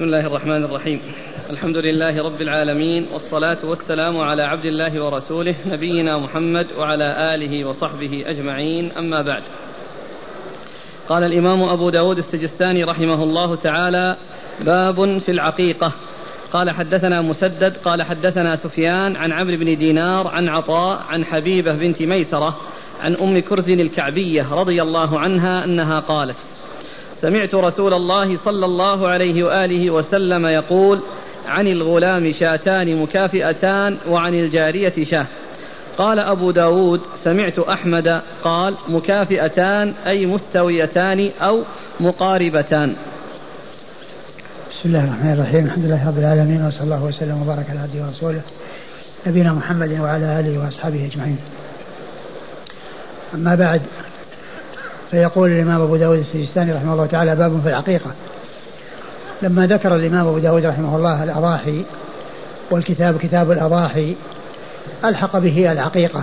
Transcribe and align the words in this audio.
بسم 0.00 0.06
الله 0.06 0.26
الرحمن 0.26 0.64
الرحيم. 0.64 1.00
الحمد 1.50 1.76
لله 1.76 2.24
رب 2.24 2.40
العالمين 2.40 3.06
والصلاة 3.12 3.58
والسلام 3.64 4.18
على 4.18 4.42
عبد 4.42 4.64
الله 4.64 5.04
ورسوله 5.04 5.54
نبينا 5.66 6.18
محمد 6.18 6.66
وعلى 6.78 7.34
آله 7.34 7.68
وصحبه 7.68 8.24
أجمعين 8.26 8.92
أما 8.98 9.22
بعد. 9.22 9.42
قال 11.08 11.24
الإمام 11.24 11.62
أبو 11.62 11.90
داود 11.90 12.18
السجستاني 12.18 12.84
رحمه 12.84 13.22
الله 13.22 13.56
تعالى 13.56 14.16
باب 14.60 15.18
في 15.18 15.30
العقيقة. 15.32 15.92
قال 16.52 16.70
حدثنا 16.70 17.20
مسدد 17.20 17.76
قال 17.76 18.02
حدثنا 18.02 18.56
سفيان 18.56 19.16
عن 19.16 19.32
عمرو 19.32 19.56
بن 19.56 19.78
دينار 19.78 20.28
عن 20.28 20.48
عطاء 20.48 21.02
عن 21.08 21.24
حبيبة 21.24 21.72
بنت 21.72 22.02
ميسرة 22.02 22.56
عن 23.00 23.14
أم 23.14 23.38
كرز 23.38 23.68
الكعبية 23.68 24.54
رضي 24.54 24.82
الله 24.82 25.18
عنها 25.18 25.64
أنها 25.64 26.00
قالت 26.00 26.36
سمعت 27.20 27.54
رسول 27.54 27.94
الله 27.94 28.38
صلى 28.44 28.66
الله 28.66 29.08
عليه 29.08 29.44
وآله 29.44 29.90
وسلم 29.90 30.46
يقول 30.46 31.00
عن 31.48 31.66
الغلام 31.66 32.32
شاتان 32.32 33.02
مكافئتان 33.02 33.96
وعن 34.08 34.34
الجارية 34.34 35.04
شاة. 35.10 35.26
قال 35.98 36.18
أبو 36.18 36.50
داود 36.50 37.00
سمعت 37.24 37.58
أحمد 37.58 38.22
قال 38.44 38.74
مكافئتان 38.88 39.94
أي 40.06 40.26
مستويتان 40.26 41.30
أو 41.42 41.62
مقاربتان. 42.00 42.94
بسم 44.70 44.88
الله 44.88 45.04
الرحمن 45.04 45.32
الرحيم. 45.32 45.64
الحمد 45.66 45.84
لله 45.84 46.08
رب 46.08 46.18
العالمين 46.18 46.66
وصلى 46.66 46.82
الله 46.82 47.04
وسلم 47.04 47.42
وبارك 47.42 47.70
على 47.70 47.80
عبده 47.80 48.06
ورسوله 48.06 48.40
نبينا 49.26 49.52
محمد 49.52 50.00
وعلى 50.00 50.40
آله 50.40 50.64
وأصحابه 50.64 51.10
أجمعين. 51.12 51.38
أما 53.34 53.54
بعد 53.54 53.82
فيقول 55.10 55.50
الإمام 55.50 55.80
أبو 55.80 55.96
داود 55.96 56.18
السجستاني 56.18 56.72
رحمه 56.72 56.92
الله 56.92 57.06
تعالى 57.06 57.36
باب 57.36 57.60
في 57.62 57.68
العقيقه 57.68 58.10
لما 59.42 59.66
ذكر 59.66 59.96
الإمام 59.96 60.26
أبو 60.26 60.38
داود 60.38 60.66
رحمه 60.66 60.96
الله 60.96 61.24
الأضاحي 61.24 61.82
والكتاب 62.70 63.18
كتاب 63.18 63.50
الأضاحي 63.50 64.14
ألحق 65.04 65.38
به 65.38 65.72
العقيقه 65.72 66.22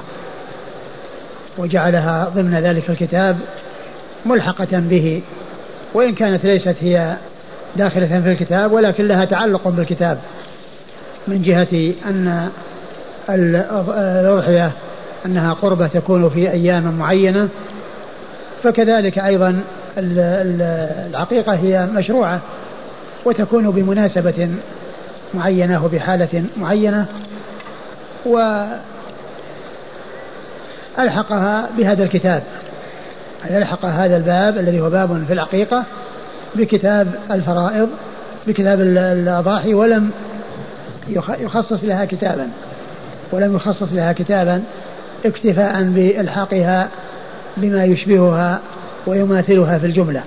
وجعلها 1.58 2.32
ضمن 2.36 2.60
ذلك 2.60 2.90
الكتاب 2.90 3.38
ملحقة 4.26 4.68
به 4.72 5.22
وإن 5.94 6.14
كانت 6.16 6.46
ليست 6.46 6.76
هي 6.82 7.16
داخلة 7.76 8.22
في 8.22 8.32
الكتاب 8.32 8.72
ولكن 8.72 9.08
لها 9.08 9.26
تعلق 9.26 9.68
بالكتاب 9.68 10.20
من 11.28 11.42
جهة 11.42 11.94
أن 12.10 12.50
الأضحية 13.30 14.72
أنها 15.26 15.54
قربة 15.54 15.88
تكون 15.88 16.30
في 16.30 16.52
أيام 16.52 16.98
معينة 17.00 17.50
فكذلك 18.64 19.20
أيضا 19.20 19.62
العقيقة 19.98 21.54
هي 21.56 21.86
مشروعة 21.86 22.40
وتكون 23.26 23.72
بمناسبة 23.72 24.50
معينة 25.34 25.86
وبحالة 25.86 26.44
معينة 26.58 27.06
وألحقها 30.98 31.70
بهذا 31.78 32.04
الكتاب. 32.04 32.44
ألحق 33.50 33.86
هذا 33.86 34.18
الباب 34.18 34.58
الذي 34.58 34.82
هو 34.82 34.90
باب 34.90 35.24
في 35.28 35.34
العقيقة 35.34 35.84
بكتاب 36.56 37.08
الفرائض 37.32 37.90
بكتاب 38.48 38.82
الأضاحي 38.82 39.74
ولم 39.74 40.12
يخصص 41.40 41.84
لها 41.84 42.06
كتابا 42.06 42.48
ولم 43.32 43.56
يخصص 43.56 43.92
لها 43.92 44.14
كتابا 44.14 44.64
اكتفاء 45.26 45.84
بإلحاقها 45.84 46.90
بما 47.58 47.86
يشبهها 47.86 48.62
ويماثلها 49.08 49.78
في 49.78 49.86
الجملة. 49.86 50.24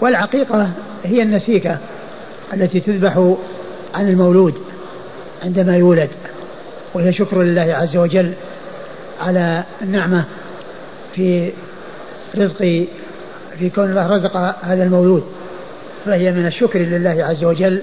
والعقيقة 0.00 0.70
هي 1.04 1.22
النسيكة 1.22 1.78
التي 2.54 2.80
تذبح 2.80 3.34
عن 3.94 4.08
المولود 4.08 4.54
عندما 5.42 5.76
يولد 5.76 6.10
وهي 6.94 7.12
شكر 7.12 7.42
لله 7.42 7.74
عز 7.74 7.96
وجل 7.96 8.32
على 9.20 9.64
النعمة 9.82 10.24
في 11.14 11.52
رزق 12.38 12.86
في 13.58 13.70
كون 13.74 13.84
الله 13.90 14.06
رزق 14.06 14.36
هذا 14.62 14.82
المولود. 14.82 15.24
فهي 16.04 16.32
من 16.32 16.46
الشكر 16.46 16.78
لله 16.78 17.24
عز 17.24 17.44
وجل 17.44 17.82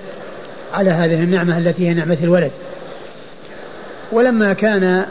على 0.74 0.90
هذه 0.90 1.24
النعمة 1.24 1.58
التي 1.58 1.90
هي 1.90 1.94
نعمة 1.94 2.18
الولد. 2.24 2.52
ولما 4.12 4.54
كان 4.54 5.06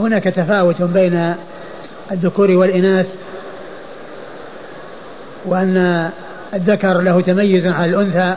هناك 0.00 0.24
تفاوت 0.24 0.82
بين 0.82 1.34
الذكور 2.10 2.50
والإناث 2.50 3.06
وأن 5.44 6.10
الذكر 6.54 7.00
له 7.00 7.20
تميز 7.20 7.66
على 7.66 7.90
الأنثى. 7.90 8.36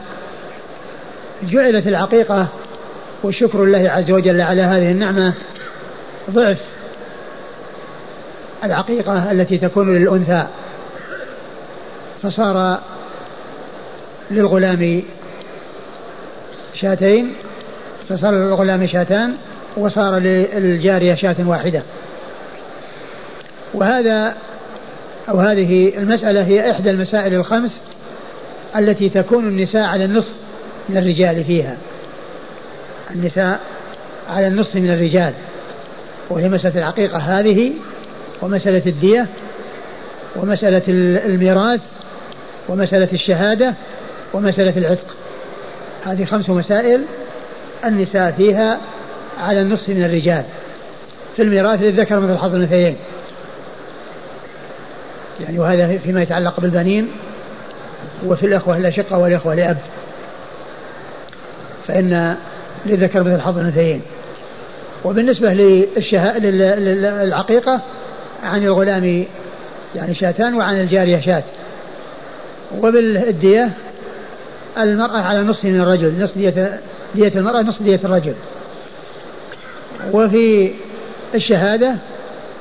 جعلت 1.43 1.87
العقيقة 1.87 2.47
وشكر 3.23 3.63
الله 3.63 3.89
عز 3.89 4.11
وجل 4.11 4.41
على 4.41 4.61
هذه 4.61 4.91
النعمة 4.91 5.33
ضعف 6.31 6.57
العقيقة 8.63 9.31
التي 9.31 9.57
تكون 9.57 9.97
للأنثى. 9.97 10.47
فصار 12.23 12.79
للغلام 14.31 15.01
شاتين 16.73 17.33
فصار 18.09 18.31
للغلام 18.31 18.87
شاتان 18.87 19.33
وصار 19.77 20.17
للجارية 20.19 21.15
شاة 21.15 21.35
واحدة. 21.45 21.81
وهذا 23.75 24.35
أو 25.29 25.39
هذه 25.39 25.97
المسألة 25.97 26.47
هي 26.47 26.71
إحدى 26.71 26.89
المسائل 26.89 27.33
الخمس 27.33 27.71
التي 28.77 29.09
تكون 29.09 29.47
النساء 29.47 29.83
على 29.83 30.05
النصف 30.05 30.33
من 30.89 30.97
الرجال 30.97 31.43
فيها. 31.43 31.77
النساء 33.11 33.59
على 34.29 34.47
النصف 34.47 34.75
من 34.75 34.91
الرجال. 34.91 35.33
وهي 36.29 36.49
مسألة 36.49 36.77
العقيقة 36.77 37.17
هذه 37.17 37.71
ومسألة 38.41 38.81
الدية 38.85 39.27
ومسألة 40.35 40.81
الميراث 41.25 41.81
ومسألة 42.69 43.09
الشهادة 43.13 43.73
ومسألة 44.33 44.77
العتق. 44.77 45.15
هذه 46.05 46.25
خمس 46.25 46.49
مسائل 46.49 47.01
النساء 47.85 48.31
فيها 48.31 48.79
على 49.39 49.59
النصف 49.61 49.89
من 49.89 50.03
الرجال. 50.03 50.43
في 51.35 51.41
الميراث 51.41 51.81
للذكر 51.81 52.19
مثل 52.19 52.37
حظ 52.37 52.55
الأنثيين. 52.55 52.95
يعني 55.39 55.59
وهذا 55.59 55.97
فيما 55.97 56.21
يتعلق 56.21 56.59
بالبنين 56.59 57.07
وفي 58.25 58.45
الأخوة 58.45 58.77
الأشقة 58.77 59.17
والإخوة 59.17 59.55
لأب. 59.55 59.77
فإن 61.87 62.35
للذكر 62.85 63.23
مثل 63.23 63.41
حظ 63.41 63.57
الأنثيين. 63.57 64.01
وبالنسبة 65.03 65.53
للعقيقة 66.39 67.81
عن 68.43 68.63
الغلام 68.63 69.25
يعني 69.95 70.15
شاتان 70.15 70.55
وعن 70.55 70.81
الجارية 70.81 71.21
شات. 71.21 71.43
وبالدية 72.81 73.69
المرأة 74.77 75.21
على 75.21 75.39
نصف 75.39 75.65
من 75.65 75.81
الرجل 75.81 76.23
نصف 76.23 76.37
دية, 76.37 76.79
دية 77.15 77.31
المرأة 77.35 77.61
نصف 77.61 77.81
دية 77.81 77.99
الرجل. 78.03 78.33
وفي 80.11 80.71
الشهادة 81.35 81.95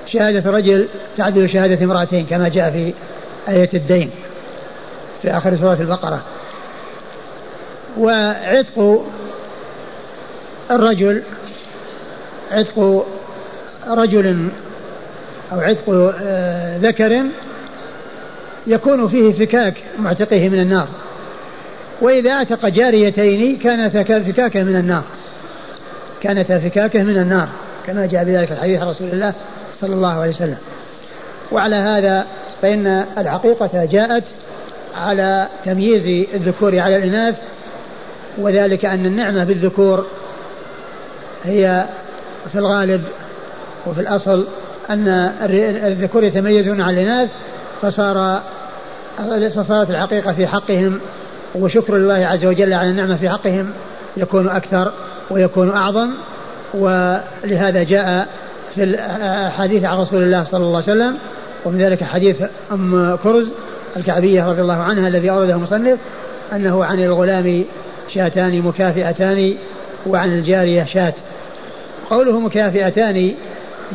شهادة 0.07 0.51
الرجل 0.51 0.89
تعدل 1.17 1.51
شهادة 1.51 1.85
امرأتين 1.85 2.27
كما 2.27 2.49
جاء 2.49 2.71
في 2.71 2.93
آية 3.49 3.71
الدين 3.75 4.11
في 5.23 5.31
آخر 5.31 5.57
سورة 5.57 5.77
البقرة. 5.81 6.23
وعتق 7.99 9.05
الرجل 10.71 11.23
عتق 12.53 13.07
رجل 13.89 14.49
أو 15.53 15.61
عتق 15.61 16.15
آه، 16.23 16.79
ذكر 16.79 17.23
يكون 18.67 19.09
فيه 19.09 19.33
فكاك 19.33 19.75
معتقه 19.99 20.49
من 20.49 20.61
النار. 20.61 20.89
وإذا 22.01 22.31
اعتق 22.31 22.69
جاريتين 22.69 23.59
كانتا 23.59 24.03
فكاكه 24.03 24.63
من 24.63 24.77
النار. 24.77 25.03
كانتا 26.23 26.59
فكاكة 26.59 27.03
من 27.03 27.17
النار 27.17 27.49
كما 27.87 28.07
جاء 28.07 28.25
بذلك 28.25 28.53
الحديث 28.53 28.81
عن 28.81 28.89
رسول 28.89 29.09
الله 29.09 29.35
صلى 29.81 29.95
الله 29.95 30.13
عليه 30.13 30.35
وسلم. 30.35 30.59
وعلى 31.53 31.77
هذا 31.77 32.27
فإن 32.63 33.05
الحقيقة 33.19 33.85
جاءت 33.85 34.25
على 34.97 35.49
تمييز 35.65 36.27
الذكور 36.35 36.79
على 36.79 36.97
الإناث 36.97 37.35
وذلك 38.39 38.85
أن 38.85 39.07
النعمة 39.07 39.45
بالذكور 39.45 40.07
هي 41.45 41.85
في 42.53 42.59
الغالب 42.59 43.05
وفي 43.87 44.01
الأصل 44.01 44.47
أن 44.91 45.09
الذكور 45.85 46.25
يتميزون 46.25 46.81
على 46.81 47.03
الإناث 47.03 47.31
فصار 47.83 48.43
فصارت 49.55 49.91
الحقيقة 49.91 50.33
في 50.33 50.47
حقهم 50.47 51.01
وشكر 51.55 51.97
الله 51.97 52.27
عز 52.27 52.45
وجل 52.45 52.75
على 52.75 52.91
النعمة 52.91 53.17
في 53.17 53.29
حقهم 53.29 53.71
يكون 54.17 54.49
أكثر 54.49 54.93
ويكون 55.31 55.71
أعظم 55.71 56.11
ولهذا 56.75 57.83
جاء 57.83 58.29
في 58.75 58.85
الحديث 58.85 59.85
عن 59.85 59.99
رسول 59.99 60.23
الله 60.23 60.45
صلى 60.45 60.65
الله 60.65 60.83
عليه 60.83 60.93
وسلم 60.93 61.19
ومن 61.65 61.79
ذلك 61.79 62.05
حديث 62.05 62.37
أم 62.73 63.19
كرز 63.23 63.49
الكعبية 63.97 64.49
رضي 64.49 64.63
الله 64.63 64.83
عنها 64.83 65.09
الذي 65.09 65.31
أورده 65.31 65.55
المصنف 65.55 65.99
أنه 66.53 66.85
عن 66.85 67.03
الغلام 67.03 67.65
شاتان 68.15 68.61
مكافئتان 68.61 69.55
وعن 70.07 70.33
الجارية 70.33 70.85
شات. 70.85 71.15
قوله 72.11 72.41
مكافئتان 72.41 73.35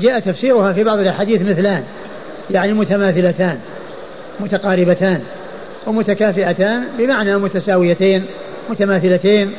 جاء 0.01 0.19
تفسيرها 0.19 0.73
في 0.73 0.83
بعض 0.83 0.99
الأحاديث 0.99 1.41
مثلان 1.41 1.83
يعني 2.51 2.73
متماثلتان 2.73 3.59
متقاربتان 4.39 5.21
ومتكافئتان 5.87 6.83
بمعنى 6.97 7.37
متساويتين 7.37 8.25
متماثلتين 8.69 9.51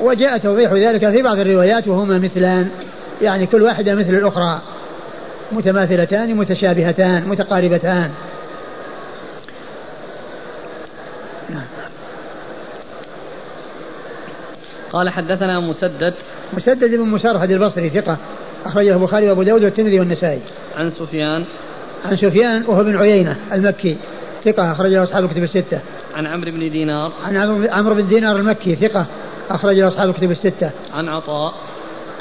وجاء 0.00 0.38
توضيح 0.38 0.72
ذلك 0.72 1.10
في 1.10 1.22
بعض 1.22 1.38
الروايات 1.38 1.88
وهما 1.88 2.18
مثلان. 2.18 2.70
يعني 3.22 3.46
كل 3.46 3.62
واحدة 3.62 3.94
مثل 3.94 4.14
الأخرى 4.14 4.60
متماثلتان 5.52 6.34
متشابهتان 6.34 7.28
متقاربتان. 7.28 8.10
قال 14.92 15.10
حدثنا 15.10 15.60
مسدد. 15.60 16.14
مسدد 16.52 16.94
بن 16.94 17.08
مسرهد 17.08 17.50
البصري 17.50 17.90
ثقة 17.90 18.16
أخرجه 18.66 18.92
البخاري 18.92 19.28
وأبو 19.28 19.42
داود 19.42 19.64
والترمذي 19.64 20.00
والنسائي. 20.00 20.40
عن 20.76 20.90
سفيان. 20.90 21.44
عن 22.04 22.16
سفيان 22.16 22.64
وهو 22.66 22.84
بن 22.84 22.96
عيينة 22.96 23.36
المكي 23.52 23.96
ثقة 24.44 24.72
أخرجه 24.72 25.02
أصحاب 25.02 25.24
الكتب 25.24 25.42
الستة. 25.42 25.78
عن 26.14 26.26
عمرو 26.26 26.50
بن 26.50 26.70
دينار. 26.70 27.12
عن 27.26 27.36
عمرو 27.70 27.94
بن 27.94 28.08
دينار 28.08 28.36
المكي 28.36 28.74
ثقة 28.74 29.06
أخرجه 29.50 29.86
أصحاب 29.86 30.08
الكتب 30.08 30.30
الستة. 30.30 30.70
عن 30.94 31.08
عطاء. 31.08 31.54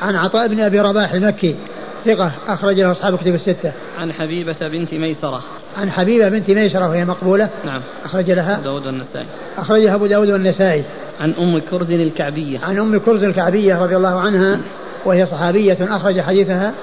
عن 0.02 0.16
عطاء 0.16 0.48
بن 0.48 0.62
أبي 0.62 0.80
رباح 0.80 1.14
المكي 1.14 1.56
ثقة 2.06 2.32
أخرج 2.48 2.80
له 2.80 2.92
أصحاب 2.92 3.14
الكتب 3.14 3.36
الستة. 3.36 3.72
عن 4.00 4.14
حبيبة 4.14 4.56
بنت 4.62 4.94
ميسرة. 4.94 5.44
عن 5.78 5.92
حبيبة 5.92 6.30
بنت 6.30 6.50
ميسرة 6.50 6.90
وهي 6.90 7.06
مقبولة. 7.06 7.50
نعم. 7.66 7.82
أخرج 8.06 8.32
لها. 8.32 8.54
أبو 8.54 8.64
داود 8.64 8.86
والنسائي. 8.86 9.28
أخرجها 9.58 9.96
أبو 9.96 10.06
داود 10.06 10.30
والنسائي. 10.30 10.84
عن 11.20 11.34
أم 11.40 11.60
كرز 11.72 11.92
الكعبية. 11.92 12.60
عن 12.60 12.80
أم 12.80 13.00
كرز 13.00 13.24
الكعبية 13.24 13.84
رضي 13.84 13.96
الله 13.96 14.20
عنها 14.20 14.60
وهي 15.06 15.26
صحابية 15.26 15.78
أخرج 15.82 16.22
حديثها 16.22 16.74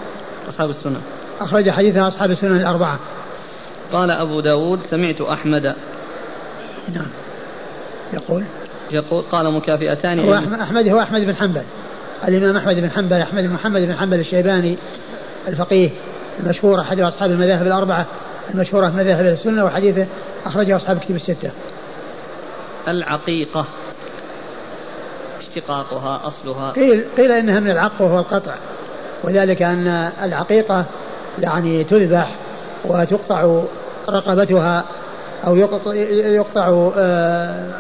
أصحاب 0.49 0.71
السنن. 0.71 1.01
أخرج 1.41 1.71
حديثها 1.71 2.09
أصحاب 2.09 2.31
السنن 2.31 2.57
الأربعة. 2.57 2.99
قال 3.93 4.11
أبو 4.11 4.41
داود 4.41 4.81
سمعت 4.91 5.21
أحمد 5.21 5.75
نعم 6.95 7.07
يقول 8.13 8.43
يقول 8.91 9.25
قال 9.33 9.55
مكافئتان 9.55 10.21
هو 10.21 10.35
أحمد 10.35 10.89
هو 10.89 11.01
أحمد 11.01 11.21
بن 11.21 11.37
حنبل 11.37 11.63
الإمام 12.29 12.57
أحمد 12.57 12.75
بن 12.75 12.91
حنبل 12.91 13.21
أحمد 13.21 13.43
بن 13.43 13.51
محمد 13.51 13.81
بن 13.81 13.95
حنبل 13.95 14.21
الشيباني 14.21 14.77
الفقيه 15.49 15.91
المشهور 16.41 16.81
أحد 16.81 17.01
أصحاب 17.01 17.31
المذاهب 17.31 17.67
الأربعة 17.67 18.07
المشهورة 18.55 18.91
في 18.91 18.97
مذاهب 18.97 19.27
السنة 19.27 19.65
وحديثه 19.65 20.07
أخرجه 20.47 20.77
أصحاب 20.77 20.99
كتب 20.99 21.17
الستة. 21.17 21.51
العقيقة 22.89 23.65
اشتقاقها 25.41 26.21
أصلها. 26.25 26.71
قيل 26.73 27.05
قيل 27.17 27.33
إنها 27.33 27.61
من 27.61 27.71
العق 27.71 27.93
وهو 28.01 28.19
القطع 28.19 28.55
وذلك 29.25 29.63
أن 29.63 30.11
العقيقة 30.23 30.85
يعني 31.41 31.85
تذبح 31.85 32.35
وتقطع 32.85 33.63
رقبتها 34.09 34.85
أو 35.47 35.57
يقطع 35.57 36.91
آه، 36.97 37.71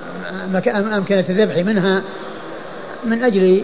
أمكنة 0.96 1.24
الذبح 1.28 1.56
منها 1.56 2.02
من 3.04 3.24
أجل 3.24 3.62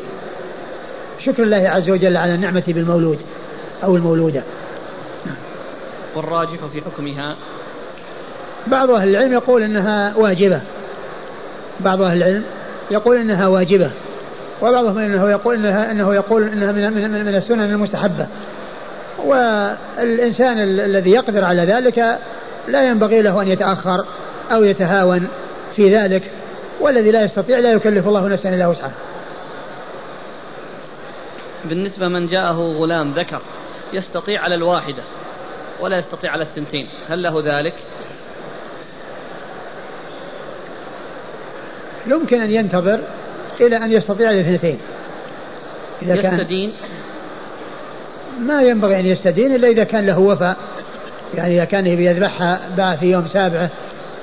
شكر 1.26 1.42
الله 1.42 1.68
عز 1.68 1.90
وجل 1.90 2.16
على 2.16 2.34
النعمة 2.34 2.62
بالمولود 2.68 3.18
أو 3.84 3.96
المولودة. 3.96 4.42
والراجح 6.16 6.58
في 6.72 6.80
حكمها. 6.80 7.36
بعض 8.66 8.90
أهل 8.90 9.08
العلم 9.08 9.32
يقول 9.32 9.62
إنها 9.62 10.16
واجبة. 10.16 10.60
بعض 11.80 12.02
أهل 12.02 12.16
العلم 12.16 12.44
يقول 12.90 13.16
إنها 13.16 13.46
واجبة. 13.46 13.90
وبعضهم 14.62 14.98
إنه 14.98 15.30
يقول 15.30 15.54
انها 15.54 15.90
إنه 15.90 16.14
يقول 16.14 16.42
إنها 16.42 16.72
من 16.72 16.92
من, 16.92 17.26
من 17.26 17.34
السنن 17.34 17.62
المستحبة. 17.62 18.26
والإنسان 19.24 20.58
الذي 20.58 21.10
يقدر 21.10 21.44
على 21.44 21.64
ذلك 21.64 22.18
لا 22.68 22.82
ينبغي 22.82 23.22
له 23.22 23.42
أن 23.42 23.48
يتأخر 23.48 24.04
أو 24.52 24.64
يتهاون 24.64 25.28
في 25.76 25.96
ذلك 25.96 26.22
والذي 26.80 27.10
لا 27.10 27.24
يستطيع 27.24 27.58
لا 27.58 27.70
يكلف 27.70 28.08
الله 28.08 28.28
نفسا 28.28 28.48
إلا 28.48 28.66
وسعها. 28.66 28.92
بالنسبة 31.64 32.08
من 32.08 32.26
جاءه 32.26 32.72
غلام 32.72 33.12
ذكر 33.12 33.40
يستطيع 33.92 34.40
على 34.40 34.54
الواحدة 34.54 35.02
ولا 35.80 35.98
يستطيع 35.98 36.30
على 36.32 36.42
الثنتين، 36.42 36.88
هل 37.08 37.22
له 37.22 37.40
ذلك؟ 37.44 37.74
يمكن 42.06 42.40
أن 42.40 42.50
ينتظر 42.50 43.00
إلى 43.60 43.76
أن 43.76 43.92
يستطيع 43.92 44.30
الاثنتين 44.30 44.78
إذا 46.02 46.14
يستدين؟ 46.14 46.72
ما 48.40 48.62
ينبغي 48.62 49.00
أن 49.00 49.06
يستدين 49.06 49.54
إلا 49.54 49.68
إذا 49.68 49.84
كان 49.84 50.06
له 50.06 50.18
وفاء. 50.18 50.56
يعني 51.34 51.56
إذا 51.56 51.64
كان 51.64 51.86
يذبحها 51.86 52.60
باع 52.76 52.96
في 52.96 53.10
يوم 53.10 53.28
سابعة 53.28 53.70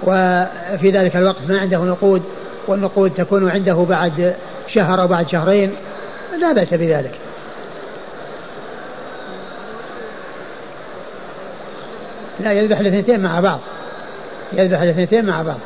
وفي 0.03 0.91
ذلك 0.91 1.15
الوقت 1.15 1.41
ما 1.50 1.59
عنده 1.59 1.77
نقود 1.77 2.24
والنقود 2.68 3.13
تكون 3.18 3.50
عنده 3.50 3.86
بعد 3.89 4.36
شهر 4.68 5.01
أو 5.01 5.07
بعد 5.07 5.30
شهرين 5.30 5.71
لا 6.39 6.53
بأس 6.53 6.74
بذلك. 6.74 7.12
لا 12.39 12.51
يذبح 12.51 12.80
الاثنتين 12.80 13.19
مع 13.19 13.39
بعض. 13.39 13.59
يذبح 14.53 14.81
الاثنتين 14.81 15.25
مع 15.25 15.41
بعض. 15.41 15.59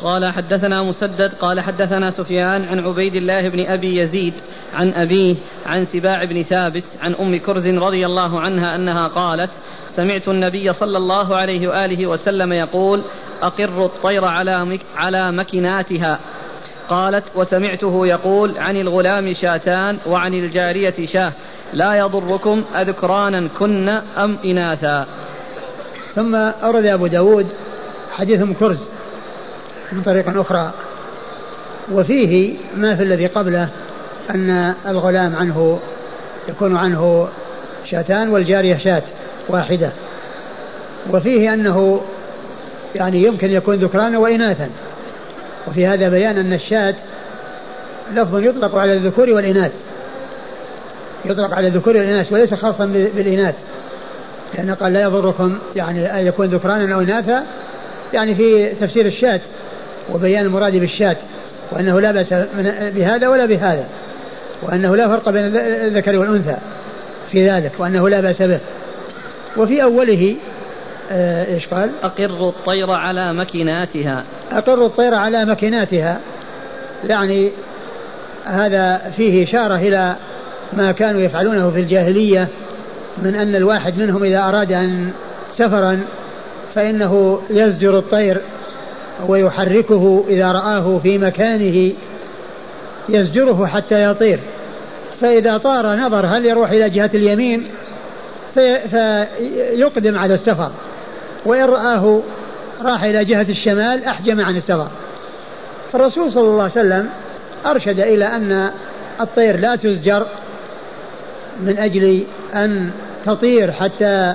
قال 0.00 0.32
حدثنا 0.32 0.82
مسدد 0.82 1.34
قال 1.40 1.60
حدثنا 1.60 2.10
سفيان 2.10 2.64
عن 2.64 2.78
عبيد 2.78 3.14
الله 3.14 3.48
بن 3.48 3.66
أبي 3.66 4.00
يزيد 4.00 4.34
عن 4.74 4.88
أبيه 4.88 5.36
عن 5.66 5.86
سباع 5.86 6.24
بن 6.24 6.42
ثابت 6.42 6.84
عن 7.02 7.14
أم 7.14 7.38
كرز 7.38 7.66
رضي 7.66 8.06
الله 8.06 8.40
عنها 8.40 8.76
أنها 8.76 9.08
قالت 9.08 9.50
سمعت 9.96 10.28
النبي 10.28 10.72
صلى 10.72 10.98
الله 10.98 11.36
عليه 11.36 11.68
وآله 11.68 12.06
وسلم 12.06 12.52
يقول 12.52 13.02
اقروا 13.42 13.86
الطير 13.86 14.24
على 14.24 14.78
على 14.96 15.32
مكناتها. 15.32 16.18
قالت 16.88 17.24
وسمعته 17.34 18.06
يقول 18.06 18.58
عن 18.58 18.76
الغلام 18.76 19.34
شاتان 19.34 19.98
وعن 20.06 20.34
الجارية 20.34 21.06
شاه. 21.12 21.32
لا 21.72 21.94
يضركم 21.94 22.64
أذكرانا 22.76 23.48
كن 23.58 23.88
أم 24.18 24.38
إناثا. 24.44 25.06
ثم 26.14 26.34
أورد 26.34 26.84
أبو 26.86 27.06
داود 27.06 27.46
حديث 28.12 28.42
كرز 28.60 28.78
من 29.92 30.02
طريق 30.02 30.40
أخرى. 30.40 30.72
وفيه 31.92 32.56
ما 32.76 32.96
في 32.96 33.02
الذي 33.02 33.26
قبله 33.26 33.68
أن 34.30 34.74
الغلام 34.86 35.36
عنه 35.36 35.80
يكون 36.48 36.76
عنه 36.76 37.28
شاتان 37.90 38.28
والجارية 38.28 38.76
شات 38.84 39.02
واحدة. 39.48 39.90
وفيه 41.10 41.54
أنه 41.54 42.00
يعني 42.94 43.22
يمكن 43.22 43.50
يكون 43.50 43.76
ذكرانا 43.76 44.18
وإناثا. 44.18 44.70
وفي 45.68 45.86
هذا 45.86 46.08
بيان 46.08 46.38
أن 46.38 46.52
الشات 46.52 46.94
لفظ 48.14 48.38
يطلق 48.38 48.74
على 48.74 48.92
الذكور 48.92 49.30
والإناث. 49.30 49.72
يطلق 51.24 51.54
على 51.54 51.68
الذكور 51.68 51.96
والإناث 51.96 52.32
وليس 52.32 52.54
خاصا 52.54 52.86
بالإناث. 52.86 53.54
لأنه 54.54 54.74
قال 54.74 54.92
لا 54.92 55.02
يضركم 55.02 55.58
يعني 55.76 56.20
أن 56.20 56.26
يكون 56.26 56.46
ذكرانا 56.46 56.94
أو 56.94 57.00
إناثا 57.00 57.44
يعني 58.12 58.34
في 58.34 58.68
تفسير 58.80 59.06
الشات 59.06 59.40
وبيان 60.14 60.46
المراد 60.46 60.76
بالشاة 60.76 61.16
وأنه 61.72 62.00
لا 62.00 62.12
بأس 62.12 62.32
بهذا 62.94 63.28
ولا 63.28 63.46
بهذا 63.46 63.84
وأنه 64.62 64.96
لا 64.96 65.08
فرق 65.08 65.28
بين 65.28 65.56
الذكر 65.56 66.18
والأنثى 66.18 66.56
في 67.32 67.50
ذلك 67.50 67.72
وأنه 67.78 68.08
لا 68.08 68.20
بأس 68.20 68.42
به. 68.42 68.60
وفي 69.56 69.82
أوله 69.82 70.36
آه 71.12 71.54
إيش 71.54 71.66
قال؟ 71.66 71.90
أقر 72.02 72.48
الطير 72.48 72.90
على 72.90 73.32
مكناتها. 73.32 74.24
أقر 74.52 74.86
الطير 74.86 75.14
على 75.14 75.44
مكناتها 75.44 76.20
يعني 77.08 77.50
هذا 78.44 79.12
فيه 79.16 79.44
إشارة 79.44 79.74
إلى 79.74 80.16
ما 80.72 80.92
كانوا 80.92 81.20
يفعلونه 81.20 81.70
في 81.70 81.80
الجاهلية 81.80 82.48
من 83.22 83.34
أن 83.34 83.54
الواحد 83.54 83.98
منهم 83.98 84.24
إذا 84.24 84.38
أراد 84.38 84.72
أن 84.72 85.10
سفرا 85.56 86.00
فإنه 86.74 87.40
يزجر 87.50 87.98
الطير 87.98 88.40
ويحركه 89.28 90.24
إذا 90.28 90.52
رآه 90.52 90.98
في 91.02 91.18
مكانه 91.18 91.92
يزجره 93.08 93.66
حتى 93.66 94.02
يطير. 94.02 94.38
فإذا 95.20 95.58
طار 95.58 95.96
نظر 95.96 96.26
هل 96.26 96.46
يروح 96.46 96.70
إلى 96.70 96.90
جهة 96.90 97.10
اليمين 97.14 97.66
فيقدم 98.54 100.18
على 100.18 100.34
السفر 100.34 100.70
وإن 101.44 101.64
رآه 101.64 102.20
راح 102.82 103.02
إلى 103.02 103.24
جهة 103.24 103.46
الشمال 103.48 104.04
أحجم 104.04 104.40
عن 104.40 104.56
السفر. 104.56 104.88
الرسول 105.94 106.32
صلى 106.32 106.48
الله 106.48 106.62
عليه 106.62 106.72
وسلم 106.72 107.08
أرشد 107.66 108.00
إلى 108.00 108.24
أن 108.24 108.70
الطير 109.20 109.60
لا 109.60 109.76
تزجر 109.76 110.26
من 111.60 111.78
أجل 111.78 112.22
أن 112.54 112.90
تطير 113.26 113.72
حتى 113.72 114.34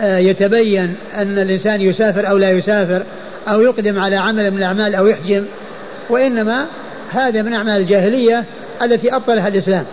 آه، 0.00 0.18
يتبين 0.18 0.94
أن 1.14 1.38
الإنسان 1.38 1.82
يسافر 1.82 2.28
أو 2.28 2.36
لا 2.36 2.50
يسافر 2.50 3.02
أو 3.48 3.60
يقدم 3.60 3.98
على 3.98 4.16
عمل 4.16 4.50
من 4.50 4.58
الأعمال 4.58 4.94
أو 4.94 5.06
يحجم. 5.06 5.44
وإنما 6.10 6.66
هذا 7.10 7.42
من 7.42 7.54
أعمال 7.54 7.80
الجاهلية 7.80 8.44
التي 8.82 9.14
أبطلها 9.14 9.48
الإسلام. 9.48 9.84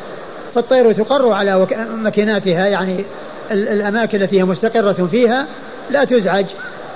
فالطير 0.56 0.94
تقر 0.94 1.32
على 1.32 1.68
مكيناتها 2.04 2.66
يعني 2.66 3.04
الأماكن 3.52 4.22
التي 4.22 4.40
هي 4.40 4.44
مستقرة 4.44 5.08
فيها 5.12 5.48
لا 5.92 6.04
تزعج 6.04 6.46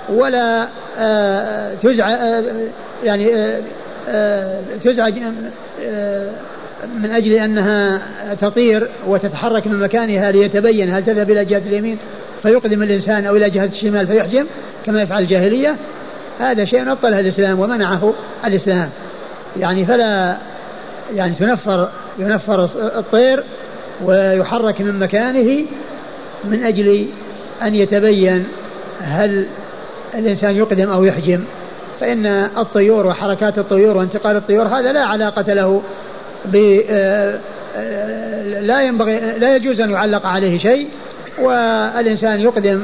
ولا 0.10 0.68
آه، 1.00 1.74
تزعج 1.74 2.02
آه، 2.02 2.44
يعني 3.04 3.32
آه، 4.10 4.62
تزعج 4.84 5.14
من 7.04 7.12
أجل 7.12 7.32
أنها 7.32 8.02
تطير 8.42 8.88
وتتحرك 9.08 9.68
من 9.68 9.80
مكانها 9.80 10.32
ليتبين 10.32 10.94
هل 10.94 11.06
تذهب 11.06 11.32
إلى 11.32 11.46
جهة 11.46 11.62
اليمين 11.66 11.98
فيقدم 12.44 12.84
الإنسان 12.84 13.26
أو 13.26 13.36
إلى 13.36 13.50
جهة 13.50 13.66
الشمال 13.66 14.08
فيحجم 14.08 14.46
كما 14.86 15.02
يفعل 15.02 15.24
الجاهلية. 15.24 15.76
هذا 16.40 16.66
شيء 16.66 16.92
أبطله 16.92 17.20
الإسلام 17.20 17.60
ومنعه 17.60 18.14
الإسلام. 18.46 18.90
يعني 19.60 19.86
فلا 19.86 20.38
يعني 21.16 21.34
تنفر 21.40 21.90
ينفر 22.20 22.64
الطير 22.76 23.44
ويحرك 24.06 24.82
من 24.82 25.00
مكانه 25.00 25.66
من 26.44 26.64
أجل 26.64 27.08
أن 27.62 27.76
يتبين 27.76 28.46
هل 29.02 29.46
الإنسان 30.16 30.56
يقدم 30.56 30.90
أو 30.90 31.04
يحجم. 31.04 31.44
فإن 32.00 32.26
الطيور 32.58 33.08
وحركات 33.08 33.58
الطيور 33.58 33.98
وانتقال 33.98 34.36
الطيور 34.36 34.68
هذا 34.68 34.92
لا 34.92 35.06
علاقة 35.06 35.54
له 35.54 35.82
لا 38.62 38.82
ينبغي 38.82 39.20
لا 39.20 39.56
يجوز 39.56 39.80
أن 39.82 39.90
يعلق 39.92 40.26
عليه 40.26 40.58
شيء 40.58 40.88
والإنسان 41.40 42.40
يقدم 42.40 42.84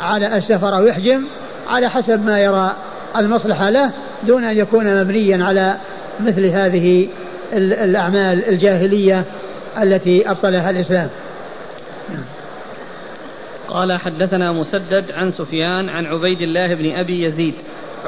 على 0.00 0.36
السفر 0.36 0.76
أو 0.76 0.86
يحجم 0.86 1.24
على 1.68 1.90
حسب 1.90 2.26
ما 2.26 2.40
يرى 2.40 2.76
المصلحة 3.16 3.70
له 3.70 3.90
دون 4.22 4.44
أن 4.44 4.58
يكون 4.58 5.00
مبنيا 5.00 5.44
على 5.44 5.76
مثل 6.20 6.46
هذه 6.46 7.08
الأعمال 7.52 8.48
الجاهلية 8.48 9.24
التي 9.82 10.30
أبطلها 10.30 10.70
الإسلام. 10.70 11.08
قال 13.68 13.98
حدثنا 13.98 14.52
مسدد 14.52 15.12
عن 15.12 15.32
سفيان 15.32 15.88
عن 15.88 16.06
عبيد 16.06 16.40
الله 16.40 16.74
بن 16.74 16.98
أبي 16.98 17.24
يزيد. 17.24 17.54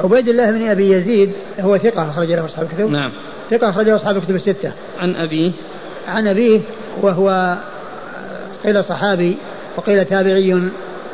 عبيد 0.03 0.29
الله 0.29 0.51
بن 0.51 0.67
أبي 0.67 0.91
يزيد 0.91 1.33
هو 1.59 1.77
ثقة 1.77 2.09
أخرج 2.09 2.31
له 2.31 2.45
أصحاب 2.45 2.65
الكتب. 2.65 2.91
نعم. 2.91 3.11
ثقة 3.51 3.69
أخرج 3.69 3.85
له 3.85 3.95
أصحاب 3.95 4.17
الكتب 4.17 4.35
الستة. 4.35 4.71
عن 4.99 5.15
أبيه. 5.15 5.51
عن 6.07 6.27
أبيه 6.27 6.61
وهو 7.01 7.57
قيل 8.63 8.83
صحابي 8.83 9.37
وقيل 9.77 10.05
تابعي 10.05 10.53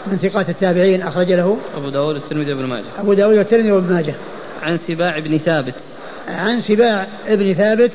من 0.08 0.18
ثقات 0.22 0.50
التابعين 0.50 1.02
أخرج 1.02 1.32
له 1.32 1.58
أبو 1.78 1.90
داود 1.90 2.16
والترمذي 2.16 2.54
وابن 2.54 2.66
ماجه. 2.66 2.86
أبو 3.00 3.14
داود 3.14 3.38
والترمذي 3.38 3.72
وابن 3.72 3.94
ماجه. 3.94 4.16
عن 4.64 4.80
سباع 4.88 5.20
بن 5.20 5.38
ثابت. 5.38 5.74
عن 6.28 6.62
سباع 6.62 7.08
بن 7.30 7.54
ثابت 7.54 7.92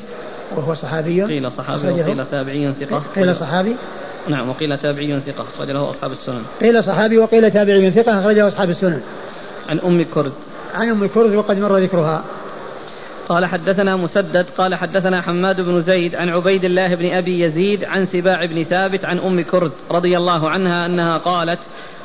وهو 0.56 0.74
صحابي. 0.74 1.22
قيل 1.22 1.52
صحابي 1.52 1.88
وقيل 1.88 2.26
تابعي 2.26 2.72
ثقة. 2.80 3.02
قيل 3.16 3.36
صحابي. 3.36 3.76
نعم 4.28 4.48
وقيل 4.48 4.78
تابعي 4.78 5.20
ثقة. 5.26 5.46
أخرج 5.56 5.70
له 5.70 5.90
أصحاب 5.90 6.12
السنن. 6.12 6.42
قيل 6.60 6.84
صحابي 6.84 7.18
وقيل 7.18 7.50
تابعي 7.50 7.90
ثقة 7.90 8.20
أخرجه 8.20 8.48
أصحاب 8.48 8.70
السنن. 8.70 9.00
عن 9.68 9.78
أم 9.78 10.04
كرد. 10.14 10.32
عن 10.74 10.90
أم 10.90 11.06
كرد 11.06 11.34
وقد 11.34 11.58
مر 11.58 11.78
ذكرها. 11.78 12.24
قال 13.28 13.46
حدثنا 13.46 13.96
مسدد 13.96 14.46
قال 14.58 14.74
حدثنا 14.74 15.22
حماد 15.22 15.60
بن 15.60 15.82
زيد 15.82 16.14
عن 16.14 16.28
عبيد 16.28 16.64
الله 16.64 16.94
بن 16.94 17.12
أبي 17.12 17.40
يزيد 17.40 17.84
عن 17.84 18.06
سباع 18.06 18.44
بن 18.44 18.62
ثابت 18.62 19.04
عن 19.04 19.18
أم 19.18 19.40
كرد 19.40 19.72
رضي 19.90 20.16
الله 20.16 20.50
عنها 20.50 20.86
أنها 20.86 21.18
قالت 21.18 21.58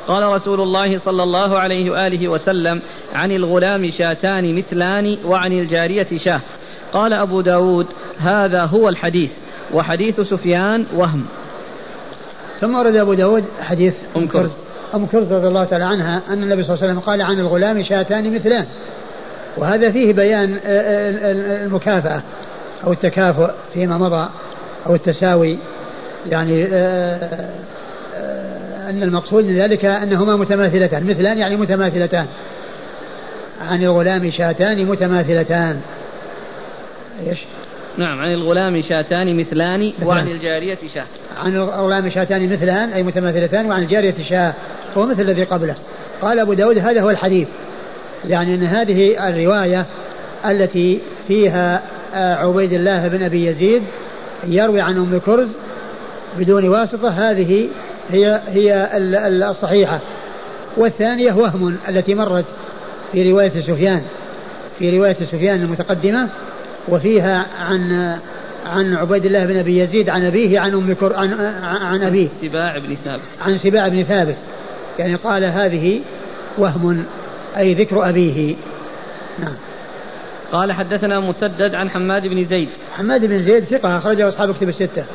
قال 0.08 0.24
رسول 0.24 0.62
الله 0.62 0.98
صلى 0.98 1.24
الله 1.24 1.60
عليه 1.60 1.92
وآله 1.92 2.28
وسلم 2.28 2.82
عن 3.14 3.32
الغلام 3.32 3.92
شاتان 3.92 4.56
مثلان 4.56 5.18
وعن 5.26 5.52
الجارية 5.52 6.08
شاه. 6.26 6.42
قال 6.94 7.14
أبو 7.14 7.42
داود 7.42 7.88
هذا 8.20 8.66
هو 8.66 8.90
الحديث 8.90 9.32
وحديث 9.74 10.22
سفيان 10.22 10.86
وهم. 10.94 11.26
ثم 12.62 12.76
ورد 12.76 12.96
أبو 12.96 13.14
داود 13.14 13.44
حديث 13.62 13.94
أم 14.18 14.28
كرد. 14.28 14.52
أم 14.96 15.06
كرد 15.06 15.34
رضي 15.34 15.48
الله 15.48 15.64
تعالى 15.64 15.86
عنها 15.86 16.22
أن 16.30 16.44
النبي 16.44 16.64
صلى 16.64 16.74
الله 16.74 16.84
عليه 16.84 16.94
وسلم 16.94 17.00
قال 17.00 17.22
عن 17.22 17.40
الغلام 17.40 17.84
شاتان 17.84 18.36
مثلان. 18.36 18.66
وهذا 19.58 19.92
فيه 19.92 20.14
بيان 20.14 20.54
آه، 20.54 20.60
آه، 20.68 21.66
المكافأة 21.66 22.22
أو 22.84 22.92
التكافؤ 22.92 23.50
فيما 23.74 23.98
مضى 23.98 24.30
أو 24.88 24.96
التساوي. 24.96 25.58
يعني 26.30 26.68
آه، 26.74 27.50
أن 28.90 29.04
المقصود 29.04 29.46
من 29.46 29.54
ذلك 29.54 29.86
أنهما 29.86 30.36
متماثلتان. 30.36 31.08
مثلان 31.08 31.38
يعني 31.38 31.56
متماثلتان. 31.56 32.26
عن 33.62 33.84
الغلام 33.84 34.32
شاتان 34.32 34.86
متماثلتان. 34.86 35.82
إيش؟ 37.28 37.40
نعم 37.98 38.20
عن 38.20 38.34
الغلام 38.34 38.84
شاتان 38.84 39.38
مثلان. 39.38 39.94
وعن 40.04 40.28
الجارية 40.28 40.78
شاة. 40.94 41.06
عن 41.38 41.56
الغلام 41.56 42.10
شاتان 42.10 42.54
مثلان 42.54 42.94
أي 42.94 43.04
متماثلتان 43.04 43.66
وعن 43.66 43.84
الجارية 43.84 44.16
شاة. 44.30 44.54
هو 44.98 45.06
مثل 45.06 45.22
الذي 45.22 45.44
قبله. 45.44 45.76
قال 46.22 46.40
أبو 46.40 46.54
داود 46.54 46.78
هذا 46.78 47.02
هو 47.02 47.10
الحديث. 47.10 47.48
يعني 48.26 48.56
أن 48.56 48.64
هذه 48.64 49.30
الرواية 49.30 49.86
التي 50.46 51.00
فيها 51.28 51.82
آه، 52.16 52.36
عبيد 52.36 52.74
الله 52.74 53.08
بن 53.08 53.24
أبي 53.24 53.46
يزيد 53.46 53.84
يروي 54.48 54.82
عن 54.82 54.98
أم 54.98 55.22
كرز 55.26 55.48
بدون 56.40 56.70
واسطة 56.70 57.10
هذه 57.10 57.68
هي 58.12 58.42
هي 58.48 58.90
الصحيحة. 59.50 60.00
والثانية 60.78 61.34
وهم 61.34 61.78
التي 61.90 62.16
مرت 62.16 62.46
في 63.12 63.32
رواية 63.32 63.50
سفيان 63.50 64.02
في 64.80 64.98
رواية 64.98 65.14
سفيان 65.14 65.56
المتقدمة 65.56 66.30
وفيها 66.90 67.46
عن 67.60 68.18
عن 68.66 68.96
عبيد 68.96 69.26
الله 69.26 69.46
بن 69.46 69.60
أبي 69.60 69.80
يزيد 69.80 70.10
عن 70.10 70.26
أبيه 70.26 70.60
عن 70.60 70.74
أم 70.74 70.94
كر 70.94 71.16
عن 71.16 71.34
عن 71.82 72.04
أبيه. 72.04 72.28
سباع 72.42 72.78
بن 72.78 72.96
ثابت. 73.06 73.22
عن 73.42 73.60
سباع 73.60 73.88
بن 73.88 74.04
ثابت. 74.04 74.36
يعني 75.00 75.16
قال 75.16 75.44
هذه 75.44 76.00
وهم 76.58 77.06
أي 77.58 77.74
ذكر 77.74 78.10
أبيه. 78.10 78.56
نعم. 79.40 79.56
قال 80.52 80.72
حدثنا 80.72 81.20
مسدد 81.20 81.76
عن 81.76 81.90
حماد 81.90 82.28
بن 82.28 82.46
زيد. 82.46 82.70
حماد 82.94 83.26
بن 83.26 83.44
زيد 83.44 83.64
ثقة 83.64 83.98
أخرجه 83.98 84.28
أصحاب 84.28 84.56
كتب 84.56 84.70
الستة. 84.70 85.06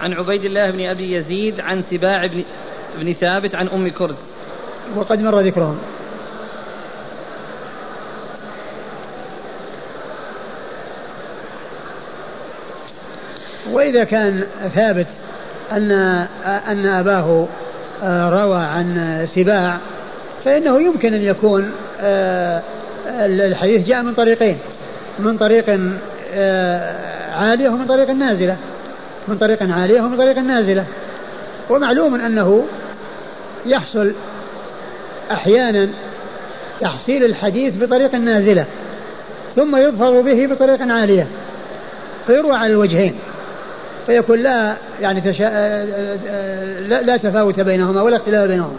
عن 0.00 0.12
عبيد 0.12 0.44
الله 0.44 0.70
بن 0.70 0.80
أبي 0.80 1.12
يزيد 1.12 1.60
عن 1.60 1.82
سباع 1.90 2.26
بن, 2.26 2.42
بن 2.98 3.12
ثابت 3.12 3.54
عن 3.54 3.68
أم 3.68 3.88
كرد 3.88 4.16
وقد 4.96 5.22
مر 5.22 5.40
ذكرهم. 5.40 5.78
وإذا 13.70 14.04
كان 14.04 14.44
ثابت 14.74 15.06
أن 15.72 15.90
أن 16.44 16.86
أباه 16.86 17.46
آه، 18.02 18.30
روى 18.30 18.64
عن 18.64 19.28
سباع 19.34 19.78
فإنه 20.44 20.80
يمكن 20.82 21.14
أن 21.14 21.22
يكون 21.22 21.70
آه، 22.00 22.62
الحديث 23.08 23.86
جاء 23.86 24.02
من 24.02 24.14
طريقين 24.14 24.58
من 25.18 25.36
طريق 25.36 25.80
آه، 26.34 26.96
عالية 27.36 27.68
ومن 27.68 27.86
طريق 27.86 28.10
نازلة. 28.10 28.56
من 29.28 29.38
طريق 29.38 29.62
عالية 29.62 30.00
ومن 30.00 30.16
طريق 30.16 30.38
نازلة. 30.38 30.84
ومعلوم 31.70 32.14
أنه 32.14 32.64
يحصل 33.66 34.12
أحيانا 35.30 35.88
تحصيل 36.80 37.24
الحديث 37.24 37.74
بطريق 37.76 38.14
نازلة 38.14 38.66
ثم 39.56 39.76
يظفر 39.76 40.20
به 40.20 40.46
بطريق 40.46 40.92
عالية 40.92 41.26
فيروى 42.26 42.56
على 42.56 42.72
الوجهين 42.72 43.14
فيكون 44.06 44.38
لا 44.38 44.76
يعني 45.00 45.20
تشا... 45.20 45.48
آه، 45.48 46.80
لا 46.80 47.16
تفاوت 47.16 47.60
بينهما 47.60 48.02
ولا 48.02 48.16
اختلاف 48.16 48.48
بينهما. 48.48 48.76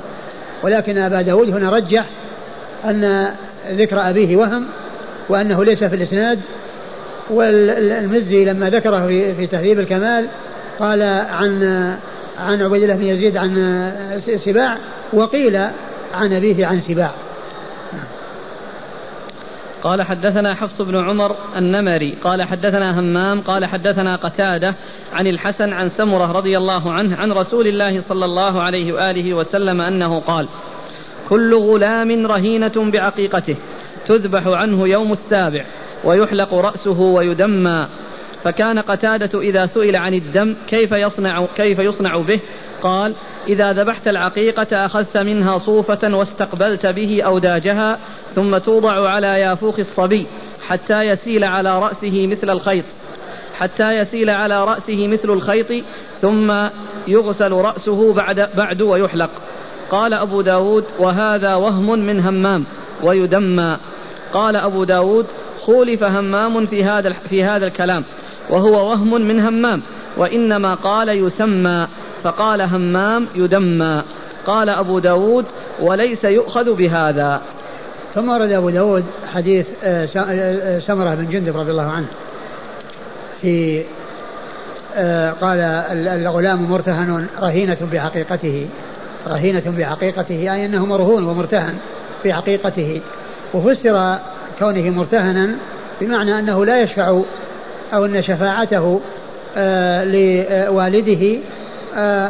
ولكن 0.66 0.98
أبا 0.98 1.22
داود 1.22 1.50
هنا 1.50 1.70
رجح 1.70 2.06
أن 2.86 3.32
ذكر 3.70 4.10
أبيه 4.10 4.38
وهم 4.38 4.66
وأنه 5.30 5.64
ليس 5.64 5.84
في 5.84 5.96
الإسناد 5.96 6.40
والمزي 7.30 8.46
لما 8.46 8.70
ذكره 8.70 9.08
في 9.08 9.48
تهذيب 9.48 9.80
الكمال 9.80 10.26
قال 10.80 11.04
عن 11.04 11.64
عن 12.40 12.62
عبيد 12.62 12.84
الله 12.84 12.96
بن 12.96 13.06
يزيد 13.06 13.38
عن 13.38 13.92
سباع 14.46 14.78
وقيل 15.14 15.56
عن 16.14 16.34
أبيه 16.34 16.66
عن 16.66 16.82
سباع. 16.82 17.12
قال 19.86 20.02
حدثنا 20.02 20.56
حفص 20.56 20.82
بن 20.82 21.04
عمر 21.04 21.36
النمري 21.56 22.16
قال 22.24 22.44
حدثنا 22.44 23.00
همام 23.00 23.42
قال 23.42 23.66
حدثنا 23.66 24.16
قتادة 24.16 24.76
عن 25.14 25.28
الحسن 25.28 25.74
عن 25.74 25.90
سمرة 25.90 26.32
رضي 26.32 26.58
الله 26.58 26.94
عنه 26.94 27.16
عن 27.16 27.32
رسول 27.32 27.68
الله 27.68 28.02
صلى 28.10 28.26
الله 28.26 28.62
عليه 28.62 28.94
وآله 28.94 29.34
وسلم 29.34 29.82
أنه 29.82 30.20
قال 30.20 30.48
كل 31.30 31.56
غلام 31.56 32.28
رهينة 32.28 32.92
بعقيقته 32.92 33.56
تذبح 34.08 34.48
عنه 34.48 34.88
يوم 34.88 35.14
السابع 35.14 35.66
ويحلق 36.04 36.54
رأسه 36.54 37.00
ويدمى 37.02 37.88
فكان 38.46 38.80
قتادة 38.80 39.42
إذا 39.42 39.66
سئل 39.66 39.96
عن 39.96 40.14
الدم 40.14 40.56
كيف 40.68 40.92
يصنع 40.92 41.46
كيف 41.58 41.80
يصنع 41.80 42.18
به؟ 42.18 42.40
قال 42.82 43.14
إذا 43.48 43.74
ذبحت 43.74 44.08
العقيقة 44.08 44.86
أخذت 44.86 45.18
منها 45.18 45.58
صوفة 45.58 46.16
واستقبلت 46.16 46.86
به 46.86 47.24
أوداجها 47.24 48.00
ثم 48.36 48.58
توضع 48.58 49.10
على 49.10 49.28
يافوخ 49.28 49.80
الصبي 49.80 50.28
حتى 50.68 51.00
يسيل 51.02 51.44
على 51.44 51.80
رأسه 51.80 52.28
مثل 52.28 52.50
الخيط. 52.50 52.86
حتى 53.60 53.92
يسيل 53.92 54.30
على 54.30 54.64
رأسه 54.64 55.08
مثل 55.08 55.30
الخيط 55.30 55.86
ثم 56.22 56.54
يغسل 57.08 57.52
رأسه 57.52 58.14
بعد, 58.14 58.50
بعد 58.58 58.82
ويحلق. 58.82 59.30
قال 59.90 60.14
أبو 60.14 60.42
داود 60.42 60.86
وهذا 61.00 61.56
وهم 61.56 62.00
من 62.00 62.20
همام 62.20 62.66
ويدمى. 63.04 63.78
قال 64.34 64.56
أبو 64.56 64.84
داود 64.84 65.26
خولف 65.62 66.04
همام 66.04 66.66
في 66.66 66.84
هذا, 66.84 67.14
في 67.30 67.44
هذا 67.44 67.68
الكلام. 67.68 68.04
وهو 68.50 68.90
وهم 68.90 69.22
من 69.22 69.40
همام 69.40 69.82
وإنما 70.18 70.74
قال 70.74 71.10
يسمى 71.10 71.88
فقال 72.24 72.62
همام 72.62 73.28
يدمى. 73.36 74.02
قال 74.46 74.70
أبو 74.70 75.00
داود 75.00 75.46
وليس 75.80 76.24
يؤخذ 76.24 76.76
بهذا. 76.76 77.42
ثم 78.16 78.30
ورد 78.30 78.52
أبو 78.52 78.70
داود 78.70 79.06
حديث 79.34 79.66
آه، 79.84 80.08
آه، 80.16 80.80
سمرة 80.80 81.16
بن 81.16 81.30
جندب 81.30 81.58
رضي 81.58 81.72
الله 81.72 81.92
عنه. 81.92 82.08
في 83.42 83.84
آه، 84.96 85.32
قال 85.32 85.60
الغلام 86.08 86.62
مرتهن 86.72 87.28
رهينة 87.42 87.78
بحقيقته. 87.94 88.68
رهينة 89.28 89.74
بحقيقته 89.78 90.54
أي 90.54 90.66
أنه 90.66 90.86
مرهون 90.86 91.24
ومرتهن 91.24 91.78
في 92.24 92.34
حقيقته 92.34 93.02
وفسر 93.54 94.20
كونه 94.60 94.90
مرتهنا 94.90 95.56
بمعنى 96.02 96.40
أنه 96.40 96.66
لا 96.66 96.82
يشفع 96.82 97.22
أو 97.94 98.06
أن 98.06 98.24
شفاعته 98.24 99.02
لوالده 100.06 101.38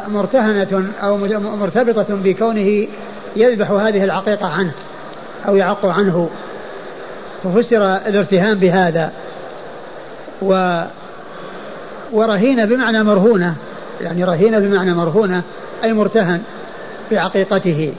مرتهنة 0.08 0.90
أو 1.04 1.18
مرتبطة 1.58 2.06
بكونه 2.10 2.88
يذبح 3.36 3.72
هذه 3.72 4.04
العقيقة 4.04 4.48
عنه 4.48 4.72
أو 5.48 5.56
يعق 5.56 5.86
عنه. 5.86 6.30
ففسر 7.44 7.96
الارتهان 7.96 8.58
بهذا. 8.58 9.12
و 10.42 10.82
ورهينة 12.12 12.66
بمعنى 12.66 13.04
مرهونة 13.04 13.56
يعني 14.02 14.24
رهينة 14.24 14.60
بمعنى 14.60 14.94
مرهونة 14.94 15.44
أي 15.84 15.94
مرتهن 15.94 16.42
في 17.10 17.18
عقيقته 17.18 17.94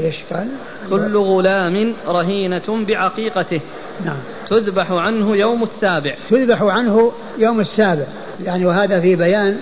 إيش 0.00 0.16
قال؟ 0.32 0.48
كل 0.90 1.16
غلام 1.16 1.94
رهينة 2.08 2.62
بعقيقته. 2.68 3.60
نعم. 4.04 4.16
تذبح 4.50 4.92
عنه 4.92 5.36
يوم 5.36 5.62
السابع. 5.62 6.14
تذبح 6.30 6.62
عنه 6.62 7.12
يوم 7.38 7.60
السابع. 7.60 8.04
يعني 8.44 8.66
وهذا 8.66 9.00
في 9.00 9.16
بيان 9.16 9.56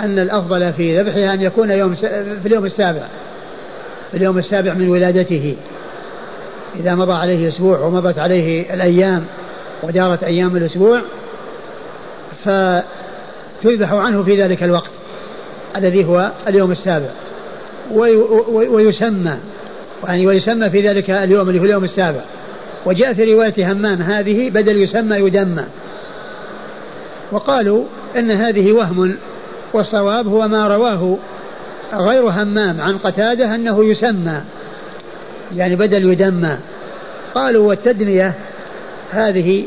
أن 0.00 0.18
الأفضل 0.18 0.72
في 0.72 1.00
ذبحها 1.00 1.34
أن 1.34 1.42
يكون 1.42 1.70
يوم 1.70 1.94
في 2.42 2.46
اليوم 2.46 2.64
السابع. 2.64 3.02
في 4.10 4.16
اليوم 4.16 4.38
السابع 4.38 4.74
من 4.74 4.88
ولادته. 4.88 5.56
إذا 6.80 6.94
مضى 6.94 7.12
عليه 7.12 7.48
أسبوع 7.48 7.78
ومضت 7.78 8.18
عليه 8.18 8.74
الأيام 8.74 9.24
ودارت 9.82 10.24
أيام 10.24 10.56
الأسبوع 10.56 11.00
فتذبح 12.44 13.92
عنه 13.92 14.22
في 14.22 14.42
ذلك 14.42 14.62
الوقت 14.62 14.90
الذي 15.76 16.04
هو 16.04 16.30
اليوم 16.48 16.72
السابع. 16.72 17.08
ويسمى 18.70 19.36
يعني 20.06 20.26
ويسمى 20.26 20.70
في 20.70 20.88
ذلك 20.88 21.10
اليوم 21.10 21.48
اللي 21.48 21.60
هو 21.60 21.64
اليوم 21.64 21.84
السابع. 21.84 22.20
وجاء 22.86 23.12
في 23.12 23.32
رواية 23.32 23.72
همام 23.72 24.02
هذه 24.02 24.50
بدل 24.50 24.82
يسمى 24.82 25.16
يدمى. 25.16 25.64
وقالوا 27.32 27.84
إن 28.16 28.30
هذه 28.30 28.72
وهم 28.72 29.16
والصواب 29.72 30.26
هو 30.26 30.48
ما 30.48 30.68
رواه 30.68 31.18
غير 31.94 32.28
همام 32.28 32.80
عن 32.80 32.98
قتادة 32.98 33.54
أنه 33.54 33.84
يسمى 33.84 34.40
يعني 35.56 35.76
بدل 35.76 36.12
يدمى. 36.12 36.56
قالوا 37.34 37.68
والتدمية 37.68 38.34
هذه 39.12 39.64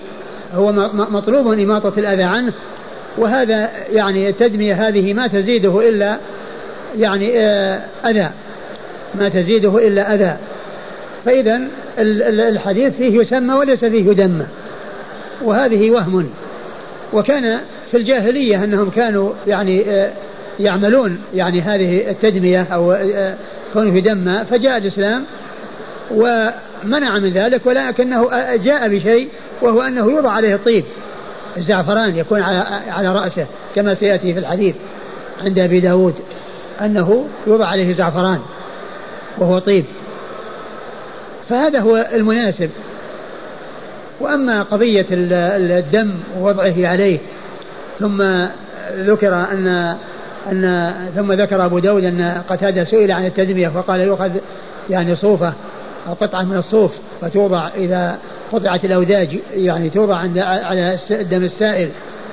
هو 0.53 0.71
مطلوب 0.93 1.47
إماطة 1.47 1.93
الأذى 1.97 2.23
عنه 2.23 2.53
وهذا 3.17 3.69
يعني 3.91 4.29
التدمية 4.29 4.87
هذه 4.87 5.13
ما 5.13 5.27
تزيده 5.27 5.89
إلا 5.89 6.17
يعني 6.97 7.39
آه، 7.39 7.81
أذى. 8.05 8.29
ما 9.15 9.29
تزيده 9.29 9.87
إلا 9.87 10.15
أذى. 10.15 10.35
فإذا 11.25 11.61
الحديث 11.97 12.95
فيه 12.95 13.21
يسمى 13.21 13.53
وليس 13.53 13.85
فيه 13.85 14.09
يدمى 14.09 14.45
وهذه 15.41 15.91
وهم. 15.91 16.29
وكان 17.13 17.59
في 17.91 17.97
الجاهلية 17.97 18.63
أنهم 18.63 18.89
كانوا 18.89 19.33
يعني 19.47 19.89
آه، 19.89 20.11
يعملون 20.59 21.21
يعني 21.33 21.61
هذه 21.61 22.09
التدمية 22.09 22.67
أو 22.73 22.91
آه، 22.91 23.35
كونه 23.73 23.97
يدمى 23.97 24.45
فجاء 24.45 24.77
الإسلام 24.77 25.23
ومنع 26.11 27.19
من 27.19 27.29
ذلك 27.29 27.65
ولكنه 27.65 28.29
جاء 28.55 28.87
بشيء 28.87 29.29
وهو 29.61 29.81
أنه 29.81 30.11
يوضع 30.11 30.31
عليه 30.31 30.55
الطيب. 30.55 30.83
الزعفران 31.57 32.15
يكون 32.15 32.41
على, 32.41 32.81
على 32.91 33.13
رأسه 33.13 33.45
كما 33.75 33.93
سيأتي 33.95 34.33
في 34.33 34.39
الحديث 34.39 34.75
عند 35.43 35.59
أبي 35.59 35.79
داود 35.79 36.15
أنه 36.81 37.27
يوضع 37.47 37.65
عليه 37.65 37.93
زعفران 37.93 38.39
وهو 39.37 39.59
طيب. 39.59 39.85
فهذا 41.51 41.79
هو 41.79 42.07
المناسب. 42.13 42.69
وأما 44.19 44.63
قضية 44.63 45.05
الدم 45.11 46.11
ووضعه 46.39 46.87
عليه 46.87 47.19
ثم 47.99 48.23
ذكر 48.95 49.33
أن 49.33 49.95
أن 50.51 50.93
ثم 51.15 51.33
ذكر 51.33 51.65
أبو 51.65 51.79
داود 51.79 52.03
أن 52.03 52.41
قتادة 52.49 52.85
سئل 52.85 53.11
عن 53.11 53.25
التدمية 53.25 53.67
فقال 53.67 53.99
يؤخذ 53.99 54.31
يعني 54.89 55.15
صوفة 55.15 55.53
أو 56.07 56.13
قطعة 56.13 56.43
من 56.43 56.57
الصوف 56.57 56.91
فتوضع 57.21 57.67
إذا 57.77 58.17
قطعت 58.51 58.85
الأوداج 58.85 59.39
يعني 59.53 59.89
توضع 59.89 60.15
عند 60.15 60.37
على 60.37 60.99
الدم 61.11 61.43
السائل 61.43 61.89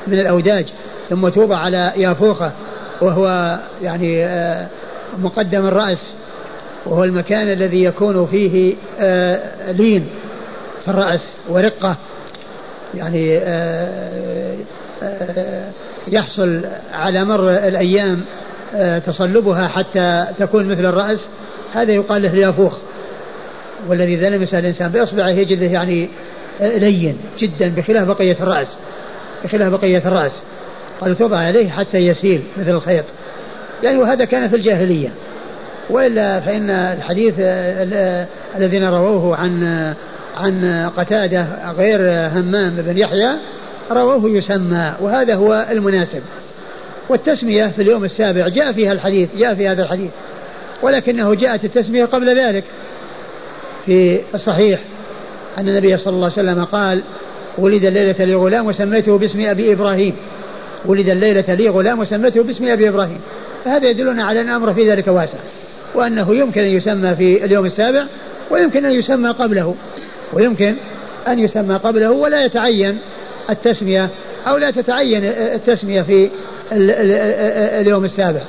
من 0.07 0.21
الأوداج 0.21 0.67
ثم 1.11 1.29
توضع 1.29 1.57
على 1.57 1.93
يافوخة 1.97 2.53
وهو 3.01 3.59
يعني 3.83 4.25
آه، 4.25 4.67
مقدم 5.19 5.67
الرأس. 5.67 6.18
وهو 6.89 7.05
المكان 7.05 7.53
الذي 7.53 7.85
يكون 7.85 8.27
فيه 8.27 8.75
آه، 9.01 9.73
لين 9.73 10.07
في 10.85 10.91
الرأس 10.91 11.21
ورقة 11.49 11.97
يعني 12.95 13.39
آه، 13.39 14.55
يحصل 16.09 16.61
على 16.93 17.25
مر 17.25 17.51
الأيام 17.51 18.21
تصلبها 19.07 19.69
حتى 19.69 20.27
تكون 20.39 20.65
مثل 20.65 20.87
الرأس 20.87 21.21
هذا 21.75 21.93
يقال 21.93 22.23
له 22.23 22.33
اليافوخ. 22.33 22.77
والذي 23.89 24.15
إذا 24.15 24.29
لمس 24.29 24.55
الإنسان 24.55 24.89
بإصبعه 24.89 25.29
يجده 25.29 25.67
يعني 25.67 26.09
لين 26.61 27.19
جدا 27.39 27.69
بخلاف 27.69 28.09
بقية 28.09 28.37
الرأس 28.41 28.69
بخلاف 29.45 29.73
بقية 29.73 30.03
الرأس. 30.07 30.33
قالوا 31.01 31.17
توضع 31.17 31.39
عليه 31.39 31.71
حتى 31.71 31.99
يسيل 31.99 32.43
مثل 32.59 32.71
الخيط. 32.71 33.05
يعني 33.83 33.99
وهذا 33.99 34.25
كان 34.25 34.49
في 34.49 34.57
الجاهلية. 34.57 35.09
وإلا 35.91 36.41
فإن 36.41 36.71
الحديث 36.71 37.35
الذين 38.57 38.85
رووه 38.85 39.37
عن 39.37 39.95
عن 40.37 40.89
قتادة 40.97 41.47
غير 41.79 42.01
همام 42.29 42.75
بن 42.77 42.99
يحيى 42.99 43.39
رووه 43.91 44.31
يسمى 44.31 44.95
وهذا 45.01 45.35
هو 45.35 45.67
المناسب. 45.71 46.23
والتسمية 47.09 47.67
في 47.67 47.83
اليوم 47.83 48.05
السابع 48.05 48.49
جاء 48.49 48.73
فيها 48.73 48.93
الحديث 48.93 49.29
جاء 49.37 49.55
في 49.55 49.69
هذا 49.69 49.83
الحديث 49.83 50.11
ولكنه 50.83 51.35
جاءت 51.35 51.65
التسمية 51.65 52.05
قبل 52.05 52.39
ذلك. 52.41 52.65
في 53.87 54.21
الصحيح 54.35 54.81
أن 55.59 55.69
النبي 55.69 55.99
صلى 55.99 56.15
الله 56.15 56.33
عليه 56.37 56.51
وسلم 56.51 56.65
قال 56.65 57.03
ولد 57.59 57.85
الليلة 57.85 58.25
لي 58.25 58.35
غلام 58.35 58.67
وسميته 58.67 59.19
باسم 59.19 59.47
أبي 59.47 59.73
إبراهيم 59.73 60.17
ولد 60.85 61.09
الليلة 61.09 61.55
لي 61.55 61.69
غلام 61.69 61.99
وسميته 61.99 62.43
باسم 62.43 62.69
أبي 62.69 62.89
إبراهيم. 62.89 63.21
فهذا 63.65 63.91
يدلنا 63.91 64.25
على 64.25 64.41
أن 64.41 64.49
الأمر 64.49 64.75
في 64.75 64.91
ذلك 64.91 65.09
واسع. 65.09 65.39
وأنه 65.95 66.35
يمكن 66.35 66.61
أن 66.61 66.67
يسمى 66.69 67.15
في 67.15 67.45
اليوم 67.45 67.67
السابع 67.67 68.05
ويمكن 68.51 68.85
أن 68.85 68.93
يسمى 68.93 69.31
قبله. 69.31 69.75
ويمكن 70.33 70.75
أن 71.29 71.39
يسمى 71.39 71.75
قبله 71.77 72.11
ولا 72.11 72.45
يتعين 72.45 72.99
التسمية 73.51 74.09
أو 74.47 74.57
لا 74.57 74.71
تتعين 74.71 75.25
التسمية 75.25 76.03
في 76.03 76.31
اليوم 77.81 78.05
السابع. 78.05 78.41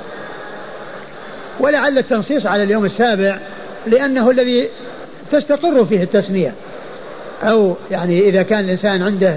ولعل 1.60 1.98
التنصيص 1.98 2.46
على 2.46 2.62
اليوم 2.62 2.84
السابع 2.84 3.38
لأنه 3.86 4.30
الذي 4.30 4.68
تستقر 5.32 5.84
فيه 5.84 6.02
التسمية. 6.02 6.54
أو 7.42 7.76
يعني 7.90 8.28
إذا 8.28 8.42
كان 8.42 8.64
الإنسان 8.64 9.02
عنده 9.02 9.36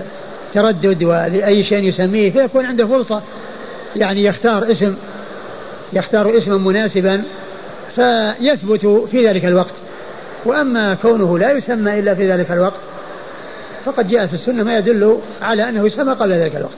تردد 0.54 1.04
ولأي 1.04 1.64
شيء 1.64 1.84
يسميه 1.84 2.32
فيكون 2.32 2.66
عنده 2.66 2.88
فرصة 2.88 3.22
يعني 3.96 4.24
يختار 4.24 4.72
اسم 4.72 4.96
يختار 5.94 6.38
اسما 6.38 6.58
مناسبا 6.58 7.24
فيثبت 7.96 9.08
في 9.12 9.28
ذلك 9.28 9.46
الوقت. 9.46 9.74
وأما 10.46 10.96
كونه 10.96 11.38
لا 11.38 11.52
يسمى 11.52 12.00
إلا 12.00 12.16
في 12.16 12.32
ذلك 12.32 12.52
الوقت 12.52 12.80
فقد 13.86 14.08
جاء 14.08 14.26
في 14.26 14.34
السنة 14.34 14.64
ما 14.64 14.78
يدل 14.78 15.18
على 15.42 15.70
أنه 15.70 15.88
يسمى 15.88 16.14
قبل 16.14 16.32
ذلك 16.32 16.56
الوقت 16.56 16.78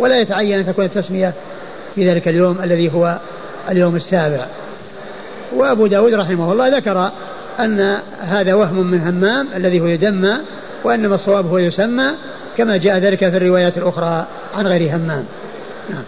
ولا 0.00 0.20
يتعين 0.20 0.58
أن 0.58 0.66
تكون 0.66 0.84
التسمية 0.84 1.32
في 1.94 2.10
ذلك 2.10 2.28
اليوم 2.28 2.58
الذي 2.62 2.92
هو 2.94 3.18
اليوم 3.68 3.96
السابع. 3.96 4.46
وأبو 5.52 5.86
داود 5.86 6.14
رحمه 6.14 6.52
الله 6.52 6.68
ذكر 6.68 7.10
أن 7.60 8.00
هذا 8.20 8.54
وهم 8.54 8.86
من 8.86 9.00
همام 9.00 9.48
الذي 9.56 9.80
هو 9.80 9.86
يدمى 9.86 10.40
وإنما 10.84 11.14
الصواب 11.14 11.46
هو 11.46 11.58
يسمى 11.58 12.14
كما 12.56 12.76
جاء 12.76 12.98
ذلك 12.98 13.18
في 13.18 13.36
الروايات 13.36 13.78
الأخرى 13.78 14.26
عن 14.56 14.66
غير 14.66 14.96
همام. 14.96 15.24
نعم. 15.90 16.02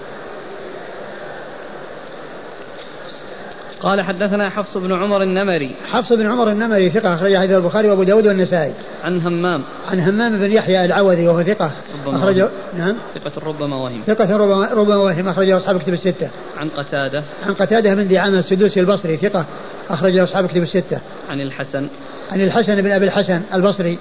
قال 3.83 4.03
حدثنا 4.03 4.49
حفص 4.49 4.77
بن 4.77 4.93
عمر 4.93 5.23
النمري. 5.23 5.75
حفص 5.93 6.13
بن 6.13 6.27
عمر 6.27 6.51
النمري 6.51 6.91
ثقة 6.91 7.15
أخرج 7.15 7.37
حديث 7.37 7.57
البخاري 7.57 7.89
وأبو 7.89 8.03
داود 8.03 8.27
والنسائي. 8.27 8.73
عن 9.05 9.21
همام. 9.21 9.63
عن 9.91 10.01
همام 10.01 10.39
بن 10.39 10.53
يحيى 10.53 10.85
العوذي 10.85 11.29
وهو 11.29 11.43
ثقة. 11.43 11.71
أخرج 12.07 12.45
نعم. 12.79 12.97
ثقة 13.15 13.47
ربما 13.47 13.77
وهم. 13.77 14.03
ثقة 14.07 14.37
ربما, 14.37 14.69
ربما 14.73 14.97
وهم. 14.97 15.29
أخرجه 15.29 15.57
أصحاب 15.57 15.79
كتب 15.81 15.95
الستة. 15.95 16.29
عن 16.59 16.69
قتادة. 16.69 17.23
عن 17.47 17.55
قتادة 17.55 17.95
بن 17.95 18.09
دعامة 18.09 18.39
السدوسي 18.39 18.81
البصري 18.81 19.17
ثقة. 19.17 19.45
أخرجه 19.91 20.25
أصحاب 20.25 20.47
كتب 20.47 20.63
الستة. 20.63 20.99
عن 21.31 21.41
الحسن. 21.41 21.89
عن 22.33 22.41
الحسن 22.41 22.83
بن 22.83 22.93
أبي 22.93 23.05
الحسن 23.05 23.43
البصري 23.55 23.99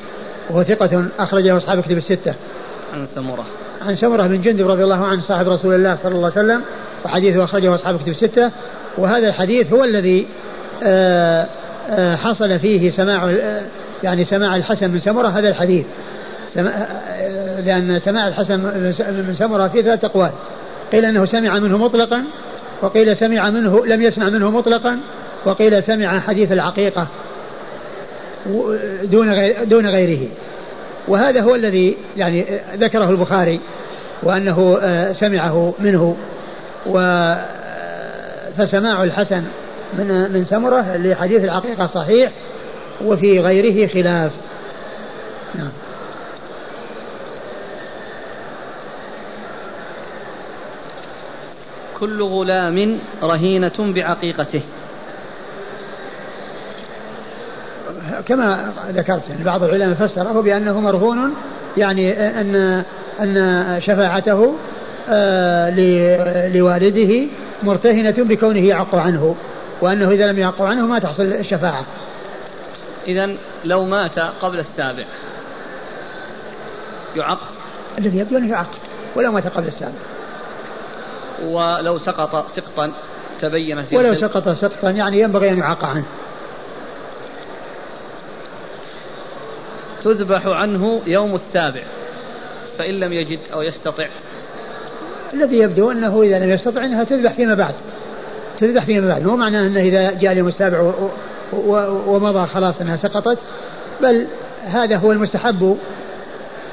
وهو 0.49 0.63
ثقة 0.63 1.05
أخرجه 1.19 1.57
أصحاب 1.57 1.81
كتب 1.81 1.97
الستة. 1.97 2.33
عن 2.93 3.07
سمرة. 3.15 3.45
عن 3.81 3.95
سمرة 3.95 4.27
بن 4.27 4.41
جندب 4.41 4.69
رضي 4.69 4.83
الله 4.83 5.05
عنه 5.05 5.21
صاحب 5.21 5.49
رسول 5.49 5.75
الله 5.75 5.97
صلى 6.03 6.15
الله 6.15 6.31
عليه 6.35 6.45
وسلم 6.45 6.61
وحديثه 7.05 7.43
أخرجه 7.43 7.75
أصحاب 7.75 7.99
كتب 7.99 8.07
الستة. 8.07 8.51
وهذا 8.99 9.27
الحديث 9.27 9.73
هو 9.73 9.83
الذي 9.83 10.25
آه، 10.83 11.47
آه، 11.89 12.15
حصل 12.15 12.59
فيه 12.59 12.91
سماع 12.91 13.29
آه، 13.29 13.61
يعني 14.03 14.25
سماع 14.25 14.55
الحسن 14.55 14.89
من 14.89 14.99
سمرة 14.99 15.27
هذا 15.27 15.47
الحديث. 15.47 15.85
لأن 17.59 17.99
سماع 17.99 18.27
الحسن 18.27 18.59
من 18.99 19.35
سمرة 19.39 19.67
فيه 19.67 19.81
ثلاث 19.81 20.03
أقوال. 20.03 20.31
قيل 20.91 21.05
أنه 21.05 21.25
سمع 21.25 21.59
منه 21.59 21.77
مطلقا 21.77 22.23
وقيل 22.81 23.17
سمع 23.17 23.49
منه 23.49 23.85
لم 23.85 24.01
يسمع 24.01 24.29
منه 24.29 24.51
مطلقا 24.51 24.99
وقيل 25.45 25.83
سمع 25.83 26.19
حديث 26.19 26.51
العقيقة 26.51 27.07
دون 29.03 29.33
غير 29.33 29.63
دون 29.63 29.87
غيره. 29.89 30.27
وهذا 31.07 31.41
هو 31.41 31.55
الذي 31.55 31.97
يعني 32.17 32.45
ذكره 32.75 33.09
البخاري 33.09 33.59
وأنه 34.23 34.79
سمعه 35.19 35.73
منه. 35.79 36.17
و 36.85 36.99
فسماع 38.59 39.03
الحسن 39.03 39.43
من 39.97 40.31
من 40.33 40.45
سمرة 40.45 40.97
لحديث 40.97 41.43
العقيقة 41.43 41.87
صحيح 41.87 42.31
وفي 43.05 43.39
غيره 43.39 43.87
خلاف. 43.87 44.31
نعم. 45.55 45.71
كل 51.99 52.23
غلام 52.23 52.99
رهينة 53.23 53.71
بعقيقته. 53.79 54.61
كما 58.25 58.73
ذكرت 58.89 59.21
يعني 59.29 59.43
بعض 59.43 59.63
العلماء 59.63 59.95
فسره 60.07 60.41
بأنه 60.41 60.79
مرهون 60.79 61.33
يعني 61.77 62.27
أن 62.41 62.83
أن 63.19 63.81
شفاعته 63.81 64.55
آه، 65.09 65.69
لوالده 66.47 67.27
مرتهنة 67.63 68.15
بكونه 68.17 68.59
يعق 68.59 68.95
عنه 68.95 69.35
وأنه 69.81 70.11
إذا 70.11 70.27
لم 70.27 70.39
يعق 70.39 70.61
عنه 70.61 70.87
ما 70.87 70.99
تحصل 70.99 71.23
الشفاعة. 71.23 71.85
إذا 73.07 73.35
لو 73.65 73.85
مات 73.85 74.19
قبل 74.19 74.59
السابع 74.59 75.05
يعق 77.15 77.39
الذي 77.97 78.17
يبدو 78.17 78.37
أنه 78.37 78.49
يعق 78.49 78.69
ولو 79.15 79.31
مات 79.31 79.47
قبل 79.47 79.67
السابع. 79.67 79.99
ولو 81.43 81.99
سقط 81.99 82.55
سقطا 82.55 82.91
تبين 83.41 83.83
في 83.83 83.97
ولو 83.97 84.15
سقط 84.15 84.49
سقطا 84.49 84.89
يعني 84.89 85.19
ينبغي 85.19 85.49
أن 85.49 85.57
يعق 85.57 85.85
عنه. 85.85 86.05
تذبح 90.03 90.47
عنه 90.47 91.01
يوم 91.07 91.35
السابع 91.35 91.83
فإن 92.77 92.99
لم 92.99 93.13
يجد 93.13 93.39
أو 93.53 93.61
يستطع 93.61 94.07
الذي 95.33 95.57
يبدو 95.57 95.91
أنه 95.91 96.21
إذا 96.21 96.39
لم 96.39 96.51
يستطع 96.51 96.85
أنها 96.85 97.03
تذبح 97.03 97.33
فيما 97.33 97.53
بعد. 97.53 97.73
تذبح 98.59 98.85
فيما 98.85 99.07
بعد. 99.07 99.23
مو 99.27 99.35
معناه 99.35 99.67
أنه 99.67 99.79
إذا 99.79 100.11
جاء 100.11 100.31
اليوم 100.31 100.47
السابع 100.47 100.91
ومضى 102.07 102.47
خلاص 102.47 102.81
أنها 102.81 102.95
سقطت 102.95 103.37
بل 104.01 104.27
هذا 104.65 104.97
هو 104.97 105.11
المستحب 105.11 105.77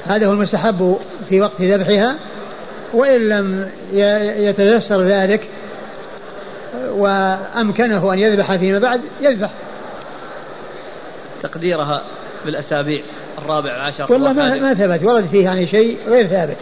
هذا 0.07 0.27
هو 0.27 0.33
المستحب 0.33 0.97
في 1.29 1.41
وقت 1.41 1.61
ذبحها 1.61 2.15
وإن 2.93 3.29
لم 3.29 3.69
يتيسر 4.37 5.01
ذلك 5.01 5.49
وأمكنه 6.89 8.13
أن 8.13 8.19
يذبح 8.19 8.55
فيما 8.55 8.79
بعد 8.79 9.01
يذبح. 9.21 9.49
تقديرها 11.43 12.03
بالأسابيع 12.45 13.01
الرابع 13.37 13.71
عشر 13.71 14.13
والله 14.13 14.33
ما, 14.33 14.55
ما 14.55 14.73
ثبت 14.73 15.03
ورد 15.03 15.25
فيه 15.25 15.43
يعني 15.43 15.67
شيء 15.67 15.97
غير 16.07 16.27
ثابت. 16.27 16.57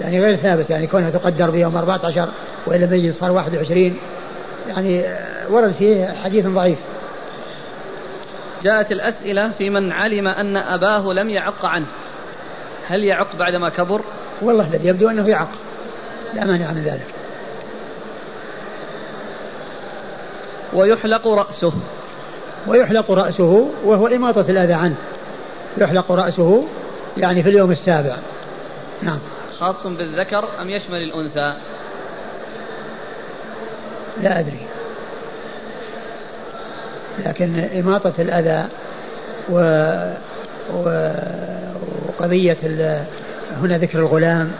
يعني 0.00 0.20
غير 0.20 0.36
ثابت 0.36 0.70
يعني 0.70 0.86
كونها 0.86 1.10
تقدر 1.10 1.50
بيوم 1.50 1.76
14 1.76 2.28
وإلا 2.66 2.86
مجلس 2.86 3.18
صار 3.18 3.30
21 3.30 3.96
يعني 4.68 5.04
ورد 5.50 5.74
فيه 5.78 6.14
حديث 6.24 6.46
ضعيف. 6.46 6.78
جاءت 8.62 8.92
الأسئلة 8.92 9.50
في 9.58 9.70
من 9.70 9.92
علم 9.92 10.28
أن 10.28 10.56
أباه 10.56 11.12
لم 11.12 11.30
يعق 11.30 11.66
عنه. 11.66 11.86
هل 12.88 13.04
يعق 13.04 13.36
بعدما 13.38 13.68
كبر؟ 13.68 14.00
والله 14.42 14.66
الذي 14.66 14.88
يبدو 14.88 15.10
أنه 15.10 15.28
يعق. 15.28 15.48
لا 16.34 16.44
مانع 16.44 16.70
من 16.70 16.82
ذلك. 16.84 17.14
ويحلق 20.72 21.28
رأسه. 21.28 21.72
ويحلق 22.66 23.10
رأسه 23.10 23.70
وهو 23.84 24.06
إماطة 24.06 24.40
الأذى 24.48 24.74
عنه. 24.74 24.96
يحلق 25.78 26.12
رأسه 26.12 26.64
يعني 27.16 27.42
في 27.42 27.48
اليوم 27.48 27.72
السابع. 27.72 28.16
نعم. 29.02 29.18
خاص 29.62 29.86
بالذكر 29.86 30.48
أم 30.60 30.70
يشمل 30.70 31.02
الأنثى؟ 31.02 31.54
لا 34.22 34.40
أدري. 34.40 34.66
لكن 37.26 37.68
إماطة 37.78 38.12
الأذى 38.18 38.68
و... 39.50 39.58
و... 40.74 41.10
وقضية 42.08 42.56
ال... 42.64 43.04
هنا 43.60 43.78
ذكر 43.78 43.98
الغلام 43.98 44.52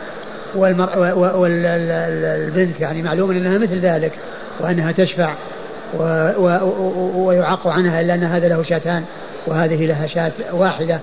والمر... 0.54 1.14
والبنت 1.36 2.80
يعني 2.80 3.02
معلوم 3.02 3.30
أنها 3.30 3.58
مثل 3.58 3.80
ذلك 3.80 4.12
وأنها 4.60 4.92
تشفع 4.92 5.34
و... 5.98 6.02
و... 6.38 7.26
ويعق 7.26 7.66
عنها 7.66 8.00
إلا 8.00 8.14
أن 8.14 8.24
هذا 8.24 8.48
له 8.48 8.62
شاتان 8.62 9.04
وهذه 9.46 9.86
لها 9.86 10.06
شاة 10.06 10.32
واحدة. 10.52 11.00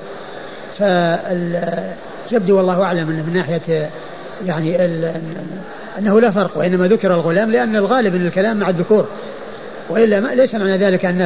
فال... 0.77 1.61
يبدو 2.31 2.57
والله 2.57 2.83
أعلم 2.83 3.09
أنه 3.09 3.23
من 3.27 3.33
ناحية 3.33 3.89
يعني 4.45 4.85
أنه 5.99 6.21
لا 6.21 6.31
فرق 6.31 6.57
وإنما 6.57 6.87
ذكر 6.87 7.13
الغلام 7.13 7.51
لأن 7.51 7.75
الغالب 7.75 8.15
أن 8.15 8.25
الكلام 8.25 8.57
مع 8.57 8.69
الذكور. 8.69 9.07
وإلا 9.89 10.19
ما 10.19 10.27
ليس 10.27 10.55
معنى 10.55 10.77
ذلك 10.77 11.05
أن 11.05 11.21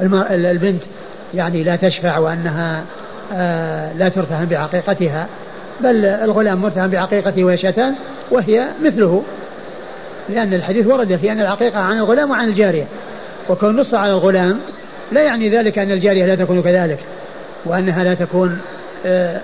أن 0.00 0.24
البنت 0.30 0.82
يعني 1.34 1.62
لا 1.62 1.76
تشفع 1.76 2.18
وأنها 2.18 2.84
آه، 3.34 3.92
لا 3.92 4.08
ترتهن 4.08 4.46
بعقيقتها 4.46 5.26
بل 5.80 6.04
الغلام 6.04 6.58
مرتهن 6.62 6.90
بعقيقته 6.90 7.44
وهي 7.44 7.58
شتان 7.58 7.94
وهي 8.30 8.66
مثله. 8.84 9.22
لأن 10.28 10.54
الحديث 10.54 10.86
ورد 10.86 11.16
في 11.16 11.32
أن 11.32 11.40
العقيقة 11.40 11.80
عن 11.80 11.98
الغلام 11.98 12.30
وعن 12.30 12.48
الجارية. 12.48 12.84
وكون 13.48 13.76
نص 13.76 13.94
على 13.94 14.12
الغلام 14.12 14.58
لا 15.12 15.22
يعني 15.22 15.48
ذلك 15.48 15.78
أن 15.78 15.90
الجارية 15.90 16.26
لا 16.26 16.34
تكون 16.34 16.62
كذلك 16.62 16.98
وأنها 17.64 18.04
لا 18.04 18.14
تكون 18.14 18.58
آه، 19.06 19.40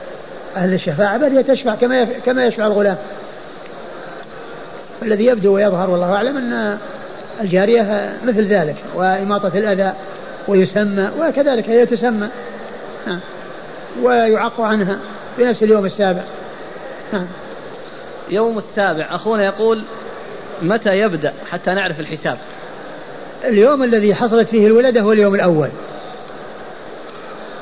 أهل 0.57 0.75
الشفاعة 0.75 1.19
بل 1.19 1.37
هي 1.37 1.43
تشفع 1.43 1.75
كما 1.75 2.05
كما 2.05 2.45
يشفع 2.45 2.67
الغلام. 2.67 2.97
الذي 5.03 5.27
يبدو 5.27 5.55
ويظهر 5.55 5.91
والله 5.91 6.15
أعلم 6.15 6.37
أن 6.37 6.79
الجارية 7.41 8.13
مثل 8.25 8.47
ذلك 8.47 8.77
وإماطة 8.95 9.59
الأذى 9.59 9.93
ويسمى 10.49 11.11
وكذلك 11.21 11.71
هي 11.71 11.87
تسمى 11.87 12.29
ويعق 14.03 14.61
عنها 14.61 14.99
في 15.37 15.45
نفس 15.45 15.63
اليوم 15.63 15.87
السابع 15.87 16.23
يوم 18.31 18.59
السابع 18.59 19.09
أخونا 19.11 19.45
يقول 19.45 19.83
متى 20.63 20.91
يبدأ 20.91 21.33
حتى 21.51 21.71
نعرف 21.71 22.01
الحساب؟ 22.01 22.39
اليوم 23.45 23.83
الذي 23.83 24.15
حصلت 24.15 24.49
فيه 24.49 24.67
الولادة 24.67 25.01
هو 25.01 25.13
اليوم 25.13 25.35
الأول. 25.35 25.69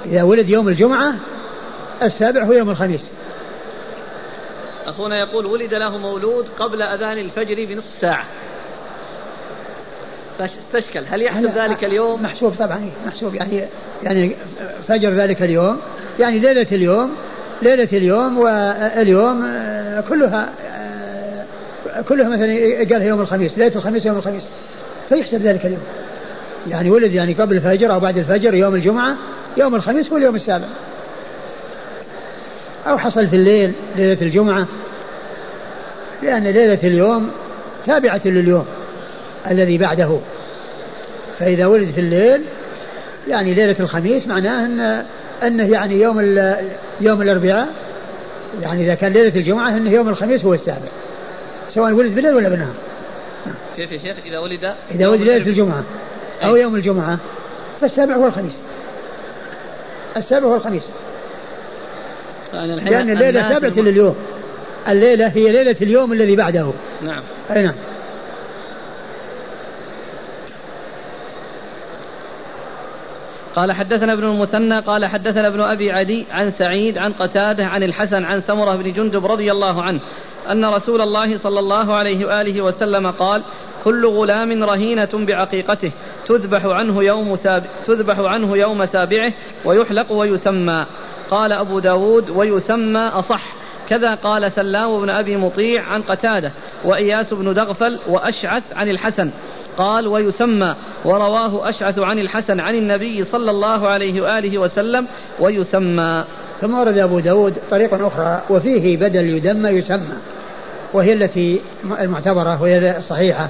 إذا 0.06 0.22
ولد 0.22 0.48
يوم 0.48 0.68
الجمعة 0.68 1.14
السابع 2.02 2.42
هو 2.42 2.52
يوم 2.52 2.70
الخميس. 2.70 3.00
أخونا 4.86 5.18
يقول 5.18 5.46
ولد 5.46 5.74
له 5.74 5.98
مولود 5.98 6.46
قبل 6.58 6.82
أذان 6.82 7.18
الفجر 7.18 7.66
بنصف 7.68 8.00
ساعة. 8.00 8.24
فاستشكل 10.38 11.04
هل 11.10 11.22
يحسب 11.22 11.50
ذلك 11.50 11.84
اليوم؟ 11.84 12.22
محسوب 12.22 12.54
طبعا 12.58 12.90
محسوب 13.06 13.34
يعني 13.34 13.64
يعني 14.02 14.32
فجر 14.88 15.10
ذلك 15.10 15.42
اليوم. 15.42 15.80
يعني 16.20 16.38
ليلة 16.38 16.66
اليوم 16.72 17.16
ليلة 17.62 17.88
اليوم 17.92 18.38
واليوم 18.38 19.40
كلها 20.08 20.52
كلها 22.08 22.28
مثلا 22.28 22.46
قالها 22.78 23.04
يوم 23.04 23.20
الخميس 23.20 23.58
ليلة 23.58 23.76
الخميس 23.76 24.06
يوم 24.06 24.16
الخميس. 24.16 24.42
فيحسب 25.08 25.38
ذلك 25.38 25.66
اليوم. 25.66 25.82
يعني 26.68 26.90
ولد 26.90 27.12
يعني 27.12 27.34
قبل 27.34 27.56
الفجر 27.56 27.92
أو 27.92 28.00
بعد 28.00 28.18
الفجر 28.18 28.54
يوم 28.54 28.74
الجمعة 28.74 29.16
يوم 29.56 29.74
الخميس 29.74 30.10
هو 30.10 30.16
اليوم 30.16 30.36
السابع. 30.36 30.66
أو 32.86 32.98
حصل 32.98 33.28
في 33.28 33.36
الليل 33.36 33.72
ليلة 33.96 34.22
الجمعة 34.22 34.66
لأن 36.22 36.42
ليلة 36.42 36.78
اليوم 36.82 37.30
تابعة 37.86 38.20
لليوم 38.24 38.66
الذي 39.50 39.78
بعده. 39.78 40.18
فإذا 41.38 41.66
ولد 41.66 41.90
في 41.90 42.00
الليل 42.00 42.42
يعني 43.28 43.54
ليلة 43.54 43.76
الخميس 43.80 44.26
معناه 44.26 44.64
أن 44.66 45.04
أنه 45.42 45.72
يعني 45.72 46.00
يوم 46.00 46.20
يوم 47.00 47.22
الأربعاء 47.22 47.68
يعني 48.62 48.84
إذا 48.84 48.94
كان 48.94 49.12
ليلة 49.12 49.36
الجمعة 49.36 49.68
أنه 49.68 49.90
يوم 49.90 50.08
الخميس 50.08 50.44
هو 50.44 50.54
السابع. 50.54 50.88
سواء 51.74 51.92
ولد 51.92 52.14
بالليل 52.14 52.34
ولا 52.34 52.48
بالنهار. 52.48 52.74
كيف 53.76 53.92
يا 53.92 53.98
شيخ 53.98 54.16
إذا 54.26 54.38
ولد 54.38 54.74
إذا 54.94 55.08
ولد 55.08 55.20
ليلة 55.20 55.46
الجمعة 55.46 55.84
أو 56.44 56.56
يوم 56.56 56.76
الجمعة 56.76 57.18
فالسابع 57.80 58.14
هو 58.14 58.26
الخميس. 58.26 58.52
السابع 60.16 60.46
هو 60.46 60.56
الخميس. 60.56 60.82
لأن 62.52 63.10
الليلة 63.10 63.48
تابعة 63.48 63.84
لليوم. 63.84 64.16
الليلة 64.88 65.28
هي 65.28 65.52
ليلة 65.52 65.76
اليوم 65.82 66.12
الذي 66.12 66.36
بعده. 66.36 66.70
نعم. 67.02 67.22
أي 67.50 67.62
نعم. 67.62 67.74
قال 73.56 73.72
حدثنا 73.72 74.12
ابن 74.12 74.24
المثنى 74.24 74.80
قال 74.80 75.06
حدثنا 75.06 75.48
ابن 75.48 75.60
أبي 75.60 75.92
عدي 75.92 76.26
عن 76.32 76.52
سعيد 76.58 76.98
عن 76.98 77.12
قتادة 77.12 77.66
عن 77.66 77.82
الحسن 77.82 78.24
عن 78.24 78.40
سمرة 78.40 78.76
بن 78.76 78.92
جندب 78.92 79.26
رضي 79.26 79.52
الله 79.52 79.82
عنه 79.82 80.00
أن 80.50 80.64
رسول 80.64 81.00
الله 81.00 81.38
صلى 81.38 81.58
الله 81.58 81.94
عليه 81.94 82.26
وآله 82.26 82.62
وسلم 82.62 83.10
قال 83.10 83.42
كل 83.84 84.06
غلام 84.06 84.64
رهينة 84.64 85.08
بعقيقته 85.12 85.92
تذبح 86.28 86.64
عنه 86.64 87.04
يوم 87.04 87.36
ساب 87.36 87.64
تذبح 87.86 88.18
عنه 88.18 88.56
يوم 88.56 88.86
سابعه 88.86 89.32
ويحلق 89.64 90.12
ويسمى. 90.12 90.86
قال 91.30 91.52
أبو 91.52 91.78
داود 91.78 92.30
ويسمى 92.30 93.00
أصح. 93.00 93.42
كذا 93.88 94.14
قال 94.14 94.52
سلام 94.52 95.00
بن 95.00 95.10
أبي 95.10 95.36
مطيع 95.36 95.82
عن 95.82 96.02
قتادة 96.02 96.50
وإياس 96.84 97.34
بن 97.34 97.54
دغفل 97.54 97.98
وأشعث 98.08 98.62
عن 98.76 98.88
الحسن. 98.88 99.30
قال 99.78 100.08
ويسمى 100.08 100.74
ورواه 101.04 101.68
أشعث 101.68 101.98
عن 101.98 102.18
الحسن 102.18 102.60
عن 102.60 102.74
النبي 102.74 103.24
صلى 103.24 103.50
الله 103.50 103.88
عليه 103.88 104.20
وآله 104.20 104.58
وسلم 104.58 105.06
ويسمى. 105.40 106.24
ثم 106.60 106.78
ورد 106.78 106.98
أبو 106.98 107.18
داود 107.18 107.54
طريقة 107.70 108.06
أخرى 108.06 108.42
وفيه 108.50 108.96
بدل 108.96 109.24
يدمى 109.24 109.70
يسمى 109.70 110.16
وهي 110.92 111.12
التي 111.12 111.60
المعتبرة 112.00 112.62
وهي 112.62 112.98
الصحيحة. 112.98 113.48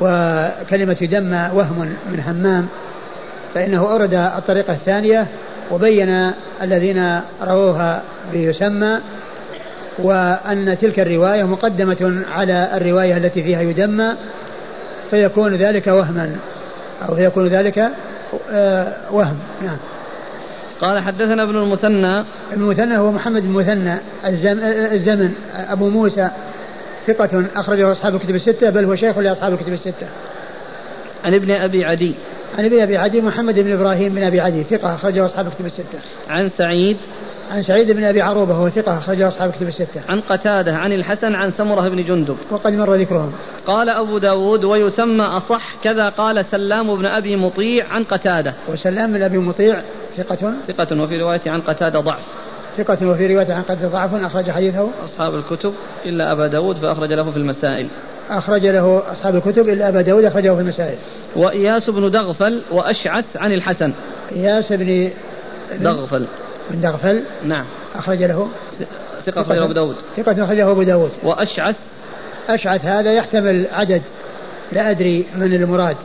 وكلمة 0.00 0.96
يدمى 1.00 1.50
وهم 1.54 1.96
من 2.12 2.20
همام 2.20 2.68
فإنه 3.54 3.80
أورد 3.80 4.14
الطريقة 4.14 4.72
الثانية 4.72 5.26
وبين 5.70 6.32
الذين 6.62 7.20
رووها 7.42 8.02
بيسمى 8.32 8.98
وأن 9.98 10.78
تلك 10.80 11.00
الرواية 11.00 11.42
مقدمة 11.44 12.24
على 12.34 12.70
الرواية 12.76 13.16
التي 13.16 13.42
فيها 13.42 13.62
يدمى 13.62 14.16
فيكون 15.10 15.54
ذلك 15.54 15.86
وهما 15.86 16.36
أو 17.08 17.14
فيكون 17.14 17.48
ذلك 17.48 17.90
آه، 18.52 18.92
وهم. 19.10 19.38
نعم. 19.64 19.76
قال 20.80 21.02
حدثنا 21.02 21.42
ابن 21.42 21.56
المثنى. 21.56 22.20
ابن 22.52 22.62
المثنى 22.62 22.98
هو 22.98 23.10
محمد 23.10 23.44
المثنى 23.44 23.98
الزمن 24.94 25.34
أبو 25.70 25.88
موسى 25.88 26.30
ثقة 27.06 27.44
أخرجه 27.56 27.92
أصحاب 27.92 28.14
الكتب 28.14 28.34
الستة 28.34 28.70
بل 28.70 28.84
هو 28.84 28.96
شيخ 28.96 29.18
لأصحاب 29.18 29.52
الكتب 29.52 29.72
الستة. 29.72 30.06
عن 31.24 31.34
ابن 31.34 31.50
أبي 31.50 31.84
عدي. 31.84 32.14
عن 32.58 32.64
ابن 32.64 32.82
أبي 32.82 32.96
عدي 32.96 33.20
محمد 33.20 33.58
بن 33.58 33.72
إبراهيم 33.72 34.14
بن 34.14 34.22
أبي 34.22 34.40
عدي 34.40 34.62
ثقة 34.62 34.94
أخرجه 34.94 35.26
أصحاب 35.26 35.46
الكتب 35.46 35.66
الستة. 35.66 35.98
عن 36.30 36.50
سعيد 36.58 36.96
عن 37.50 37.62
سعيد 37.62 37.90
بن 37.90 38.04
أبي 38.04 38.22
عروبة 38.22 38.52
وهو 38.52 38.68
ثقة 38.68 38.98
أخرجه 38.98 39.28
أصحاب 39.28 39.50
الكتب 39.50 39.68
الستة. 39.68 40.00
عن 40.08 40.20
قتادة 40.20 40.76
عن 40.76 40.92
الحسن 40.92 41.34
عن 41.34 41.52
سمره 41.58 41.88
بن 41.88 42.04
جندب. 42.04 42.36
وقد 42.50 42.72
مر 42.72 42.94
ذكرهم. 42.94 43.32
قال 43.66 43.88
أبو 43.88 44.18
داود 44.18 44.64
ويسمى 44.64 45.24
أصح 45.24 45.74
كذا 45.84 46.08
قال 46.08 46.44
سلام 46.50 46.96
بن 46.96 47.06
أبي 47.06 47.36
مطيع 47.36 47.86
عن 47.90 48.04
قتادة. 48.04 48.54
وسلام 48.68 49.12
بن 49.12 49.22
أبي 49.22 49.38
مطيع 49.38 49.80
ثقة 50.16 50.52
ثقة 50.68 51.02
وفي 51.02 51.22
رواية 51.22 51.40
عن 51.46 51.60
قتادة 51.60 52.00
ضعف. 52.00 52.22
ثقة 52.76 53.06
وفي 53.06 53.34
رواية 53.34 53.52
عن 53.52 53.62
قتادة 53.62 53.88
ضعف 53.88 54.14
أخرج 54.14 54.50
حديثه 54.50 54.88
أصحاب 55.04 55.34
الكتب 55.34 55.74
إلا 56.06 56.32
أبا 56.32 56.46
داود 56.46 56.76
فأخرج 56.76 57.12
له 57.12 57.30
في 57.30 57.36
المسائل. 57.36 57.86
أخرج 58.38 58.66
له 58.66 59.02
أصحاب 59.12 59.36
الكتب 59.36 59.68
إلا 59.68 59.88
أبا 59.88 60.02
داود 60.02 60.24
أخرجه 60.24 60.54
في 60.54 60.60
المسائل. 60.60 60.96
وإياس 61.36 61.90
بن 61.90 62.10
دغفل 62.10 62.62
وأشعث 62.70 63.24
عن 63.36 63.52
الحسن. 63.52 63.92
إياس 64.32 64.72
بن 64.72 65.10
دغفل. 65.80 66.26
بن 66.70 66.80
دغفل 66.80 67.22
نعم. 67.44 67.64
أخرج 67.94 68.22
له. 68.22 68.48
ثقة 69.26 69.40
أخرجه 69.40 69.64
أبو 69.64 69.72
داود. 69.72 69.96
ثقة 70.16 70.44
أخرجه 70.44 70.70
أبو 70.70 70.82
داود. 70.82 71.10
وأشعث. 71.22 71.76
أشعث 72.48 72.84
هذا 72.84 73.12
يحتمل 73.12 73.66
عدد. 73.72 74.02
لا 74.72 74.90
أدري 74.90 75.26
من 75.36 75.54
المراد. 75.54 75.96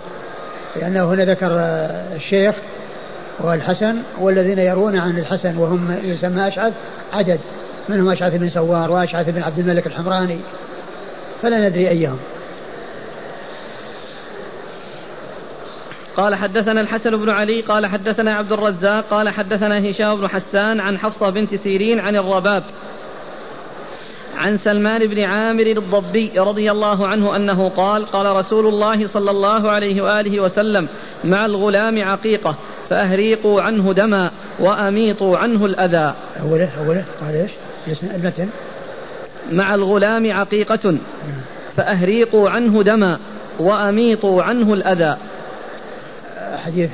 لأنه 0.75 1.13
هنا 1.13 1.23
ذكر 1.23 1.49
الشيخ 2.15 2.55
والحسن 3.39 3.95
والذين 4.19 4.59
يرون 4.59 4.97
عن 4.97 5.17
الحسن 5.17 5.57
وهم 5.57 5.99
يسمى 6.03 6.47
أشعث. 6.47 6.73
عدد. 7.13 7.39
منهم 7.89 8.09
أشعث 8.09 8.35
بن 8.35 8.49
سوار 8.49 8.91
وأشعث 8.91 9.29
بن 9.29 9.41
عبد 9.41 9.59
الملك 9.59 9.87
الحمراني. 9.87 10.37
فلا 11.41 11.69
ندري 11.69 11.89
أيهم. 11.89 12.17
قال 16.17 16.35
حدثنا 16.35 16.81
الحسن 16.81 17.17
بن 17.17 17.29
علي 17.29 17.61
قال 17.61 17.85
حدثنا 17.85 18.35
عبد 18.35 18.51
الرزاق 18.51 19.05
قال 19.09 19.29
حدثنا 19.29 19.91
هشام 19.91 20.15
بن 20.15 20.27
حسان 20.27 20.79
عن 20.79 20.97
حفصة 20.97 21.29
بنت 21.29 21.55
سيرين 21.55 21.99
عن 21.99 22.15
الرباب 22.15 22.63
عن 24.37 24.57
سلمان 24.57 25.07
بن 25.07 25.23
عامر 25.23 25.65
الضبي 25.65 26.31
رضي 26.37 26.71
الله 26.71 27.07
عنه 27.07 27.35
أنه 27.35 27.69
قال 27.69 28.05
قال 28.05 28.35
رسول 28.35 28.67
الله 28.67 29.07
صلى 29.07 29.31
الله 29.31 29.71
عليه 29.71 30.01
وآله 30.01 30.39
وسلم 30.39 30.87
مع 31.23 31.45
الغلام 31.45 32.03
عقيقة 32.03 32.55
فأهريقوا 32.89 33.61
عنه 33.61 33.93
دما 33.93 34.31
وأميطوا 34.59 35.37
عنه 35.37 35.65
الأذى. 35.65 36.13
أوله 36.41 36.69
أوله 36.85 37.05
قال 37.21 37.35
إيش؟ 37.35 37.97
المتن 38.03 38.49
مع 39.51 39.75
الغلام 39.75 40.31
عقيقة 40.31 40.97
فأهريقوا 41.77 42.49
عنه 42.49 42.83
دما 42.83 43.19
وأميطوا 43.59 44.43
عنه 44.43 44.73
الأذى. 44.73 45.17
حديث 46.65 46.89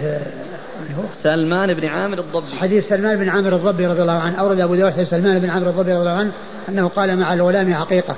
سلمان 1.24 1.74
بن 1.74 1.88
عامر 1.88 2.20
الضبي. 2.20 2.56
حديث 2.56 2.89
سلمان 2.89 3.18
بن 3.18 3.30
عامر 3.30 3.56
الضبي 3.56 3.86
رضي 3.86 4.02
الله 4.02 4.20
عنه 4.20 4.39
أورد 4.39 4.60
أبو 4.60 4.76
داود 4.76 5.04
سلمان 5.04 5.39
بن 5.39 5.50
عامر 5.50 5.68
الضبي 5.68 5.92
رضي 5.92 6.00
الله 6.00 6.12
عنه 6.12 6.32
أنه 6.70 6.88
قال 6.88 7.20
مع 7.20 7.34
الغلام 7.34 7.74
عقيقة. 7.74 8.16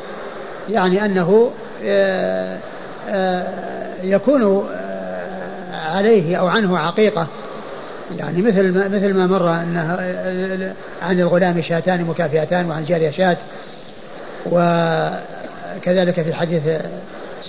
يعني 0.70 1.06
أنه 1.06 1.52
آه، 1.84 2.58
آه، 3.10 3.48
يكون 4.04 4.44
آه، 4.44 5.96
عليه 5.96 6.36
أو 6.36 6.48
عنه 6.48 6.78
عقيقة. 6.78 7.28
يعني 8.18 8.42
مثل 8.42 8.74
ما 8.74 8.88
مثل 8.88 9.14
ما 9.14 9.28
مر 9.28 9.50
أنه 9.50 9.98
عن 11.02 11.20
الغلام 11.20 11.62
شاتان 11.62 12.04
مكافئتان 12.04 12.70
وعن 12.70 12.82
الجارية 12.82 13.12
شات. 13.12 13.38
وكذلك 14.46 16.22
في 16.22 16.34
حديث 16.34 16.64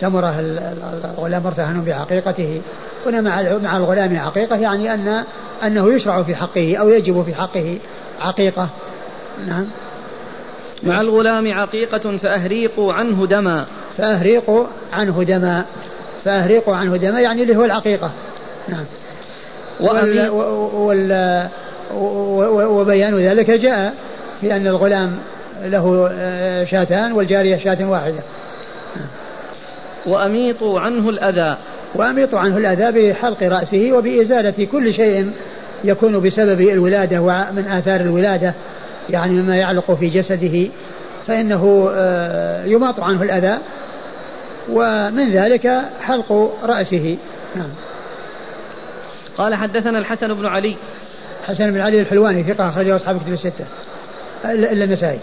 سمرة 0.00 0.34
الغلام 1.18 1.42
مرتهن 1.42 1.80
بعقيقته 1.80 2.60
هنا 3.06 3.20
مع 3.20 3.42
مع 3.62 3.76
الغلام 3.76 4.18
عقيقة 4.18 4.56
يعني 4.56 4.94
أن 4.94 5.24
أنه 5.64 5.94
يشرع 5.94 6.22
في 6.22 6.34
حقه 6.34 6.76
أو 6.76 6.88
يجب 6.88 7.24
في 7.24 7.34
حقه 7.34 7.78
عقيقة 8.20 8.68
نعم. 9.48 9.66
مع 10.82 11.00
الغلام 11.00 11.52
عقيقة 11.52 12.18
فأهريقوا 12.18 12.92
عنه 12.92 13.26
دما. 13.26 13.66
فأهريقوا 13.98 14.64
عنه 14.92 15.22
دما. 15.22 15.64
فأهريقوا 16.24 16.76
عنه 16.76 16.96
دما 16.96 17.20
يعني 17.20 17.42
اللي 17.42 17.56
هو 17.56 17.64
العقيقة 17.64 18.10
نعم. 18.68 18.84
وال 19.80 20.28
وال 20.28 21.48
وبيان 22.68 23.14
ذلك 23.14 23.50
جاء 23.50 23.94
في 24.40 24.56
أن 24.56 24.66
الغلام 24.66 25.18
له 25.64 26.10
آه، 26.12 26.64
شاتان 26.64 27.12
والجارية 27.12 27.58
شاة 27.58 27.90
واحدة. 27.90 28.20
وأميطوا 30.06 30.80
عنه 30.80 31.08
الأذى. 31.08 31.56
وأميطوا 31.94 32.38
عنه 32.38 32.56
الأذى 32.56 33.10
بحلق 33.12 33.42
رأسه 33.42 33.92
وبإزالة 33.92 34.68
كل 34.72 34.94
شيء 34.94 35.30
يكون 35.84 36.20
بسبب 36.20 36.60
الولادة 36.60 37.20
ومن 37.20 37.66
آثار 37.68 38.00
الولادة 38.00 38.54
يعني 39.10 39.32
مما 39.32 39.56
يعلق 39.56 39.90
في 39.90 40.08
جسده. 40.08 40.68
فإنه 41.26 41.90
آه، 41.94 42.64
يماط 42.64 43.00
عنه 43.00 43.22
الأذى 43.22 43.58
ومن 44.72 45.30
ذلك 45.30 45.80
حلق 46.00 46.58
رأسه. 46.64 47.16
نعم. 47.56 47.70
قال 49.38 49.54
حدثنا 49.54 49.98
الحسن 49.98 50.34
بن 50.34 50.46
علي. 50.46 50.76
حسن 51.46 51.70
بن 51.70 51.80
علي 51.80 52.00
الحلواني 52.00 52.42
ثقة 52.42 52.68
أخرجه 52.68 52.96
أصحاب 52.96 53.20
كتب 53.22 53.32
الستة 53.32 53.64
إلا 54.44 54.84
النسائي. 54.84 55.18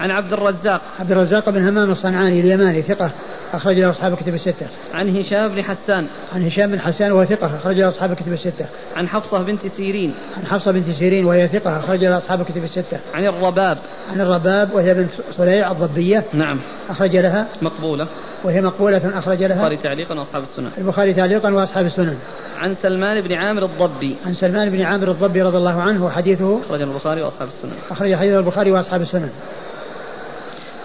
عن 0.00 0.10
عبد 0.10 0.32
الرزاق 0.32 0.80
عبد 1.00 1.12
الرزاق 1.12 1.50
بن 1.50 1.68
همام 1.68 1.90
الصنعاني 1.90 2.40
اليماني 2.40 2.82
ثقة 2.82 3.10
أخرج 3.52 3.78
له 3.78 3.90
أصحاب 3.90 4.14
كتب 4.14 4.34
الستة. 4.34 4.66
عن 4.94 5.16
هشام 5.16 5.48
بن 5.48 5.62
حسان. 5.62 6.06
عن 6.34 6.46
هشام 6.46 6.70
بن 6.70 6.80
حسان 6.80 7.12
وهو 7.12 7.24
ثقة 7.24 7.56
أخرج 7.56 7.76
له 7.76 7.88
أصحاب 7.88 8.14
كتب 8.14 8.32
الستة. 8.32 8.66
عن 8.96 9.08
حفصة 9.08 9.42
بنت 9.42 9.60
سيرين. 9.76 10.14
عن 10.36 10.46
حفصة 10.46 10.72
بنت 10.72 10.90
سيرين 10.90 11.24
وهي 11.24 11.48
ثقة 11.48 11.78
أخرج 11.78 12.04
له 12.04 12.18
أصحاب 12.18 12.42
كتب 12.42 12.64
الستة. 12.64 12.98
عن 13.14 13.26
الرباب. 13.26 13.78
عن 14.12 14.20
الرباب 14.20 14.74
وهي 14.74 14.94
بنت 14.94 15.10
صليع 15.36 15.70
الضبية. 15.70 16.24
نعم. 16.32 16.58
أخرج 16.90 17.16
لها. 17.16 17.46
مقبولة. 17.62 18.06
وهي 18.44 18.60
مقبولة 18.60 19.18
أخرج 19.18 19.42
لها. 19.42 19.52
البخاري 19.52 19.76
تعليقا 19.76 20.14
وأصحاب 20.14 20.42
السنن. 20.42 20.70
البخاري 20.78 21.14
تعليقا 21.14 21.50
وأصحاب 21.54 21.86
السنن. 21.86 22.16
عن 22.58 22.74
سلمان 22.82 23.20
بن 23.28 23.34
عامر 23.34 23.64
الضبي. 23.64 24.16
عن 24.26 24.34
سلمان 24.34 24.70
بن 24.70 24.82
عامر 24.82 25.10
الضبي 25.10 25.42
رضي 25.42 25.56
الله 25.56 25.82
عنه 25.82 26.04
وحديثه. 26.04 26.60
أخرج 26.66 26.82
البخاري 26.82 27.22
وأصحاب 27.22 27.48
السنن. 27.48 27.78
أخرج 27.90 28.14
حديث 28.14 28.34
البخاري 28.34 28.72
وأصحاب 28.72 29.02
السنن. 29.02 29.30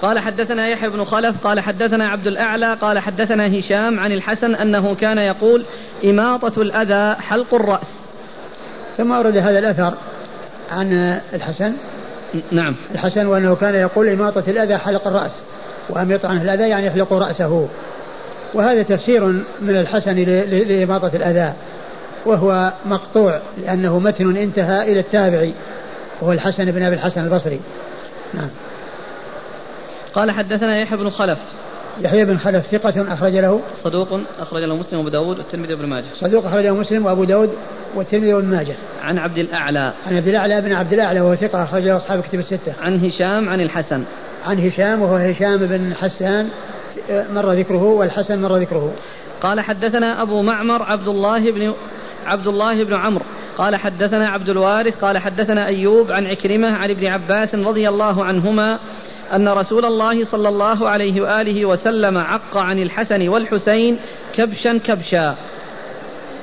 قال 0.01 0.19
حدثنا 0.19 0.67
يحيى 0.67 0.89
بن 0.89 1.05
خلف 1.05 1.47
قال 1.47 1.59
حدثنا 1.59 2.09
عبد 2.09 2.27
الأعلى 2.27 2.73
قال 2.73 2.99
حدثنا 2.99 3.59
هشام 3.59 3.99
عن 3.99 4.11
الحسن 4.11 4.55
أنه 4.55 4.95
كان 4.95 5.17
يقول 5.17 5.65
إماطة 6.05 6.61
الأذى 6.61 7.21
حلق 7.21 7.53
الرأس. 7.53 7.87
ثم 8.97 9.11
أورد 9.11 9.37
هذا 9.37 9.59
الأثر 9.59 9.93
عن 10.71 11.19
الحسن. 11.33 11.73
نعم. 12.51 12.75
الحسن 12.95 13.25
وأنه 13.25 13.55
كان 13.55 13.75
يقول 13.75 14.09
إماطة 14.09 14.43
الأذى 14.47 14.77
حلق 14.77 15.07
الرأس 15.07 15.31
وأميط 15.89 16.25
عنه 16.25 16.41
الأذى 16.41 16.69
يعني 16.69 16.85
يحلق 16.85 17.13
رأسه. 17.13 17.67
وهذا 18.53 18.83
تفسير 18.83 19.25
من 19.61 19.75
الحسن 19.79 20.15
لإماطة 20.49 21.11
الأذى 21.15 21.53
وهو 22.25 22.71
مقطوع 22.85 23.39
لأنه 23.57 23.99
متن 23.99 24.37
انتهى 24.37 24.91
إلى 24.91 24.99
التابعي 24.99 25.53
وهو 26.21 26.31
الحسن 26.31 26.65
بن 26.65 26.83
أبي 26.83 26.95
الحسن 26.95 27.23
البصري. 27.23 27.59
نعم. 28.33 28.49
قال 30.15 30.31
حدثنا 30.31 30.79
يحيى 30.79 30.97
بن 30.97 31.09
خلف. 31.09 31.39
يحيى 32.01 32.25
بن 32.25 32.37
خلف 32.37 32.65
ثقة 32.71 33.13
أخرج 33.13 33.35
له. 33.35 33.61
صدوق 33.83 34.19
أخرج 34.39 34.63
له 34.63 34.75
مسلم 34.75 34.99
وأبو 34.99 35.09
داود 35.09 35.37
والترمذي 35.37 35.73
وابن 35.73 35.85
ماجه. 35.85 36.05
صدوق 36.15 36.45
أخرج 36.45 36.65
له 36.65 36.75
مسلم 36.75 37.05
وأبو 37.05 37.23
داود 37.23 37.55
والترمذي 37.95 38.33
وابن 38.33 38.47
ماجه. 38.47 38.75
عن 39.03 39.17
عبد 39.17 39.37
الأعلى. 39.37 39.93
عن 40.07 40.17
عبد 40.17 40.27
الأعلى 40.27 40.61
بن 40.61 40.73
عبد 40.73 40.93
الأعلى 40.93 41.21
وهو 41.21 41.35
ثقة 41.35 41.63
أخرج 41.63 41.83
له 41.83 41.97
أصحاب 41.97 42.21
كتب 42.21 42.39
الستة. 42.39 42.73
عن 42.81 43.05
هشام 43.05 43.49
عن 43.49 43.61
الحسن. 43.61 44.03
عن 44.47 44.59
هشام 44.59 45.01
وهو 45.01 45.15
هشام 45.15 45.57
بن 45.57 45.93
حسان 46.01 46.49
مر 47.09 47.51
ذكره 47.51 47.83
والحسن 47.83 48.41
مر 48.41 48.57
ذكره. 48.57 48.93
قال 49.41 49.61
حدثنا 49.61 50.21
أبو 50.21 50.41
معمر 50.41 50.83
عبد 50.83 51.07
الله 51.07 51.51
بن 51.51 51.73
عبد 52.25 52.47
الله 52.47 52.83
بن 52.83 52.93
عمرو. 52.93 53.25
قال 53.57 53.75
حدثنا 53.75 54.29
عبد 54.29 54.49
الوارث. 54.49 54.99
قال 55.01 55.17
حدثنا 55.17 55.67
أيوب 55.67 56.11
عن 56.11 56.25
عكرمة 56.25 56.75
عن 56.75 56.89
ابن 56.89 57.07
عباس 57.07 57.55
رضي 57.55 57.89
الله 57.89 58.25
عنهما 58.25 58.79
أن 59.33 59.49
رسول 59.49 59.85
الله 59.85 60.25
صلى 60.25 60.49
الله 60.49 60.89
عليه 60.89 61.21
وآله 61.21 61.65
وسلم 61.65 62.17
عق 62.17 62.57
عن 62.57 62.79
الحسن 62.79 63.27
والحسين 63.27 63.97
كبشا 64.35 64.79
كبشا. 64.85 65.35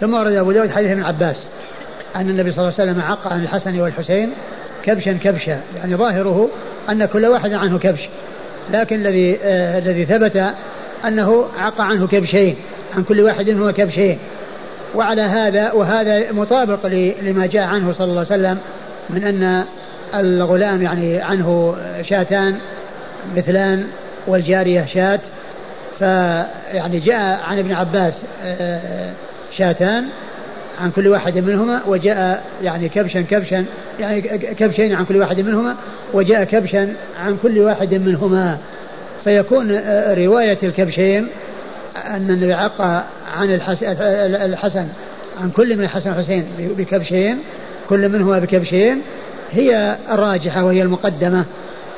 ثم 0.01 0.14
ورد 0.14 0.33
أبو 0.33 0.53
داود 0.53 0.71
حديث 0.71 0.90
ابن 0.90 1.03
عباس 1.03 1.37
أن 2.16 2.31
النبي 2.31 2.53
صلى 2.53 2.64
الله 2.64 2.81
عليه 2.81 2.90
وسلم 2.90 3.03
عق 3.03 3.33
عن 3.33 3.42
الحسن 3.42 3.81
والحسين 3.81 4.33
كبشا 4.85 5.12
كبشا. 5.12 5.61
يعني 5.77 5.97
ظاهره 5.97 6.49
أن 6.90 7.05
كل 7.05 7.27
واحد 7.27 7.53
عنه 7.53 7.79
كبش. 7.79 8.01
لكن 8.73 8.97
الذي 8.97 9.38
آه 9.42 9.79
الذي 9.79 10.05
ثبت 10.05 10.55
أنه 11.05 11.45
عق 11.59 11.81
عنه 11.81 12.07
كبشين 12.07 12.57
عن 12.97 13.03
كل 13.03 13.21
واحد 13.21 13.51
منهما 13.51 13.73
كبشين. 13.73 14.18
وعلى 14.95 15.23
هذا 15.23 15.73
وهذا 15.73 16.33
مطابق 16.33 16.87
لما 17.23 17.47
جاء 17.47 17.62
عنه 17.62 17.92
صلى 17.92 18.05
الله 18.05 18.27
عليه 18.31 18.42
وسلم 18.42 18.59
من 19.11 19.25
أن 19.25 19.64
الغلام 20.14 20.83
يعني 20.83 21.20
عنه 21.20 21.77
شاتان 22.03 22.57
مثلان 23.37 23.87
والجارية 24.27 24.87
شات 24.94 25.20
فيعني 25.98 27.01
جاء 27.01 27.40
عن 27.48 27.59
ابن 27.59 27.72
عباس 27.72 28.14
آه، 28.44 29.11
شاتان 29.59 30.07
عن 30.81 30.90
كل 30.90 31.09
واحد 31.09 31.38
منهما 31.38 31.83
وجاء 31.87 32.44
يعني 32.62 32.88
كبشا 32.88 33.20
كبشا 33.20 33.64
يعني 34.01 34.20
كبشين 34.38 34.94
عن 34.94 35.05
كل 35.05 35.16
واحد 35.16 35.40
منهما 35.40 35.77
وجاء 36.12 36.44
كبشا 36.44 36.94
عن 37.25 37.37
كل 37.42 37.59
واحد 37.59 37.94
منهما. 37.94 38.59
فيكون 39.25 39.70
آه، 39.72 40.14
رواية 40.14 40.59
الكبشين 40.62 41.27
أن 42.07 42.31
النبي 42.31 42.55
عق 42.55 42.81
عن 43.38 43.55
الحسن 43.55 44.87
عن 45.42 45.51
كل 45.51 45.77
من 45.77 45.85
الحسن 45.85 46.11
والحسين 46.11 46.46
بكبشين 46.59 47.38
كل 47.88 48.09
منهما 48.09 48.38
بكبشين. 48.38 49.03
هي 49.53 49.97
الراجحة 50.11 50.65
وهي 50.65 50.83
المقدمة 50.83 51.45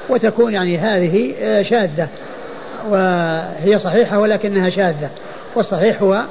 وتكون 0.09 0.55
يعني 0.55 0.79
هذه 0.79 1.35
آه، 1.43 1.63
شاذة. 1.63 2.09
وهي 2.89 3.79
صحيحة 3.85 4.21
ولكنها 4.21 4.71
شاذة. 4.71 5.11
والصحيح 5.55 6.03
هو 6.03 6.23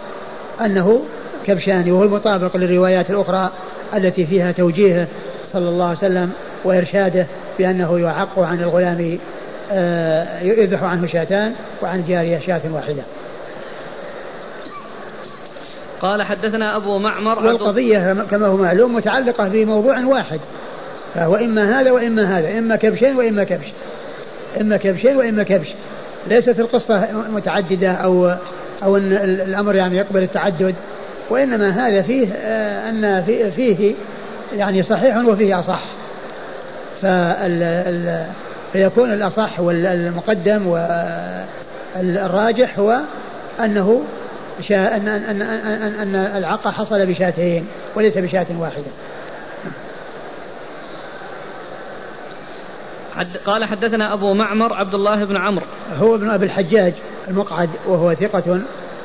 أنه 0.62 1.02
كبشان 1.46 1.92
وهو 1.92 2.04
المطابق 2.04 2.58
للروايات 2.58 3.10
الأخرى 3.10 3.50
التي 3.96 4.26
فيها 4.26 4.52
توجيهه 4.52 5.08
صلى 5.54 5.70
الله 5.70 5.86
عليه 5.86 5.98
وسلم 5.98 6.32
وإرشاده 6.64 7.28
بأنه 7.60 8.00
يعق 8.00 8.40
عن 8.40 8.60
الغلام 8.60 9.18
آه، 9.72 10.42
يذبح 10.42 10.84
عنه 10.84 11.08
شاتان 11.08 11.54
وعن 11.82 12.00
الجارية 12.00 12.40
شاة 12.40 12.62
واحدة. 12.72 13.04
قال 16.02 16.24
حدثنا 16.24 16.76
أبو 16.76 17.00
معمر 17.00 17.46
والقضية 17.46 18.26
كما 18.32 18.48
هو 18.48 18.58
معلوم 18.58 18.96
متعلقة 18.96 19.48
بموضوع 19.48 20.06
واحد. 20.06 20.40
فهو 21.15 21.36
إما 21.36 21.80
هذا 21.80 21.91
وإما 21.91 22.39
هذا 22.39 22.60
إما 22.60 22.76
كبشين 22.76 23.15
وإما 23.15 23.43
كبش. 23.43 23.67
إما 24.62 24.78
كبشين 24.78 25.17
وإما 25.17 25.43
كبش. 25.43 25.67
ليست 26.28 26.60
القصة 26.60 27.08
متعددة 27.30 27.91
أو 27.91 28.36
أو 28.84 28.97
أن 28.97 29.12
الأمر 29.23 29.76
يعني 29.76 29.97
يقبل 29.97 30.23
التعدد 30.23 30.76
وإنما 31.30 31.69
هذا 31.69 32.02
فيه 32.02 32.28
آه، 32.36 32.89
أن 32.89 33.23
فيه 33.56 33.93
يعني 34.58 34.84
صحيح 34.84 35.17
وفيه 35.17 35.60
أصح. 35.60 35.84
فال 37.02 38.26
فيكون 38.73 39.13
الأصح 39.13 39.60
والمقدم 39.60 40.67
والراجح 41.95 42.80
هو 42.80 42.99
أنه 43.60 44.02
شا 44.62 44.95
أن 44.95 45.08
أن 45.08 45.41
أن 45.41 45.82
أن 45.82 46.15
العقة 46.15 46.71
حصل 46.71 47.06
بشاتين 47.06 47.65
وليس 47.95 48.17
بشاة 48.17 48.45
واحدة. 48.60 48.84
حد 53.15 53.38
قال 53.45 53.65
حدثنا 53.65 54.13
أبو 54.13 54.34
معمر 54.34 54.73
عبد 54.73 54.93
الله 54.93 55.23
بن 55.23 55.38
عمرو. 55.38 55.65
هو 55.99 56.15
ابن 56.15 56.30
أبي 56.30 56.45
الحجاج 56.45 56.93
المقعد 57.28 57.69
وهو 57.88 58.13
ثقة 58.13 58.60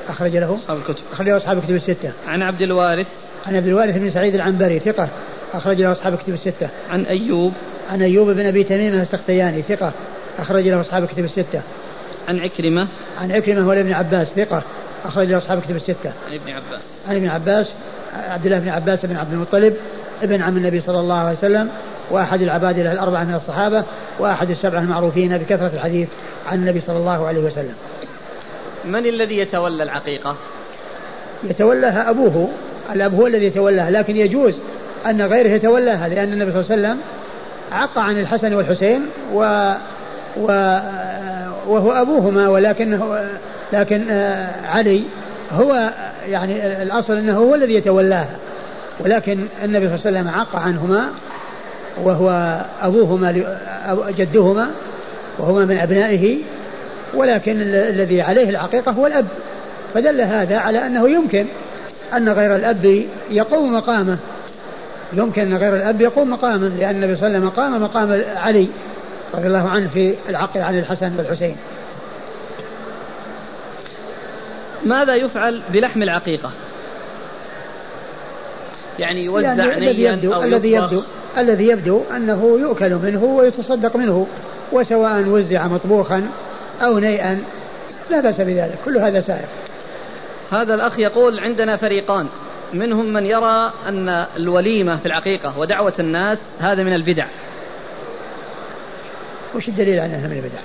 أخرج 0.09 0.37
له. 0.37 0.59
أصحاب 0.63 0.79
الكتب. 0.79 1.03
أخرج 1.13 1.29
له 1.29 1.37
أصحاب 1.37 1.59
الكتب 1.59 1.75
الستة. 1.75 2.13
عن 2.29 2.43
عبد 2.43 2.61
الوارث. 2.61 3.07
عن 3.47 3.57
عبد 3.57 3.67
الوارث 3.67 3.99
بن 3.99 4.11
سعيد 4.11 4.35
العنبري 4.35 4.79
ثقة 4.79 5.09
أخرج 5.55 5.81
له 5.81 5.93
أصحاب 5.93 6.15
الكتب 6.15 6.35
الستة. 6.35 6.69
عن 6.91 7.03
أيوب. 7.03 7.53
عن 7.93 8.03
أيوب 8.03 8.31
بن 8.31 8.47
أبي 8.47 8.65
تميم 8.65 8.95
السختياني 8.95 9.63
ثقة 9.63 9.93
أخرج 10.39 10.69
له 10.69 10.81
أصحاب 10.81 11.03
الكتب 11.03 11.25
الستة. 11.25 11.63
عن 12.29 12.39
عكرمة. 12.39 12.89
عن 13.21 13.33
عكرمة 13.33 13.61
هو 13.61 13.73
ابن 13.73 13.93
عباس 13.93 14.27
ثقة 14.27 14.63
أخرج 15.05 15.27
له 15.27 15.39
أصحاب 15.39 15.59
الكتب 15.59 15.77
الستة. 15.77 16.13
عن 16.29 16.35
ابن 16.35 16.53
عباس. 16.53 16.81
عن 17.09 17.17
ابن 17.17 17.29
عباس 17.29 17.67
عبد 18.29 18.47
الله 18.47 18.59
بن 18.59 18.69
عباس 18.69 19.07
بن 19.07 19.17
عبد 19.17 19.33
المطلب 19.33 19.77
ابن 20.23 20.43
عم 20.43 20.57
النبي 20.57 20.81
صلى 20.81 21.01
الله 21.01 21.15
عليه 21.15 21.39
وسلم 21.39 21.69
وأحد 22.11 22.43
العباد 22.43 22.79
الأربعة 22.79 23.25
من 23.25 23.35
الصحابة 23.35 23.85
وأحد 24.19 24.51
السبعة 24.51 24.81
المعروفين 24.81 25.39
بكثرة 25.39 25.71
الحديث 25.75 26.09
عن 26.47 26.59
النبي 26.59 26.81
صلى 26.81 26.97
الله 26.97 27.27
عليه 27.27 27.41
وسلم. 27.41 27.75
من 28.85 29.07
الذي 29.07 29.39
يتولى 29.39 29.83
العقيقة؟ 29.83 30.37
يتولاها 31.45 32.11
أبوه. 32.11 32.49
الأب 32.95 33.15
هو 33.15 33.27
الذي 33.27 33.47
يتولاها 33.47 33.91
لكن 33.91 34.17
يجوز 34.17 34.55
أن 35.07 35.23
غيره 35.23 35.49
يتولاها 35.49 36.09
لأن 36.09 36.33
النبي 36.33 36.53
صلى 36.53 36.61
الله 36.61 36.73
عليه 36.73 36.83
وسلم 36.83 36.99
عق 37.73 37.99
عن 37.99 38.19
الحسن 38.19 38.55
والحسين 38.55 39.07
و, 39.35 39.73
و 40.37 40.79
وهو 41.69 41.93
أبوهما 41.93 42.49
ولكنه 42.49 43.29
لكن 43.73 44.11
آه، 44.11 44.67
علي 44.67 45.03
هو 45.53 45.91
يعني 46.29 46.83
الأصل 46.83 47.17
أنه 47.17 47.39
هو 47.39 47.55
الذي 47.55 47.75
يتولاها 47.75 48.37
ولكن 49.01 49.39
النبي 49.65 49.87
صلى 49.87 49.95
الله 49.97 50.07
عليه 50.07 50.19
وسلم 50.19 50.41
عق 50.41 50.57
عنهما 50.57 51.09
وهو 52.05 52.61
أبوهما 52.83 53.33
جدهما 54.19 54.71
وهما 55.39 55.65
من 55.65 55.79
أبنائه 55.79 56.39
ولكن 57.15 57.61
الذي 57.63 58.23
عليه 58.23 58.51
العقيقة 58.51 58.93
هو 58.93 59.07
الأب. 59.07 59.27
فدل 59.95 60.21
هذا 60.21 60.59
على 60.59 60.87
أنه 60.87 61.09
يمكن 61.09 61.47
أن 62.17 62.29
غير 62.29 62.57
الأب 62.57 63.05
يقوم 63.31 63.73
مقامه. 63.73 64.19
يمكن 65.13 65.43
أن 65.43 65.57
غير 65.57 65.77
الأب 65.77 66.01
يقوم 66.01 66.31
مقامه 66.31 66.69
لأن 66.69 66.95
النبي 66.95 67.17
صلى 67.17 67.27
الله 67.27 67.39
عليه 67.39 67.47
وسلم 67.47 67.49
قام 67.49 67.83
مقام 67.83 68.23
علي 68.37 68.69
رضي 69.35 69.47
الله 69.47 69.69
عنه 69.69 69.89
في 69.95 70.15
العقل 70.29 70.61
عن 70.61 70.79
الحسن 70.79 71.13
والحسين. 71.19 71.57
ماذا 74.85 75.15
يفعل 75.15 75.61
بلحم 75.73 76.03
العقيقة؟ 76.03 76.51
يعني 78.99 79.25
يوزع 79.25 79.55
يعني 79.55 79.81
نيا 79.81 80.35
أو 80.35 80.43
الذي 80.43 80.73
يبدو 80.73 81.03
الذي 81.39 81.67
يبدو 81.67 82.03
أنه 82.17 82.59
يؤكل 82.61 82.95
منه 82.95 83.25
ويتصدق 83.25 83.97
منه 83.97 84.27
وسواء 84.73 85.21
وزع 85.21 85.67
مطبوخا 85.67 86.31
أو 86.83 86.99
نيئا 86.99 87.43
لا 88.11 88.21
بأس 88.21 88.37
بذلك. 88.37 88.79
كل 88.85 88.99
هذا 88.99 89.21
سائر. 89.21 89.49
هذا 90.53 90.75
الأخ 90.75 90.99
يقول 90.99 91.39
عندنا 91.39 91.77
فريقان. 91.77 92.29
منهم 92.73 93.13
من 93.13 93.27
يرى 93.27 93.73
أن 93.89 94.27
الوليمة 94.37 94.97
في 94.97 95.07
العقيقة 95.07 95.59
ودعوة 95.59 95.93
الناس 95.99 96.39
هذا 96.61 96.83
من 96.83 96.93
البدع. 96.93 97.27
وش 99.55 99.69
الدليل 99.69 100.01
على 100.01 100.15
أنها 100.15 100.29
من 100.29 100.37
البدع؟ 100.37 100.61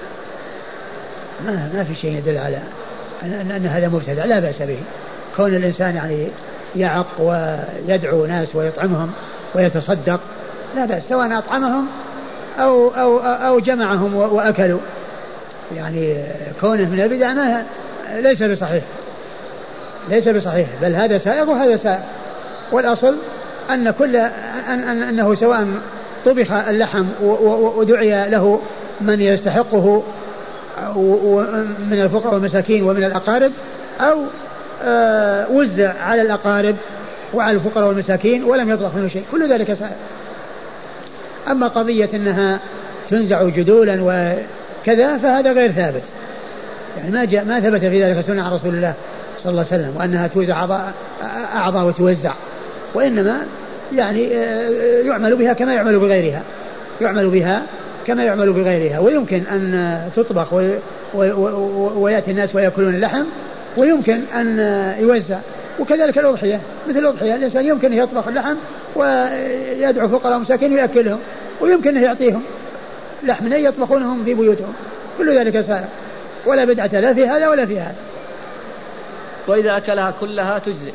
ما, 1.45 1.69
ما 1.74 1.84
في 1.84 1.95
شيء 1.95 2.17
يدل 2.17 2.38
على 2.38 2.59
أن, 3.24 3.51
أن 3.51 3.65
هذا 3.65 3.88
مبتدع. 3.88 4.26
لا 4.26 4.39
بأس 4.39 4.61
به. 4.61 4.80
كون 5.38 5.55
الإنسان 5.55 5.95
يعني 5.95 6.28
يعق 6.76 7.07
ويدعو 7.19 8.26
ناس 8.26 8.55
ويطعمهم 8.55 9.11
ويتصدق 9.55 10.19
لا 10.76 10.86
بأس 10.86 11.03
سواء 11.09 11.38
أطعمهم 11.38 11.88
أو 12.59 12.89
أو 12.89 13.19
أو 13.19 13.59
جمعهم 13.59 14.15
وأكلوا. 14.15 14.80
يعني 15.76 16.24
كونه 16.61 16.89
من 16.89 17.01
البدع 17.01 17.34
ما 17.34 17.63
ليس 18.19 18.43
بصحيح. 18.43 18.84
ليس 20.09 20.28
بصحيح 20.28 20.67
بل 20.82 20.95
هذا 20.95 21.17
سائغ 21.17 21.49
وهذا 21.49 21.78
سائغ. 21.78 21.99
والأصل 22.71 23.15
أن 23.71 23.91
كل 23.91 24.15
أن 24.15 24.80
أن 24.80 25.03
أنه 25.03 25.36
سواء 25.36 25.67
طبخ 26.26 26.51
اللحم 26.51 27.05
ودعي 27.78 28.30
له 28.30 28.61
من 29.01 29.21
يستحقه 29.21 30.03
من 31.80 32.01
الفقراء 32.01 32.34
والمساكين 32.34 32.84
ومن 32.84 33.03
الأقارب 33.03 33.51
أو 34.01 34.21
آه، 34.84 35.51
وزع 35.51 35.93
على 36.01 36.21
الأقارب 36.21 36.76
وعلى 37.34 37.57
الفقراء 37.57 37.88
والمساكين 37.88 38.43
ولم 38.43 38.69
يطلق 38.69 38.95
منه 38.95 39.07
شيء. 39.07 39.24
كل 39.32 39.53
ذلك 39.53 39.74
سائر 39.74 39.95
أما 41.51 41.67
قضية 41.67 42.09
أنها 42.13 42.59
تنزع 43.09 43.43
جدولا 43.43 43.97
وكذا 44.01 45.17
فهذا 45.17 45.51
غير 45.51 45.71
ثابت. 45.71 46.01
يعني 46.97 47.11
ما 47.11 47.25
جاء 47.25 47.45
ما 47.45 47.59
ثبت 47.59 47.79
في 47.79 48.03
ذلك 48.03 48.25
سنة 48.25 48.43
عن 48.43 48.51
رسول 48.51 48.75
الله 48.75 48.93
صلى 49.43 49.51
الله 49.51 49.65
عليه 49.71 49.81
وسلم 49.81 49.97
وأنها 49.97 50.27
توزع 50.27 50.53
أعضاء 50.53 50.93
أعضاء 51.55 51.85
وتوزع. 51.85 52.33
وإنما 52.93 53.41
يعني 53.95 54.37
آه، 54.37 54.69
يعمل 55.01 55.35
بها 55.35 55.53
كما 55.53 55.73
يعمل 55.73 55.99
بغيرها. 55.99 56.41
يعمل 57.01 57.29
بها 57.29 57.61
كما 58.07 58.23
يعمل 58.23 58.53
بغيرها. 58.53 58.99
ويمكن 58.99 59.41
أن 59.51 59.99
تطبخ 60.15 60.53
ويأتي 61.95 62.31
الناس 62.31 62.55
ويأكلون 62.55 62.95
اللحم. 62.95 63.23
ويمكن 63.77 64.21
أن 64.35 64.59
يوزع. 64.99 65.37
وكذلك 65.80 66.17
الأضحية 66.17 66.59
مثل 66.88 66.99
الأضحية 66.99 67.36
الإنسان 67.36 67.65
يمكن 67.65 67.91
أن 67.91 67.97
يطبخ 67.97 68.28
اللحم 68.28 68.55
ويدعو 68.95 70.07
فقراء 70.07 70.38
ومساكين 70.38 70.74
ويأكلهم 70.74 71.19
ويمكن 71.61 71.97
أن 71.97 72.03
يعطيهم 72.03 72.43
لحم 73.24 73.53
يطبخونهم 73.53 74.24
في 74.24 74.34
بيوتهم. 74.34 74.74
كل 75.17 75.39
ذلك 75.39 75.65
سائر 75.67 75.86
ولا 76.45 76.65
بدعة 76.65 76.99
لا 76.99 77.13
في 77.13 77.28
هذا 77.28 77.47
ولا 77.47 77.65
في 77.65 77.80
هذا. 77.80 77.95
وإذا 79.47 79.78
أكلها 79.78 80.13
كلها 80.21 80.59
تجزي 80.59 80.91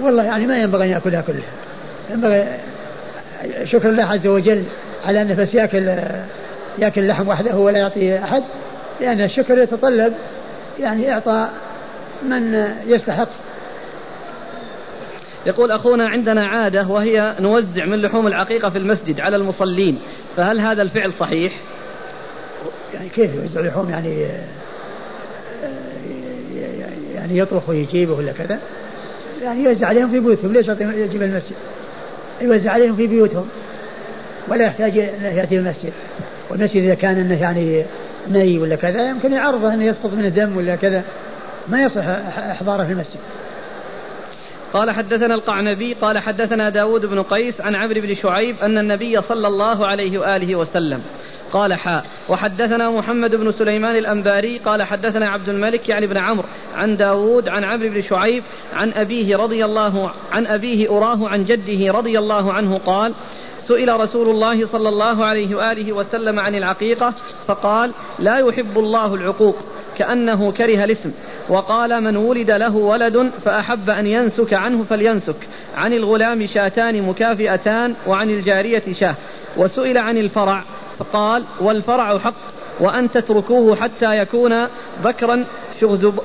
والله 0.00 0.24
يعني 0.24 0.46
ما 0.46 0.58
ينبغي 0.58 0.84
أن 0.84 0.90
يأكلها 0.90 1.20
كلها. 1.20 1.42
ينبغي 2.10 2.46
شكر 3.64 3.88
الله 3.88 4.04
عز 4.04 4.26
وجل 4.26 4.64
على 5.06 5.22
أنه 5.22 5.34
بس 5.34 5.54
يأكل 5.54 5.94
يأكل 6.78 7.00
اللحم 7.00 7.28
وحده 7.28 7.56
ولا 7.56 7.78
يعطي 7.78 8.18
أحد 8.18 8.42
لأن 9.00 9.20
الشكر 9.20 9.58
يتطلب 9.58 10.14
يعني 10.80 11.12
إعطاء 11.12 11.50
من 12.22 12.72
يستحق. 12.86 13.28
يقول 15.46 15.72
أخونا 15.72 16.08
عندنا 16.08 16.46
عادة 16.46 16.86
وهي 16.88 17.34
نوزع 17.40 17.84
من 17.84 18.02
لحوم 18.02 18.26
العقيقة 18.26 18.70
في 18.70 18.78
المسجد 18.78 19.20
على 19.20 19.36
المصلين 19.36 19.98
فهل 20.36 20.60
هذا 20.60 20.82
الفعل 20.82 21.12
صحيح؟ 21.20 21.52
يعني 22.94 23.08
كيف 23.08 23.30
يوزع 23.34 23.60
لحوم 23.60 23.90
يعني 23.90 24.26
يعني 27.14 27.38
يطبخ 27.38 27.68
ويجيبه 27.68 28.12
ولا 28.12 28.32
كذا؟ 28.32 28.58
يعني 29.42 29.64
يوزع 29.64 29.86
عليهم 29.86 30.10
في 30.10 30.20
بيوتهم 30.20 30.52
ليش 30.52 30.68
يجيب 30.80 31.22
المسجد؟ 31.22 31.56
يوزع 32.40 32.70
عليهم 32.70 32.96
في 32.96 33.06
بيوتهم 33.06 33.48
ولا 34.48 34.64
يحتاج 34.64 34.98
انه 34.98 35.28
يأتي 35.28 35.58
المسجد. 35.58 35.92
والمسجد 36.50 36.82
إذا 36.82 36.94
كان 36.94 37.18
إنه 37.18 37.40
يعني 37.40 37.84
ني 38.28 38.58
ولا 38.58 38.76
كذا 38.76 39.08
يمكن 39.08 39.32
يعرضه 39.32 39.74
إنه 39.74 39.84
يسقط 39.84 40.12
من 40.12 40.24
الدم 40.24 40.56
ولا 40.56 40.76
كذا. 40.76 41.04
ما 41.70 41.82
يصح 41.82 42.06
إحضاره 42.38 42.84
في 42.84 42.92
المسجد. 42.92 43.20
قال 44.72 44.90
حدثنا 44.90 45.34
القعنبي 45.34 45.92
قال 45.92 46.18
حدثنا 46.18 46.68
داود 46.68 47.06
بن 47.06 47.22
قيس 47.22 47.60
عن 47.60 47.74
عمرو 47.74 48.00
بن 48.00 48.14
شعيب 48.14 48.56
أن 48.62 48.78
النبي 48.78 49.20
صلى 49.20 49.48
الله 49.48 49.86
عليه 49.86 50.18
وآله 50.18 50.56
وسلم 50.56 51.02
قال 51.52 51.74
حاء 51.74 52.04
وحدثنا 52.28 52.90
محمد 52.90 53.36
بن 53.36 53.52
سليمان 53.52 53.96
الأنباري 53.96 54.58
قال 54.58 54.82
حدثنا 54.82 55.30
عبد 55.30 55.48
الملك 55.48 55.88
يعني 55.88 56.06
بن 56.06 56.16
عمرو 56.16 56.44
عن 56.76 56.96
داود 56.96 57.48
عن 57.48 57.64
عمرو 57.64 57.88
بن 57.88 58.02
شعيب 58.02 58.42
عن 58.74 58.92
أبيه 58.92 59.36
رضي 59.36 59.64
الله 59.64 60.10
عن 60.32 60.46
أبيه 60.46 60.90
أراه 60.90 61.28
عن 61.28 61.44
جده 61.44 61.92
رضي 61.92 62.18
الله 62.18 62.52
عنه 62.52 62.78
قال 62.86 63.12
سئل 63.68 64.00
رسول 64.00 64.30
الله 64.30 64.66
صلى 64.66 64.88
الله 64.88 65.24
عليه 65.24 65.54
وآله 65.54 65.92
وسلم 65.92 66.40
عن 66.40 66.54
العقيقة 66.54 67.14
فقال 67.46 67.92
لا 68.18 68.38
يحب 68.38 68.78
الله 68.78 69.14
العقوق 69.14 69.56
كأنه 69.98 70.52
كره 70.52 70.84
الاسم 70.84 71.12
وقال 71.48 72.02
من 72.02 72.16
ولد 72.16 72.50
له 72.50 72.76
ولد 72.76 73.30
فأحب 73.44 73.90
أن 73.90 74.06
ينسك 74.06 74.54
عنه 74.54 74.84
فلينسك. 74.90 75.36
عن 75.76 75.92
الغلام 75.92 76.46
شاتان 76.46 77.02
مكافئتان 77.02 77.94
وعن 78.06 78.30
الجارية 78.30 78.82
شاه. 79.00 79.14
وسئل 79.56 79.98
عن 79.98 80.16
الفرع 80.16 80.62
فقال 80.98 81.44
والفرع 81.60 82.18
حق 82.18 82.34
وأن 82.80 83.10
تتركوه 83.10 83.76
حتى 83.76 84.18
يكون 84.18 84.66
بكرا 85.04 85.44
شغزب 85.80 86.20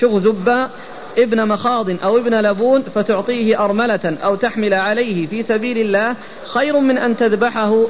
شغزبا 0.00 0.70
ابن 1.18 1.48
مخاض 1.48 1.90
أو 2.04 2.18
ابن 2.18 2.34
لبون 2.34 2.82
فتعطيه 2.82 3.64
أرملة 3.64 4.16
أو 4.24 4.34
تحمل 4.34 4.74
عليه 4.74 5.26
في 5.26 5.42
سبيل 5.42 5.78
الله 5.78 6.16
خير 6.46 6.78
من 6.78 6.98
أن 6.98 7.16
تذبحه 7.16 7.86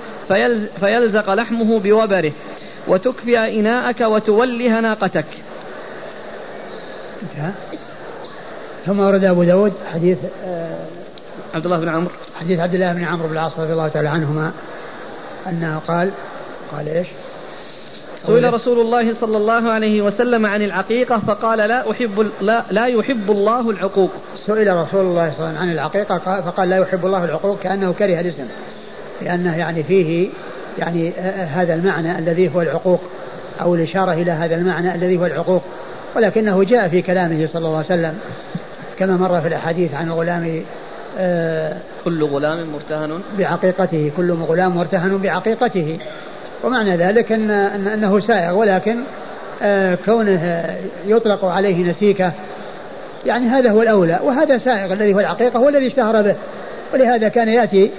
فيلزق 0.80 1.34
لحمه 1.34 1.78
بوبره. 1.78 2.32
وتكفي 2.88 3.60
إناءك 3.60 4.00
وتوله 4.00 4.80
ناقتك. 4.80 5.26
انتهى 7.22 7.50
ثم 8.86 9.00
ورد 9.00 9.24
أبو 9.24 9.42
داود 9.42 9.72
حديث 9.92 10.18
آه 10.44 10.84
عبد 11.54 11.64
الله 11.64 11.78
بن 11.78 11.88
عمرو. 11.88 12.10
حديث 12.40 12.60
عبد 12.60 12.74
الله 12.74 12.92
بن 12.92 13.04
عمرو 13.04 13.28
بن 13.28 13.32
العاص 13.32 13.58
رضي 13.58 13.72
الله 13.72 13.88
تعالى 13.88 14.08
عنهما 14.08 14.52
أنه 15.48 15.80
قال 15.88 16.10
قال 16.72 16.88
إيش؟ 16.88 17.06
سئل 18.26 18.54
رسول 18.54 18.80
الله 18.80 19.14
صلى 19.14 19.36
الله 19.36 19.70
عليه 19.70 20.02
وسلم 20.02 20.46
عن 20.46 20.62
العقيقة 20.62 21.18
فقال 21.26 21.58
لا 21.58 21.90
أحب 21.90 22.30
لا, 22.40 22.64
لا 22.70 22.86
يحب 22.86 23.30
الله 23.30 23.70
العقوق. 23.70 24.10
سئل 24.46 24.76
رسول 24.76 24.76
الله 24.76 24.86
صلى 24.92 25.00
الله 25.00 25.20
عليه 25.22 25.34
وسلم 25.34 25.58
عن 25.58 25.72
العقيقة 25.72 26.40
فقال 26.40 26.68
لا 26.68 26.76
يحب 26.76 27.06
الله 27.06 27.24
العقوق 27.24 27.58
كأنه 27.60 27.92
كره 27.92 28.20
الاسم. 28.20 28.46
لأنه 29.22 29.56
يعني 29.56 29.82
فيه 29.82 30.28
يعني 30.78 31.10
هذا 31.54 31.74
المعنى 31.74 32.18
الذي 32.18 32.54
هو 32.54 32.62
العقوق 32.62 33.00
أو 33.60 33.74
الإشارة 33.74 34.12
إلى 34.12 34.30
هذا 34.30 34.54
المعنى 34.54 34.94
الذي 34.94 35.18
هو 35.18 35.26
العقوق. 35.26 35.62
ولكنه 36.16 36.64
جاء 36.64 36.88
في 36.88 37.02
كلامه 37.02 37.48
صلى 37.52 37.66
الله 37.66 37.76
عليه 37.76 37.86
وسلم 37.86 38.18
كما 38.98 39.16
مر 39.16 39.40
في 39.40 39.48
الأحاديث 39.48 39.94
عن 39.94 40.10
غلام 40.10 40.62
آه 41.18 41.76
كل 42.04 42.24
غلام 42.24 42.66
مرتهن؟ 42.72 43.20
بعقيقته 43.38 44.10
كل 44.16 44.32
غلام 44.32 44.76
مرتهن 44.76 45.18
بعقيقته. 45.18 45.98
ومعنى 46.64 46.96
ذلك 46.96 47.32
أن 47.32 47.50
أنه 47.94 48.20
سائغ 48.20 48.58
ولكن 48.58 48.96
آه 49.62 49.98
كونه 50.04 50.64
يطلق 51.06 51.44
عليه 51.44 51.90
نسيكة 51.90 52.32
يعني 53.26 53.48
هذا 53.48 53.70
هو 53.70 53.82
الأولى 53.82 54.18
وهذا 54.22 54.58
سائغ 54.58 54.92
الذي 54.92 55.14
هو 55.14 55.20
العقيقة 55.20 55.58
هو 55.58 55.68
الذي 55.68 55.86
اشتهر 55.86 56.22
به. 56.22 56.34
ولهذا 56.94 57.28
كان 57.28 57.48
يأتي 57.48 57.90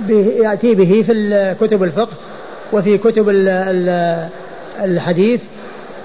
به 0.00 0.32
يأتي 0.42 0.74
به 0.74 1.04
في 1.06 1.54
كتب 1.60 1.82
الفقه 1.82 2.16
وفي 2.72 2.98
كتب 2.98 3.28
الحديث 4.80 5.40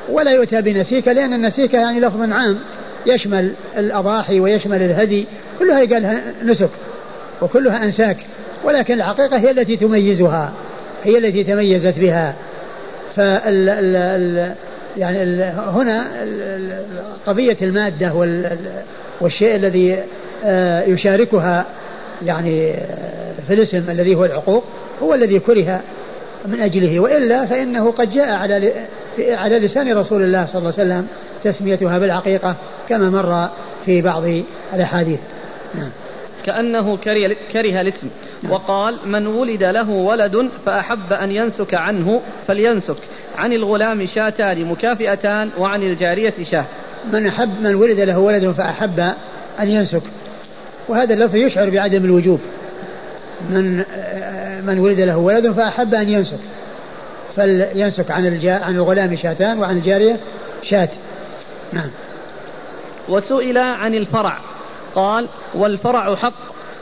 ولا 0.10 0.32
يؤتى 0.32 0.62
بنسيكة 0.62 1.12
لأن 1.12 1.34
النسيكة 1.34 1.78
يعني 1.78 2.00
لفظ 2.00 2.32
عام 2.32 2.60
يشمل 3.06 3.52
الأضاحي 3.78 4.40
ويشمل 4.40 4.82
الهدي 4.82 5.26
كلها 5.60 5.80
يقال 5.80 6.04
لها 6.04 6.22
نسك 6.44 6.70
وكلها 7.42 7.84
أنساك 7.84 8.18
ولكن 8.64 8.94
الحقيقة 8.94 9.40
هي 9.40 9.52
التي 9.52 9.78
تميزها 9.78 10.52
هي 11.04 11.18
التي 11.18 11.44
تميزت 11.44 12.00
بها. 12.00 12.34
فال 13.16 13.70
ال 13.70 13.96
ال 13.96 14.52
يعني 14.98 15.24
ال 15.24 15.42
هنا 15.58 16.08
قضية 17.28 17.58
المادة 17.62 18.14
والشيء 19.22 19.56
الذي 19.56 19.98
آه، 20.46 20.84
يشاركها 20.84 21.66
يعني 22.26 22.72
آه، 22.72 23.34
في 23.48 23.54
الاسم 23.54 23.90
الذي 23.90 24.16
هو 24.16 24.26
العقوق 24.26 24.64
هو 25.04 25.14
الذي 25.14 25.40
كره 25.40 25.82
من 26.46 26.62
أجله 26.62 27.00
وإلا 27.00 27.46
فإنه 27.46 27.92
قد 27.92 28.12
جاء 28.12 28.30
على 28.30 28.72
على 29.20 29.58
لسان 29.60 29.98
رسول 29.98 30.24
الله 30.24 30.46
صلى 30.46 30.60
الله 30.60 30.74
عليه 30.78 30.84
وسلم 30.84 31.08
تسميتها 31.44 32.00
بالعقيقة 32.00 32.56
كما 32.90 33.10
مر 33.10 33.50
في 33.86 34.02
بعض 34.02 34.24
الأحاديث. 34.74 35.20
نعم. 35.76 35.90
كأنه 36.46 36.98
كره, 36.98 37.36
كره 37.52 37.82
الاسم. 37.82 38.08
وقال 38.50 38.96
من 39.06 39.28
ولد 39.28 39.64
له 39.64 39.90
ولد 39.90 40.50
فأحب 40.66 41.14
أن 41.14 41.32
ينسك 41.32 41.74
عنه 41.74 42.22
فلينسك. 42.48 42.98
عن 43.38 43.54
الغلام 43.54 44.08
شاتان 44.08 44.66
مكافئتان 44.66 45.50
وعن 45.58 45.84
الجارية 45.84 46.34
شاه. 46.52 46.66
من 47.14 47.28
أحب 47.28 47.62
من 47.62 47.76
ولد 47.76 48.00
له 48.00 48.20
ولد 48.20 48.52
فأحب 48.52 49.00
أن 49.60 49.70
ينسك. 49.70 50.02
وهذا 50.88 51.14
اللفظ 51.14 51.36
يشعر 51.36 51.70
بعدم 51.70 52.06
الوجوب. 52.06 52.40
من 53.50 53.84
من 54.66 54.80
ولد 54.80 55.00
له 55.00 55.18
ولد 55.18 55.52
فأحب 55.52 55.96
أن 55.96 56.10
ينسك. 56.10 56.40
فلينسك 57.38 58.12
عن 58.12 58.28
الجا 58.28 58.54
عن 58.54 58.76
الغلام 58.76 59.18
شاتان 59.18 59.60
وعن 59.60 59.78
الجارية 59.78 60.20
شات. 60.64 60.90
نعم. 61.74 61.90
وسئل 63.10 63.58
عن 63.58 63.96
الفرع. 63.96 64.38
قال 64.96 65.28
والفرع 65.56 66.16
حق 66.16 66.34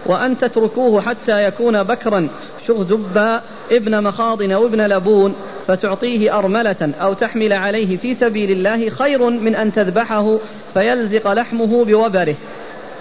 وأن 0.06 0.38
تتركوه 0.38 1.02
حتى 1.02 1.44
يكون 1.44 1.84
بكرا. 1.84 2.30
شغذبا 2.68 3.42
ابن 3.72 4.04
مخاض 4.04 4.42
أو 4.42 4.66
ابن 4.66 4.82
لبون 4.82 5.36
فتعطيه 5.68 6.40
أرملة 6.40 6.94
أو 7.02 7.14
تحمل 7.14 7.54
عليه 7.54 7.98
في 7.98 8.16
سبيل 8.16 8.52
الله 8.52 8.90
خير 8.90 9.30
من 9.30 9.56
أن 9.56 9.74
تذبحه 9.74 10.38
فيلزق 10.74 11.34
لحمه 11.34 11.86
بوبره. 11.86 12.36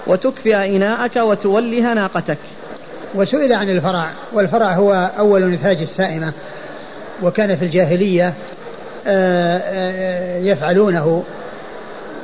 وتكفئ 0.06 0.76
إناءك 0.76 1.16
وتولها 1.16 1.94
ناقتك. 1.94 2.38
وسئل 3.14 3.52
عن 3.52 3.68
الفرع. 3.68 4.10
والفرع 4.32 4.72
هو 4.72 5.10
أول 5.18 5.44
نتاج 5.44 5.76
السائمة. 5.76 6.32
وكان 7.22 7.56
في 7.56 7.64
الجاهلية 7.64 8.34
آه، 9.06 9.58
آه، 9.58 10.38
يفعلونه. 10.38 11.24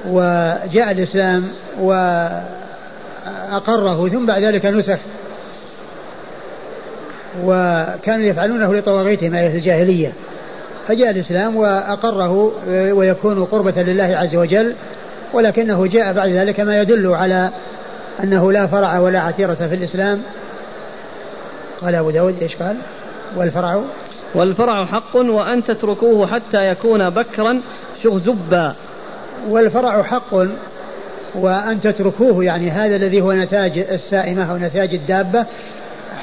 وجاء 0.09 0.91
الإسلام 0.91 1.49
وأقره 1.81 2.49
ثم 4.09 4.27
بعد 4.27 4.45
ذلك 4.45 4.67
نسخ. 4.67 4.99
وكانوا 7.45 8.27
يفعلونه 8.27 8.75
لطواغيتهم 8.75 9.35
أي 9.35 9.51
في 9.51 9.59
الجاهلية. 9.59 10.13
فجاء 10.89 11.11
الإسلام 11.11 11.57
وأقره 11.57 12.53
آه، 12.69 12.93
ويكون 12.93 13.45
قربة 13.45 13.83
لله 13.83 14.17
عز 14.17 14.37
وجل. 14.37 14.75
ولكنه 15.33 15.87
جاء 15.87 16.13
بعد 16.13 16.29
ذلك 16.31 16.61
ما 16.61 16.81
يدل 16.81 17.15
على 17.15 17.51
أنه 18.23 18.53
لا 18.53 18.67
فرع 18.67 18.99
ولا 18.99 19.21
عتيرة 19.21 19.55
في 19.55 19.75
الإسلام. 19.75 20.23
قال 21.83 21.95
أبو 21.95 22.11
داود 22.11 22.43
إيش 22.43 22.57
قال؟ 22.57 22.77
والفرع 23.37 23.81
والفرع 24.35 24.85
حق 24.85 25.17
وأن 25.17 25.65
تتركوه 25.65 26.27
حتى 26.27 26.69
يكون 26.69 27.11
بكرا 27.11 27.61
شغزبا 28.03 28.75
والفرع 29.49 30.03
حق 30.03 30.35
وأن 31.35 31.81
تتركوه 31.81 32.45
يعني 32.45 32.71
هذا 32.71 32.97
الذي 32.97 33.21
هو 33.21 33.33
نتاج 33.33 33.79
السائمة 33.79 34.53
أو 34.53 34.57
نتاج 34.57 34.95
الدابة 34.95 35.47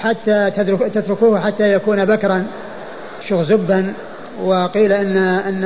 حتى 0.01 0.51
تتركوه 0.93 1.39
حتى 1.39 1.73
يكون 1.73 2.05
بكرا 2.05 2.45
شغزبا 3.29 3.93
وقيل 4.43 4.91
أن 4.91 5.17
أن 5.17 5.63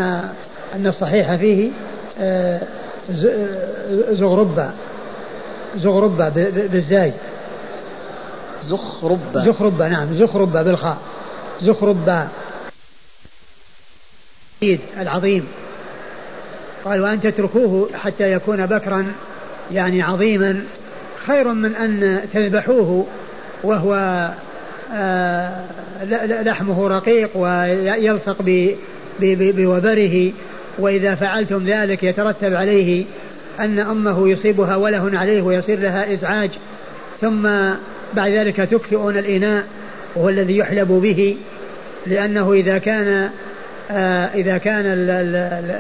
أن 0.76 0.88
الصحيح 0.88 1.36
فيه 1.36 1.70
آه، 2.22 2.62
زغربة 4.12 4.70
زغربة 5.78 6.30
بالزاي. 6.72 7.12
زخربة. 8.68 9.46
زخربة 9.46 9.88
نعم 9.88 10.14
زخربة 10.14 10.62
بالخاء. 10.62 10.98
زخربة 11.62 12.28
العظيم. 15.00 15.48
قال 16.86 17.02
وأن 17.02 17.22
تتركوه 17.22 17.90
حتى 17.94 18.32
يكون 18.32 18.66
بكرا 18.66 19.14
يعني 19.72 20.02
عظيما. 20.02 20.64
خير 21.28 21.54
من 21.54 21.76
أن 21.76 22.22
تذبحوه 22.34 23.06
وهو 23.64 23.94
آه، 24.94 25.64
لحمه 26.44 26.88
رقيق 26.88 27.30
ويلصق 27.38 28.36
بوبره. 29.20 30.32
وإذا 30.80 31.16
فعلتم 31.16 31.66
ذلك 31.66 32.04
يترتب 32.04 32.54
عليه 32.54 33.06
أن 33.60 33.80
أمه 33.80 34.30
يصيبها 34.30 34.76
وله 34.76 35.12
عليه 35.14 35.42
ويصير 35.42 35.80
لها 35.80 36.14
إزعاج. 36.14 36.50
ثم 37.22 37.50
بعد 38.14 38.32
ذلك 38.32 38.56
تكفئون 38.56 39.18
الإناء 39.18 39.64
وهو 40.16 40.30
الذي 40.30 40.58
يحلب 40.58 40.88
به. 40.88 41.38
لأنه 42.08 42.54
إذا 42.54 42.78
كان 42.78 43.30
آه 43.92 44.26
إذا 44.26 44.58
كان 44.58 44.84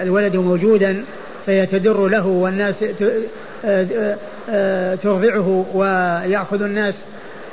الولد 0.02 0.36
موجودا 0.36 1.04
فيتدر 1.46 2.08
له 2.08 2.28
والناس 2.28 2.76
آه، 3.66 4.18
آه، 4.50 4.96
ترضعه 4.96 5.66
ويأخذ 5.74 6.62
الناس 6.62 6.96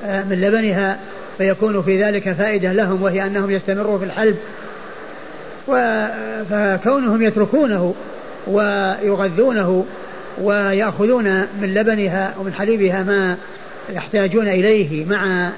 من 0.05 0.41
لبنها 0.41 0.99
فيكون 1.39 1.83
في 1.83 2.05
ذلك 2.05 2.33
فائدة 2.33 2.73
لهم 2.73 3.03
وهي 3.03 3.27
أنهم 3.27 3.51
يستمروا 3.51 3.99
في 3.99 4.05
الحلب. 4.05 4.37
فكونهم 6.51 7.23
يتركونه 7.23 7.95
ويغذونه 8.47 9.85
ويأخذون 10.43 11.25
من 11.63 11.75
لبنها 11.75 12.35
ومن 12.39 12.55
حليبها 12.55 13.03
ما 13.03 13.37
يحتاجون 13.93 14.49
إليه 14.49 15.05
مع 15.07 15.51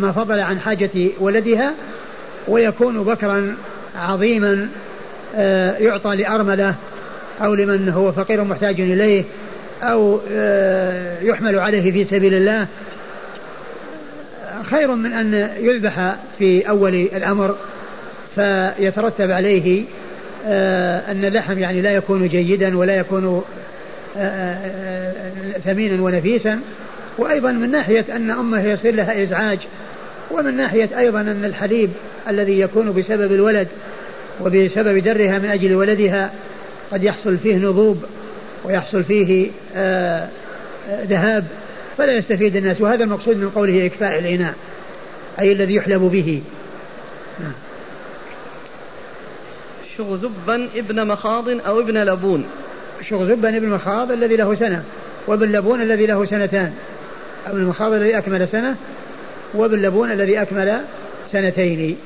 ما 0.00 0.12
فضل 0.12 0.40
عن 0.40 0.60
حاجة 0.60 0.90
ولدها 1.20 1.74
ويكون 2.48 3.04
بكرا 3.04 3.56
عظيما 3.96 4.68
آه، 5.36 5.76
يعطى 5.78 6.16
لأرملة 6.16 6.74
أو 7.42 7.54
لمن 7.54 7.88
هو 7.88 8.12
فقير 8.12 8.44
محتاج 8.44 8.80
إليه 8.80 9.24
أو 9.82 10.20
آه، 10.32 11.22
يحمل 11.22 11.58
عليه 11.58 11.92
في 11.92 12.04
سبيل 12.04 12.34
الله. 12.34 12.66
خير 14.70 14.94
من 14.94 15.12
أن 15.12 15.50
يذبح 15.60 16.16
في 16.38 16.68
أول 16.68 16.94
الأمر 16.94 17.56
فيترتب 18.34 19.30
عليه 19.30 19.84
آه، 20.46 21.12
أن 21.12 21.24
اللحم 21.24 21.58
يعني 21.58 21.80
لا 21.80 21.90
يكون 21.90 22.28
جيدا 22.28 22.78
ولا 22.78 22.96
يكون 22.96 23.44
ثمينا 25.64 26.02
ونفيسا. 26.02 26.60
وأيضا 27.18 27.52
من 27.52 27.70
ناحية 27.70 28.04
أن 28.16 28.30
أمة 28.30 28.64
يصير 28.64 28.94
لها 28.94 29.22
إزعاج 29.22 29.58
ومن 30.30 30.56
ناحية 30.56 30.98
أيضا 30.98 31.20
أن 31.20 31.44
الحليب 31.44 31.90
الذي 32.28 32.60
يكون 32.60 32.92
بسبب 32.92 33.32
الولد 33.32 33.68
وبسبب 34.40 34.98
درها 34.98 35.38
من 35.38 35.50
أجل 35.50 35.74
ولدها 35.74 36.30
قد 36.92 37.04
يحصل 37.04 37.38
فيه 37.38 37.56
نضوب 37.56 38.04
ويحصل 38.64 39.04
فيه 39.04 39.50
آه، 39.76 40.28
آه، 40.88 41.04
ذهاب 41.04 41.44
فلا 41.98 42.12
يستفيد 42.12 42.56
الناس. 42.56 42.80
وهذا 42.80 43.04
المقصود 43.04 43.36
من 43.36 43.50
قوله 43.50 43.86
إكفاء 43.86 44.18
الإناء 44.18 44.54
أي 45.38 45.52
الذي 45.52 45.74
يحلب 45.74 46.00
به. 46.00 46.42
نعم. 47.40 47.52
شغزبا 49.96 50.68
ابن 50.76 51.06
مخاض 51.06 51.48
أو 51.48 51.80
ابن 51.80 51.98
لبون. 51.98 52.44
شغزبا 53.08 53.56
ابن 53.56 53.68
مخاض 53.68 54.12
الذي 54.12 54.36
له 54.36 54.54
سنة 54.54 54.84
وابن 55.26 55.52
لبون 55.52 55.82
الذي 55.82 56.06
له 56.06 56.24
سنتان. 56.24 56.72
ابن 57.46 57.60
المخاض 57.60 57.92
الذي 57.92 58.18
أكمل 58.18 58.48
سنة 58.48 58.76
وابن 59.54 59.82
لبون 59.82 60.12
الذي 60.12 60.42
أكمل 60.42 60.80
سنتين. 61.32 61.96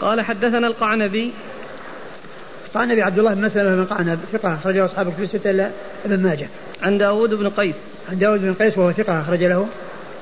قال 0.00 0.20
حدثنا 0.20 0.66
القعنبي. 0.66 1.32
القعنبي 2.66 3.02
عبد 3.02 3.18
الله 3.18 3.34
بن 3.34 3.44
مسلمة 3.44 3.76
بن 3.76 3.84
قعنب 3.84 4.18
ثقة 4.32 4.54
أخرجه 4.54 4.84
أصحاب 4.84 5.12
كتب 5.12 5.22
الستة 5.22 5.50
إلا 5.50 5.70
ابن 6.04 6.22
ماجه. 6.22 6.48
عن 6.82 6.98
داوود 6.98 7.34
بن 7.34 7.48
قيس. 7.48 7.74
عن 8.10 8.18
داوود 8.18 8.40
بن 8.40 8.54
قيس 8.54 8.78
وهو 8.78 8.92
ثقة 8.92 9.20
أخرج 9.20 9.44
له. 9.44 9.68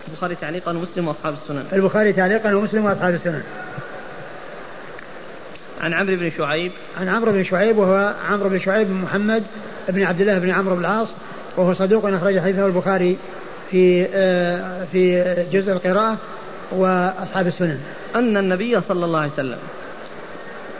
البخاري 0.08 0.34
تعليقا 0.34 0.70
ومسلم 0.70 1.08
وأصحاب 1.08 1.34
السنن. 1.34 1.64
البخاري 1.72 2.12
تعليقا 2.12 2.54
ومسلم 2.54 2.84
وأصحاب 2.84 3.14
السنن. 3.14 3.42
عن 5.80 5.92
عمرو 5.92 6.16
بن 6.16 6.30
شعيب. 6.38 6.72
عن 7.00 7.08
عمرو 7.08 7.32
بن 7.32 7.44
شعيب 7.44 7.78
وهو 7.78 8.14
عمرو 8.30 8.48
بن 8.48 8.58
شعيب 8.58 8.86
بن 8.86 8.94
محمد 8.94 9.42
بن 9.88 10.02
عبد 10.02 10.20
الله 10.20 10.38
بن 10.38 10.50
عمرو 10.50 10.74
بن 10.74 10.80
العاص 10.80 11.08
وهو 11.56 11.74
صدوق 11.74 12.06
أخرج 12.06 12.40
حديثه 12.40 12.66
البخاري. 12.66 13.16
في 13.74 14.06
آه، 14.14 14.84
في 14.92 15.34
جزء 15.52 15.72
القراءة 15.72 16.16
وأصحاب 16.72 17.46
السنن. 17.46 17.78
أن 18.14 18.36
النبي 18.36 18.80
صلى 18.80 19.04
الله 19.04 19.18
عليه 19.18 19.32
وسلم 19.32 19.58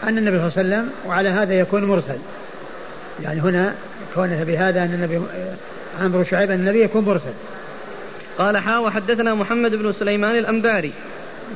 أن 0.05 0.19
النبي 0.19 0.37
صلى 0.37 0.47
الله 0.47 0.59
عليه 0.59 0.69
وسلم 0.69 0.91
وعلى 1.07 1.29
هذا 1.29 1.55
يكون 1.55 1.85
مرسل. 1.85 2.19
يعني 3.23 3.41
هنا 3.41 3.75
كونه 4.15 4.45
بهذا 4.45 4.85
أن 4.85 4.95
النبي 4.95 5.21
عمرو 6.01 6.25
شعيب 6.25 6.51
أن 6.51 6.59
النبي 6.59 6.83
يكون 6.83 7.05
مرسل. 7.05 7.33
قال 8.39 8.59
حا 8.59 8.79
وحدثنا 8.79 9.35
محمد 9.35 9.75
بن 9.75 9.93
سليمان 9.93 10.39
الأنباري. 10.39 10.93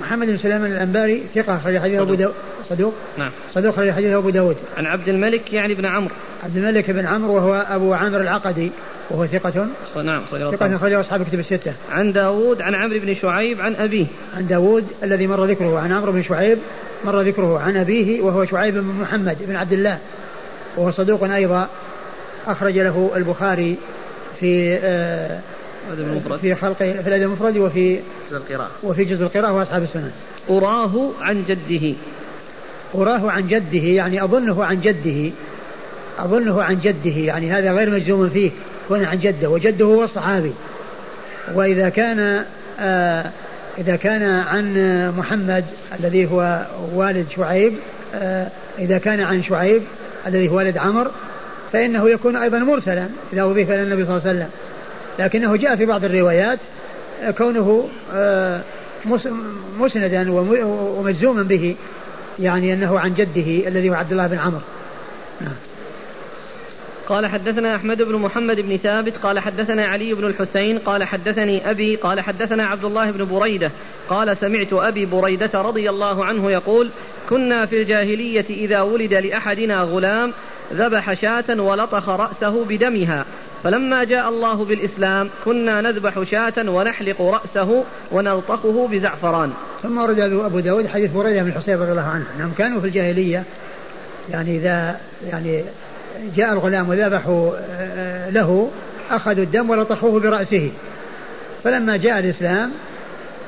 محمد 0.00 0.26
بن 0.26 0.36
سليمان 0.38 0.72
الأنباري 0.72 1.22
ثقة 1.34 1.56
أخرج 1.56 1.78
حديث 1.78 2.00
أبو 2.00 2.14
داود. 2.14 2.34
صدوق؟ 2.70 2.94
نعم. 3.18 3.30
صدوق 3.54 3.72
أخرج 3.74 3.90
حديث 3.90 4.12
أبو 4.12 4.30
داود. 4.30 4.56
عن 4.76 4.86
عبد 4.86 5.08
الملك 5.08 5.52
يعني 5.52 5.74
بن 5.74 5.86
عمرو. 5.86 6.14
عبد 6.44 6.56
الملك 6.56 6.90
بن 6.90 7.06
عمرو 7.06 7.34
وهو 7.34 7.66
أبو 7.70 7.94
عامر 7.94 8.20
العقدي. 8.20 8.70
وهو 9.10 9.26
ثقة؟ 9.26 9.66
نعم 10.02 10.22
ثقة 10.30 10.76
أخرجه 10.76 11.00
أصحاب 11.00 11.22
كتب 11.22 11.38
الستة. 11.38 11.72
عن 11.90 12.12
داوود 12.12 12.62
عن 12.62 12.74
عمرو 12.74 12.98
بن 12.98 13.14
شعيب 13.14 13.60
عن 13.60 13.74
أبيه. 13.74 14.06
عن 14.36 14.46
داوود 14.46 14.86
الذي 15.02 15.26
مر 15.26 15.44
ذكره 15.44 15.78
عن 15.78 15.92
عمرو 15.92 16.12
بن 16.12 16.22
شعيب 16.22 16.58
مر 17.04 17.20
ذكره 17.20 17.58
عن 17.58 17.76
أبيه 17.76 18.22
وهو 18.22 18.44
شعيب 18.44 18.74
بن 18.74 18.94
محمد 19.00 19.36
بن 19.40 19.56
عبد 19.56 19.72
الله 19.72 19.98
وهو 20.76 20.90
صدوق 20.90 21.24
أيضا. 21.24 21.68
أخرج 22.46 22.78
له 22.78 23.10
البخاري 23.16 23.76
في 24.40 24.78
آه، 24.82 25.40
في 26.40 26.54
خلق 26.54 26.76
في 26.78 27.08
الأدب 27.08 27.22
المفرد 27.22 27.56
وفي 27.56 28.00
جزء 28.30 28.36
القراءة. 28.36 28.70
وفي 28.82 29.04
جزء 29.04 29.22
القراءة 29.22 29.52
وأصحاب 29.52 29.82
السنن 29.82 30.10
أراه 30.50 31.10
عن 31.20 31.44
جده. 31.48 31.94
أراه 32.94 33.30
عن 33.30 33.48
جده 33.48 33.78
يعني 33.78 34.24
أظنه 34.24 34.64
عن 34.64 34.80
جده. 34.80 35.30
أظنه 36.18 36.62
عن 36.62 36.80
جده 36.80 37.16
يعني 37.16 37.52
هذا 37.52 37.72
غير 37.72 37.90
مجزوم 37.90 38.28
فيه. 38.28 38.50
كون 38.88 39.04
عن 39.04 39.18
جده 39.18 39.50
وجده 39.50 39.84
هو 39.84 40.04
الصحابي. 40.04 40.52
وإذا 41.54 41.88
كان 41.88 42.44
آه 42.80 43.30
إذا 43.78 43.96
كان 43.96 44.22
عن 44.22 44.74
محمد 45.18 45.64
الذي 46.00 46.26
هو 46.26 46.66
والد 46.94 47.26
شعيب 47.36 47.72
آه 48.14 48.48
إذا 48.78 48.98
كان 48.98 49.20
عن 49.20 49.42
شعيب 49.42 49.82
الذي 50.26 50.48
هو 50.48 50.56
والد 50.56 50.78
عمر 50.78 51.10
فإنه 51.72 52.10
يكون 52.10 52.36
أيضا 52.36 52.58
مرسلا 52.58 53.08
إذا 53.32 53.42
أضيف 53.42 53.70
إلى 53.70 53.82
النبي 53.82 54.04
صلى 54.04 54.16
الله 54.16 54.28
عليه 54.28 54.38
وسلم. 54.38 54.50
لكنه 55.18 55.56
جاء 55.56 55.76
في 55.76 55.86
بعض 55.86 56.04
الروايات 56.04 56.58
كونه 57.38 57.88
آه 58.14 58.60
مسندا 59.78 60.32
ومجزوما 60.32 61.42
به 61.42 61.76
يعني 62.38 62.72
أنه 62.72 62.98
عن 62.98 63.14
جده 63.14 63.68
الذي 63.68 63.90
هو 63.90 63.94
عبد 63.94 64.12
الله 64.12 64.26
بن 64.26 64.38
عمرو 64.38 64.60
نعم. 65.40 65.67
قال 67.08 67.26
حدثنا 67.26 67.76
أحمد 67.76 68.02
بن 68.02 68.14
محمد 68.14 68.60
بن 68.60 68.76
ثابت 68.76 69.16
قال 69.16 69.38
حدثنا 69.38 69.86
علي 69.86 70.14
بن 70.14 70.24
الحسين 70.24 70.78
قال 70.78 71.04
حدثني 71.04 71.70
أبي 71.70 71.96
قال 71.96 72.20
حدثنا 72.20 72.66
عبد 72.66 72.84
الله 72.84 73.10
بن 73.10 73.24
بريدة 73.24 73.70
قال 74.08 74.36
سمعت 74.36 74.72
أبي 74.72 75.06
بريدة 75.06 75.50
رضي 75.54 75.90
الله 75.90 76.24
عنه 76.24 76.50
يقول 76.50 76.90
كنا 77.30 77.66
في 77.66 77.82
الجاهلية 77.82 78.44
إذا 78.50 78.80
ولد 78.80 79.14
لأحدنا 79.14 79.80
غلام 79.80 80.32
ذبح 80.72 81.14
شاة 81.14 81.60
ولطخ 81.60 82.08
رأسه 82.08 82.64
بدمها 82.64 83.24
فلما 83.64 84.04
جاء 84.04 84.28
الله 84.28 84.64
بالإسلام 84.64 85.30
كنا 85.44 85.80
نذبح 85.80 86.22
شاة 86.22 86.70
ونحلق 86.70 87.22
رأسه 87.22 87.84
ونلطخه 88.12 88.88
بزعفران. 88.88 89.52
ثم 89.82 89.98
ورد 89.98 90.20
أبو 90.20 90.60
داود 90.60 90.86
حديث 90.86 91.10
بريدة 91.10 91.42
بن 91.42 91.48
الحصيب 91.48 91.82
رضي 91.82 91.90
الله 91.90 92.02
عنه. 92.02 92.24
أنهم 92.36 92.52
كانوا 92.58 92.80
في 92.80 92.86
الجاهلية 92.86 93.44
يعني 94.30 94.56
إذا 94.56 95.00
يعني 95.30 95.64
جاء 96.36 96.52
الغلام 96.52 96.88
وذبحوا 96.88 97.50
آه، 97.80 98.30
له 98.30 98.70
أخذوا 99.10 99.44
الدم 99.44 99.70
ولطخوه 99.70 100.20
برأسه. 100.20 100.70
فلما 101.64 101.96
جاء 101.96 102.18
الإسلام 102.18 102.70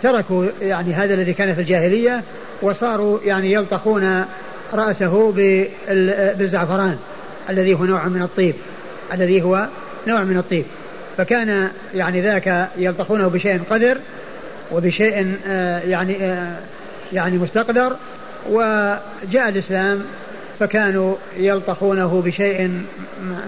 تركوا 0.02 0.46
يعني 0.62 0.94
هذا 0.94 1.14
الذي 1.14 1.32
كان 1.32 1.54
في 1.54 1.60
الجاهلية 1.60 2.22
وصاروا 2.62 3.18
يعني 3.24 3.52
يلطخون 3.52 4.24
رأسه 4.72 5.32
بالزعفران 6.38 6.96
الذي 7.50 7.74
هو 7.74 7.84
نوع 7.84 8.08
من 8.08 8.22
الطيب 8.22 8.54
الذي 9.14 9.42
هو 9.42 9.66
نوع 10.06 10.24
من 10.24 10.38
الطيب. 10.38 10.64
فكان 11.16 11.68
يعني 11.94 12.20
ذاك 12.20 12.68
يلطخونه 12.76 13.28
بشيء 13.28 13.60
قدر 13.70 13.98
وبشيء 14.72 15.34
آه، 15.46 15.80
يعني 15.80 16.16
آه، 16.24 16.56
يعني 17.12 17.38
مستقدر. 17.38 17.96
وجاء 18.48 19.48
الإسلام 19.48 20.04
فكانوا 20.60 21.16
يلطخونه 21.36 22.22
بشيء 22.26 22.82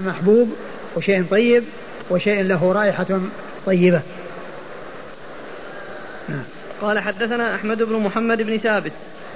محبوب 0.04 0.52
وشيء 0.96 1.24
طيب 1.30 1.64
وشيء 2.10 2.42
له 2.42 2.72
رائحة 2.72 3.20
طيبة 3.66 4.00
نعم. 6.28 6.44
قال 6.80 6.98
حدثنا 6.98 7.54
أحمد 7.54 7.82
بن 7.82 7.96
محمد 7.96 8.42
بن 8.42 8.58
ثابت 8.58 8.92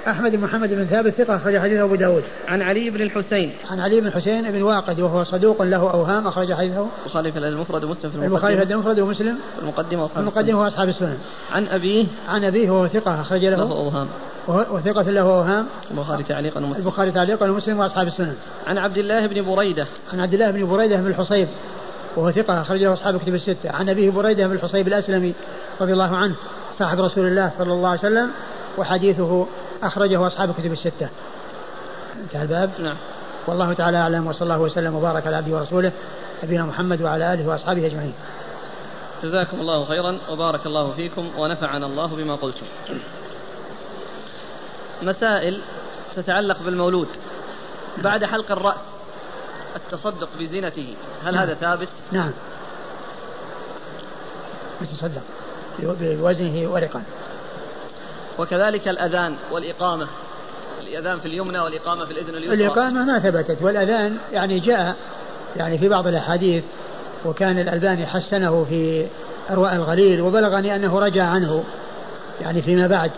أحمد 0.07 0.35
بن 0.35 0.43
محمد 0.43 0.73
بن 0.73 0.83
ثابت 0.83 1.13
ثقة 1.13 1.35
أخرج 1.35 1.57
حديثه 1.57 1.83
أبو 1.83 1.95
داود. 1.95 2.23
عن 2.47 2.61
علي 2.61 2.89
بن 2.89 3.01
الحسين. 3.01 3.51
عن 3.71 3.79
علي 3.79 4.01
بن 4.01 4.07
الحسين 4.07 4.51
بن 4.51 4.61
واقد 4.61 4.99
وهو 4.99 5.23
صدوق 5.23 5.61
له 5.61 5.91
أوهام 5.91 6.27
أخرج 6.27 6.53
حديثه. 6.53 6.87
البخاري 7.05 7.31
في 7.31 7.39
المفرد 7.39 7.83
ومسلم 7.83 8.09
في 8.11 8.15
المقدمة. 8.15 8.35
البخاري 8.35 8.57
في 8.57 8.73
المفرد 8.73 8.99
ومسلم. 8.99 9.37
المقدمة 9.61 10.01
وأصحاب 10.01 10.19
المقدمة 10.19 10.61
وأصحاب 10.61 10.89
السنن 10.89 11.17
عن 11.51 11.67
أبيه. 11.67 12.05
عن 12.27 12.43
أبيه 12.43 12.69
وهو 12.69 12.87
ثقة 12.87 13.21
أخرج 13.21 13.45
له. 13.45 13.57
له 13.57 13.71
أوهام. 13.71 14.07
وثقة 14.47 15.01
له 15.01 15.21
أوهام. 15.21 15.65
البخاري 15.91 16.23
تعليقا 16.23 16.59
ومسلم. 16.59 16.81
البخاري 16.81 17.11
تعليقا 17.11 17.49
ومسلم 17.49 17.79
وأصحاب 17.79 18.07
السنن 18.07 18.35
عن 18.67 18.77
عبد 18.77 18.97
الله 18.97 19.27
بن 19.27 19.55
بريدة. 19.55 19.87
عن 20.13 20.19
عبد 20.19 20.33
الله 20.33 20.51
بن 20.51 20.65
بريدة 20.65 20.95
بن 20.95 21.07
الحصيب 21.07 21.47
وهو 22.15 22.31
ثقة 22.31 22.61
أخرج 22.61 22.83
له 22.83 22.93
أصحاب 22.93 23.17
كتب 23.17 23.35
الستة. 23.35 23.71
عن 23.71 23.89
أبيه 23.89 24.09
بريدة 24.09 24.47
بن 24.47 24.53
الحصيب 24.53 24.87
الأسلمي 24.87 25.33
رضي 25.81 25.93
الله 25.93 26.15
عنه 26.15 26.35
صاحب 26.79 26.99
رسول 26.99 27.27
الله 27.27 27.51
صلى 27.57 27.73
الله 27.73 27.89
عليه 27.89 27.99
وسلم 27.99 28.29
وحديثه 28.77 29.47
أخرجه 29.83 30.27
أصحاب 30.27 30.53
كتب 30.53 30.71
الستة. 30.71 31.09
انتهى 32.23 32.41
الباب. 32.41 32.69
نعم. 32.79 32.95
والله 33.47 33.73
تعالى 33.73 33.97
أعلم 33.97 34.27
وصلى 34.27 34.41
الله 34.41 34.59
وسلم 34.59 34.95
وبارك 34.95 35.27
على 35.27 35.35
عبده 35.35 35.55
ورسوله 35.55 35.91
نبينا 36.43 36.65
محمد 36.65 37.01
وعلى 37.01 37.33
آله 37.33 37.47
وأصحابه 37.47 37.85
أجمعين. 37.85 38.13
جزاكم 39.23 39.59
الله 39.59 39.85
خيرا 39.85 40.17
وبارك 40.29 40.65
الله 40.65 40.91
فيكم 40.91 41.29
ونفعنا 41.37 41.85
الله 41.85 42.07
بما 42.07 42.35
قلتم. 42.35 42.65
مسائل 45.01 45.61
تتعلق 46.15 46.63
بالمولود. 46.63 47.07
بعد 47.97 48.25
حلق 48.25 48.51
الرأس 48.51 48.81
التصدق 49.75 50.29
بزينته 50.39 50.95
هل 51.25 51.33
نعم. 51.33 51.43
هذا 51.43 51.53
ثابت؟ 51.53 51.87
نعم. 52.11 52.31
يتصدق 54.81 55.21
بوزنه 55.79 56.71
ورقا 56.71 57.03
وكذلك 58.39 58.87
الأذان 58.87 59.35
والإقامة. 59.51 60.07
الأذان 60.81 61.19
في 61.19 61.25
اليمنى 61.25 61.59
والإقامة 61.59 62.05
في 62.05 62.11
الإذن 62.11 62.35
اليسرى. 62.35 62.53
الإقامة 62.53 63.03
ما 63.03 63.19
ثبتت 63.19 63.57
والأذان 63.61 64.17
يعني 64.33 64.59
جاء 64.59 64.95
يعني 65.57 65.77
في 65.77 65.89
بعض 65.89 66.07
الأحاديث 66.07 66.63
وكان 67.25 67.59
الألباني 67.59 68.05
حسنه 68.05 68.65
في 68.69 69.05
أرواء 69.49 69.73
الغليل 69.73 70.21
وبلغني 70.21 70.75
أنه 70.75 70.99
رجع 70.99 71.23
عنه 71.23 71.63
يعني 72.41 72.61
فيما 72.61 72.87
بعد 72.87 73.11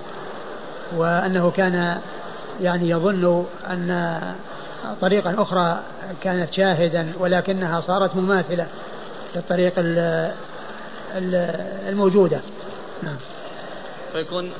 وأنه 0.97 1.51
كان 1.51 1.99
يعني 2.61 2.89
يظن 2.89 3.45
أن 3.69 4.19
طريقا 5.01 5.35
أخرى 5.37 5.79
كانت 6.23 6.53
شاهدا 6.53 7.11
ولكنها 7.19 7.81
صارت 7.81 8.15
مماثلة 8.15 8.67
للطريق 9.35 9.73
الموجودة. 11.87 12.39
نعم. 13.03 13.15
فيكون 14.13 14.51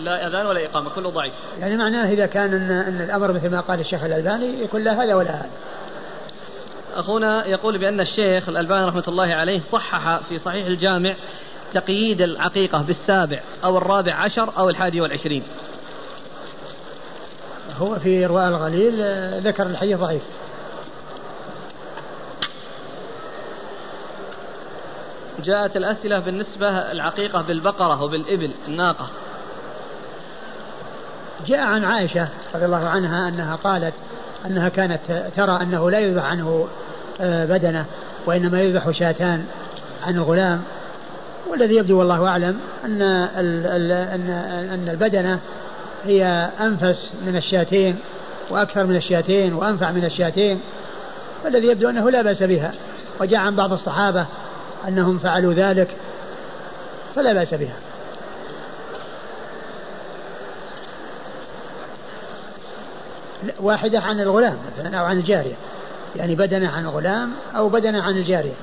لا 0.00 0.26
أذان 0.26 0.46
ولا 0.46 0.64
إقامة 0.66 0.90
كله 0.90 1.10
ضعيف. 1.10 1.32
يعني 1.60 1.76
معناه 1.76 2.10
إذا 2.10 2.26
كان 2.26 2.54
ان, 2.54 2.70
إن 2.70 3.00
الأمر 3.00 3.32
مثل 3.32 3.50
ما 3.50 3.60
قال 3.60 3.80
الشيخ 3.80 4.04
الألباني 4.04 4.62
يكون 4.62 4.82
لا 4.84 5.04
هذا 5.04 5.14
ولا 5.14 5.30
هذا. 5.30 5.50
أخونا 6.94 7.46
يقول 7.46 7.78
بأن 7.78 8.00
الشيخ 8.00 8.48
الألباني 8.48 8.84
رحمة 8.84 9.04
الله 9.08 9.34
عليه 9.34 9.60
صحح 9.72 10.20
في 10.28 10.38
صحيح 10.38 10.66
الجامع 10.66 11.14
تقييد 11.74 12.20
العقيقة 12.20 12.82
بالسابع 12.82 13.40
أو 13.64 13.78
الرابع 13.78 14.14
عشر 14.14 14.50
أو 14.58 14.68
الحادي 14.68 15.00
والعشرين. 15.00 15.42
هو 17.78 17.98
في 17.98 18.26
رواء 18.26 18.48
الغليل 18.48 18.94
آه، 19.00 19.38
ذكر 19.38 19.66
الحديث 19.66 19.98
ضعيف. 19.98 20.22
جاءت 25.44 25.76
الأسئلة 25.76 26.18
بالنسبة 26.18 26.68
العقيقة 26.68 27.42
بالبقرة 27.42 28.02
وبالإبل 28.02 28.50
الناقة. 28.68 29.08
جاء 31.46 31.60
عن 31.60 31.84
عائشة 31.84 32.28
رضي 32.54 32.64
الله 32.64 32.88
عنها 32.88 33.28
أنها 33.28 33.56
قالت 33.56 33.94
أنها 34.46 34.68
كانت 34.68 35.00
ترى 35.36 35.62
أنه 35.62 35.90
لا 35.90 35.98
يذبح 35.98 36.24
عنه 36.24 36.66
آه، 37.20 37.44
بدنة 37.44 37.84
وإنما 38.26 38.62
يذبح 38.62 38.90
شاتان 38.90 39.44
عن 40.06 40.16
الغلام. 40.16 40.62
والذي 41.50 41.76
يبدو 41.76 41.98
والله 41.98 42.28
أعلم 42.28 42.60
أن 42.84 43.02
أن 44.72 44.88
البدنة 44.90 45.38
هي 46.04 46.50
أنفس 46.60 47.10
من 47.26 47.36
الشاتين 47.36 47.98
وأكثر 48.50 48.86
من 48.86 48.96
الشاتين 48.96 49.54
وأنفع 49.54 49.90
من 49.90 50.04
الشاتين. 50.04 50.60
والذي 51.44 51.66
يبدو 51.66 51.88
أنه 51.88 52.10
لا 52.10 52.22
بأس 52.22 52.42
بها. 52.42 52.72
وجاء 53.20 53.40
عن 53.40 53.56
بعض 53.56 53.72
الصحابة 53.72 54.26
أنهم 54.88 55.18
فعلوا 55.18 55.52
ذلك 55.52 55.88
فلا 57.14 57.32
بأس 57.32 57.54
بها. 57.54 57.76
واحدة 63.60 64.00
عن 64.00 64.20
الغلام 64.20 64.56
مثلا 64.72 64.98
أو 64.98 65.04
عن 65.04 65.18
الجارية. 65.18 65.54
يعني 66.16 66.34
بدنة 66.34 66.70
عن 66.70 66.84
الغلام 66.84 67.32
أو 67.56 67.68
بدنة 67.68 68.02
عن 68.02 68.16
الجارية. 68.16 68.54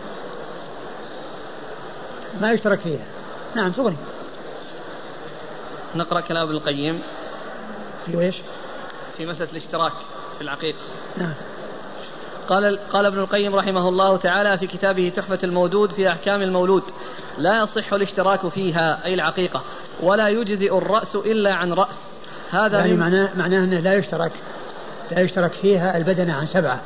ما 2.41 2.51
يشترك 2.51 2.79
فيها. 2.79 3.05
نعم 3.55 3.71
تغني 3.71 3.95
نقرأ 5.95 6.21
كلام 6.21 6.43
ابن 6.43 6.55
القيم. 6.55 7.01
في 8.05 8.19
إيش؟ 8.19 8.35
في 9.17 9.25
مسألة 9.25 9.51
الاشتراك 9.51 9.91
في 10.37 10.41
العقيقة 10.41 10.77
نعم. 11.17 11.33
قال 12.49 12.79
قال 12.93 13.05
ابن 13.05 13.19
القيم 13.19 13.55
رحمه 13.55 13.89
الله 13.89 14.17
تعالى 14.17 14.57
في 14.57 14.67
كتابه 14.67 15.11
تحفة 15.15 15.39
المودود 15.43 15.91
في 15.91 16.09
أحكام 16.09 16.41
المولود 16.41 16.83
لا 17.37 17.63
يصح 17.63 17.93
الاشتراك 17.93 18.47
فيها 18.47 19.05
أي 19.05 19.13
العقيقة 19.13 19.63
ولا 20.01 20.27
يجزئ 20.27 20.77
الرأس 20.77 21.15
إلا 21.15 21.53
عن 21.53 21.73
رأس. 21.73 21.95
هذا 22.51 22.79
يعني 22.79 22.93
معناه 22.93 23.29
معناه 23.37 23.59
أنه 23.59 23.79
لا 23.79 23.93
يشترك. 23.93 24.31
لا 25.11 25.21
يشترك 25.21 25.51
فيها 25.51 25.97
البدنة 25.97 26.33
عن 26.33 26.47
سبعة. 26.47 26.79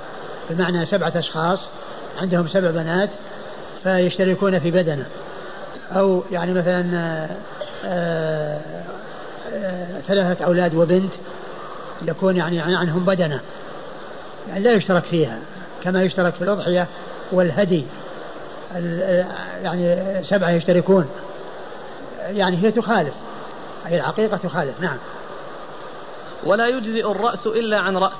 بمعنى 0.49 0.85
سبعة 0.85 1.13
أشخاص 1.15 1.59
عندهم 2.21 2.47
سبع 2.47 2.71
بنات 2.71 3.09
فيشتركون 3.83 4.59
في 4.59 4.71
بدنة. 4.71 5.05
أو 5.91 6.23
يعني 6.31 6.53
مثلا 6.53 6.85
آه، 7.85 8.59
آه، 9.53 10.01
ثلاثة 10.07 10.45
أولاد 10.45 10.75
وبنت 10.75 11.11
يكون 12.07 12.37
يعني 12.37 12.61
عنهم 12.61 13.05
بدنة. 13.05 13.39
يعني 14.49 14.63
لا 14.63 14.71
يشترك 14.71 15.03
فيها. 15.03 15.37
كما 15.83 16.03
يشترك 16.03 16.33
في 16.33 16.41
الأضحية 16.41 16.87
والهدي. 17.31 17.85
يعني 19.63 19.97
سبعة 20.23 20.49
يشتركون. 20.49 21.09
يعني 22.29 22.63
هي 22.63 22.71
تخالف. 22.71 23.13
أي 23.87 23.95
العقيقة 23.95 24.37
تخالف. 24.37 24.81
نعم. 24.81 24.97
ولا 26.45 26.67
يجزئ 26.67 27.11
الرأس 27.11 27.47
إلا 27.47 27.79
عن 27.79 27.97
رأس. 27.97 28.17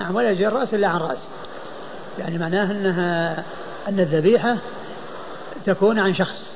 نعم 0.00 0.16
ولا 0.16 0.30
يجزئ 0.30 0.46
الرأس 0.46 0.74
إلا 0.74 0.88
عن 0.88 1.00
رأس. 1.00 1.18
يعني 2.18 2.38
معناه 2.38 2.70
أنها 2.70 3.44
أن 3.88 4.00
الذبيحة 4.00 4.56
تكون 5.66 5.98
عن 5.98 6.14
شخص 6.14 6.46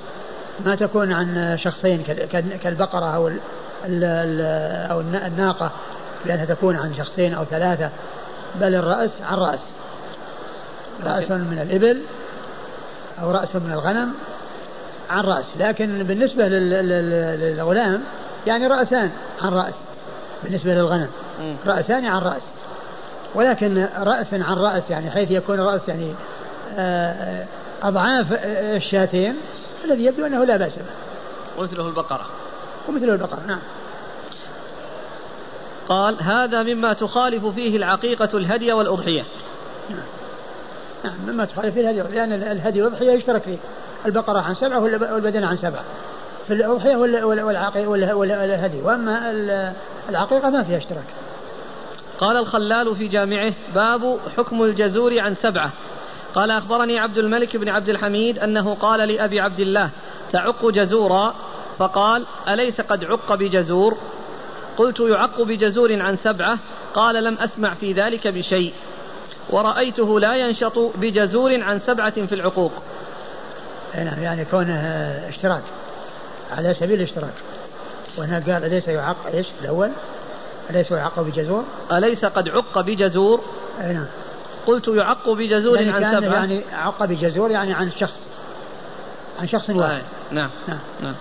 ما 0.65 0.75
تكون 0.75 1.13
عن 1.13 1.59
شخصين 1.63 2.03
كالبقرة 2.63 3.17
أو 3.17 3.31
أو 4.91 5.01
الناقة 5.01 5.71
لأنها 6.27 6.45
تكون 6.45 6.77
عن 6.77 6.95
شخصين 6.95 7.35
أو 7.35 7.45
ثلاثة 7.45 7.91
بل 8.61 8.75
الرأس 8.75 9.11
عن 9.31 9.39
رأس. 9.39 9.59
رأس 11.05 11.31
من 11.31 11.59
الإبل 11.63 12.01
أو 13.23 13.31
رأس 13.31 13.55
من 13.55 13.73
الغنم 13.73 14.15
عن 15.11 15.25
رأس. 15.25 15.45
لكن 15.59 16.03
بالنسبة 16.03 16.49
للغلام 16.49 18.03
يعني 18.47 18.67
رأسان 18.67 19.11
عن 19.43 19.53
رأس. 19.53 19.75
بالنسبة 20.45 20.75
للغنم. 20.75 21.09
رأسان 21.67 22.07
عن 22.07 22.23
رأس. 22.23 22.43
ولكن 23.35 23.89
رأس 23.99 24.27
عن 24.33 24.57
رأس 24.57 24.83
يعني 24.91 25.11
حيث 25.11 25.31
يكون 25.31 25.61
رأس 25.61 25.81
يعني 25.89 26.15
آه، 26.79 27.45
أضعاف 27.83 28.27
الشاتين 28.43 29.37
الذي 29.85 30.05
يبدو 30.05 30.27
أنه 30.27 30.45
لا 30.45 30.57
بأس 30.57 30.73
به. 30.73 30.85
ومثله 31.59 31.87
البقرة. 31.87 32.27
ومثله 32.89 33.13
البقرة 33.13 33.41
نعم. 33.47 33.61
قال 35.89 36.23
هذا 36.23 36.63
مما 36.63 36.93
تخالف 36.93 37.47
فيه 37.47 37.77
العقيقة 37.77 38.39
الهدي 38.39 38.73
والأضحية. 38.73 39.25
نعم. 39.91 39.99
نعم 41.05 41.15
مما 41.27 41.45
تخالف 41.45 41.75
فيه 41.75 41.91
الهدي 41.91 42.15
لأن 42.15 42.33
الهدي 42.33 42.83
والأضحية 42.83 43.11
يشترك 43.11 43.43
فيه. 43.43 43.57
البقرة 44.07 44.39
عن 44.39 44.55
سبعة 44.55 44.79
والبدنة 44.79 45.47
عن 45.47 45.57
سبعة. 45.57 45.83
في 46.47 46.53
الأضحية 46.53 46.97
والهدي 47.87 48.83
وأما 48.83 49.33
العقيقة 50.09 50.51
ما 50.51 50.63
فيها 50.63 50.79
اشتراك. 50.79 51.05
قال 52.19 52.37
الخلال 52.37 52.97
في 52.97 53.09
جامعه 53.09 53.53
باب 53.75 54.19
حكم 54.37 54.63
الجزور 54.63 55.21
عن 55.21 55.35
سبعة. 55.35 55.71
قال 56.35 56.51
أخبرني 56.51 56.99
عبد 56.99 57.19
الملك 57.19 57.57
بن 57.57 57.69
عبد 57.69 57.89
الحميد 57.89 58.39
أنه 58.39 58.75
قال 58.75 59.09
لأبي 59.09 59.41
عبد 59.41 59.61
الله 59.61 59.91
تعق 60.33 60.67
جزورا؟ 60.67 61.35
فقال 61.79 62.27
أليس 62.49 62.81
قد 62.81 63.05
عق 63.05 63.35
بجزور؟ 63.35 63.97
قلت 64.79 65.01
يعق 65.01 65.43
بجزور 65.43 66.03
عن 66.03 66.17
سبعة. 66.17 66.59
قال 66.95 67.25
لم 67.25 67.39
أسمع 67.39 67.75
في 67.75 67.93
ذلك 67.93 68.29
بشيء. 68.29 68.73
ورأيته 69.51 70.21
لا 70.21 70.35
ينشط 70.35 70.79
بجزور 70.79 71.63
عن 71.63 71.79
سبعة 71.79 72.27
في 72.27 72.35
العقوق. 72.35 72.73
نعم 73.95 74.23
يعني 74.23 74.45
كونه 74.45 74.75
اشتراك. 75.29 75.63
على 76.53 76.75
سبيل 76.75 77.01
الاشتراك. 77.01 77.35
وهنا 78.17 78.43
قال 78.47 78.65
أليس 78.65 78.89
يعق 78.89 79.27
إيش؟ 79.35 79.47
الأول. 79.61 79.91
أليس 80.71 80.91
يعق 80.91 81.21
بجزور؟ 81.21 81.65
أليس 81.93 82.25
قد 82.25 82.49
عق 82.49 82.81
بجزور؟ 82.81 83.41
نعم. 83.79 84.07
قلت 84.67 84.89
يعق 84.89 85.31
بجزور 85.31 85.81
يعني 85.81 86.05
عن 86.05 86.21
سبعة. 86.21 86.35
يعني 86.35 86.63
عق 86.73 87.05
بجزور 87.05 87.51
يعني 87.51 87.73
عن 87.73 87.91
شخص. 88.01 88.21
عن 89.41 89.49
شخص 89.49 89.71
واحد. 89.71 89.91
آه 89.91 90.35
نعم 90.35 90.51
نعم, 90.69 90.79
نعم. 91.03 91.15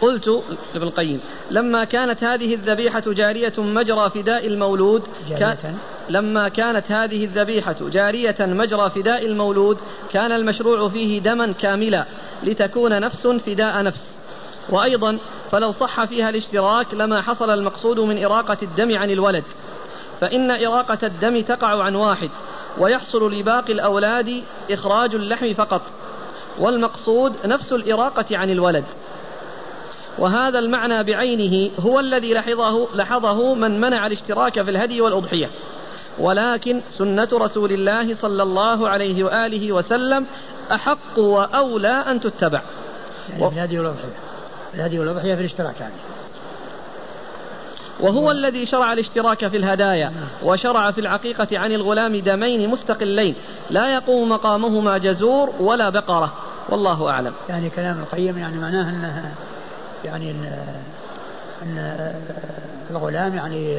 قلت 0.00 0.42
ابن 0.74 0.86
القيم 0.86 1.20
لما 1.50 1.84
كانت 1.84 2.24
هذه 2.24 2.54
الذبيحة 2.54 3.02
جارية 3.06 3.52
مجرى 3.58 4.10
فداء 4.10 4.46
المولود 4.46 5.02
جارية. 5.30 5.74
لما 6.08 6.48
كانت 6.48 6.92
هذه 6.92 7.24
الذبيحة 7.24 7.76
جارية 7.80 8.36
مجرى 8.40 8.90
فداء 8.90 9.26
المولود 9.26 9.78
كان 10.12 10.32
المشروع 10.32 10.88
فيه 10.88 11.20
دما 11.20 11.52
كاملا 11.52 12.04
لتكون 12.42 13.00
نفس 13.00 13.26
فداء 13.26 13.82
نفس. 13.82 14.00
وأيضا 14.70 15.18
فلو 15.50 15.70
صح 15.70 16.04
فيها 16.04 16.28
الاشتراك 16.28 16.94
لما 16.94 17.22
حصل 17.22 17.50
المقصود 17.50 18.00
من 18.00 18.24
إراقة 18.24 18.56
الدم 18.62 18.98
عن 18.98 19.10
الولد. 19.10 19.44
فإن 20.20 20.50
إراقة 20.50 20.98
الدم 21.02 21.40
تقع 21.40 21.82
عن 21.82 21.94
واحد 21.94 22.30
ويحصل 22.78 23.32
لباقي 23.32 23.72
الأولاد 23.72 24.42
إخراج 24.70 25.14
اللحم 25.14 25.54
فقط. 25.54 25.82
والمقصود 26.58 27.32
نفس 27.44 27.72
الإراقة 27.72 28.36
عن 28.36 28.50
الولد. 28.50 28.84
وهذا 30.18 30.58
المعنى 30.58 31.02
بعينه 31.02 31.70
هو 31.80 32.00
الذي 32.00 32.34
لحظه, 32.34 32.88
لحظه 32.94 33.54
من 33.54 33.80
منع 33.80 34.06
الاشتراك 34.06 34.62
في 34.62 34.70
الهدي 34.70 35.00
والأضحية. 35.00 35.48
ولكن 36.18 36.80
سنة 36.90 37.28
رسول 37.32 37.72
الله 37.72 38.14
صلى 38.14 38.42
الله 38.42 38.88
عليه 38.88 39.24
وآله 39.24 39.72
وسلم 39.72 40.26
أحق 40.72 41.18
وأولى 41.18 42.04
أن 42.06 42.20
تتبع. 42.20 42.62
يعني 43.30 43.50
في 43.50 43.56
الهدي 43.56 43.78
والأضحية. 43.78 44.08
الهدي 44.74 44.98
والأضحية 44.98 45.34
في 45.34 45.40
الاشتراك 45.40 45.80
يعني. 45.80 45.94
وهو 48.00 48.30
الذي 48.30 48.66
شرع 48.66 48.92
الاشتراك 48.92 49.46
في 49.46 49.56
الهدايا 49.56 50.12
وشرع 50.42 50.90
في 50.90 51.00
العقيقة 51.00 51.58
عن 51.58 51.72
الغلام 51.72 52.16
دمين 52.16 52.70
مستقلين. 52.70 53.34
لا 53.70 53.94
يقوم 53.94 54.28
مقامهما 54.28 54.98
جزور 54.98 55.50
ولا 55.60 55.90
بقرة. 55.90 56.32
والله 56.68 57.10
أعلم. 57.10 57.32
يعني 57.48 57.70
كلام 57.70 57.98
القيم 58.00 58.38
يعني 58.38 58.58
معناه 58.58 58.90
أنه 58.90 59.34
يعني 60.04 60.30
أن, 60.30 60.64
أن 61.62 62.14
الغلام 62.90 63.34
يعني 63.34 63.78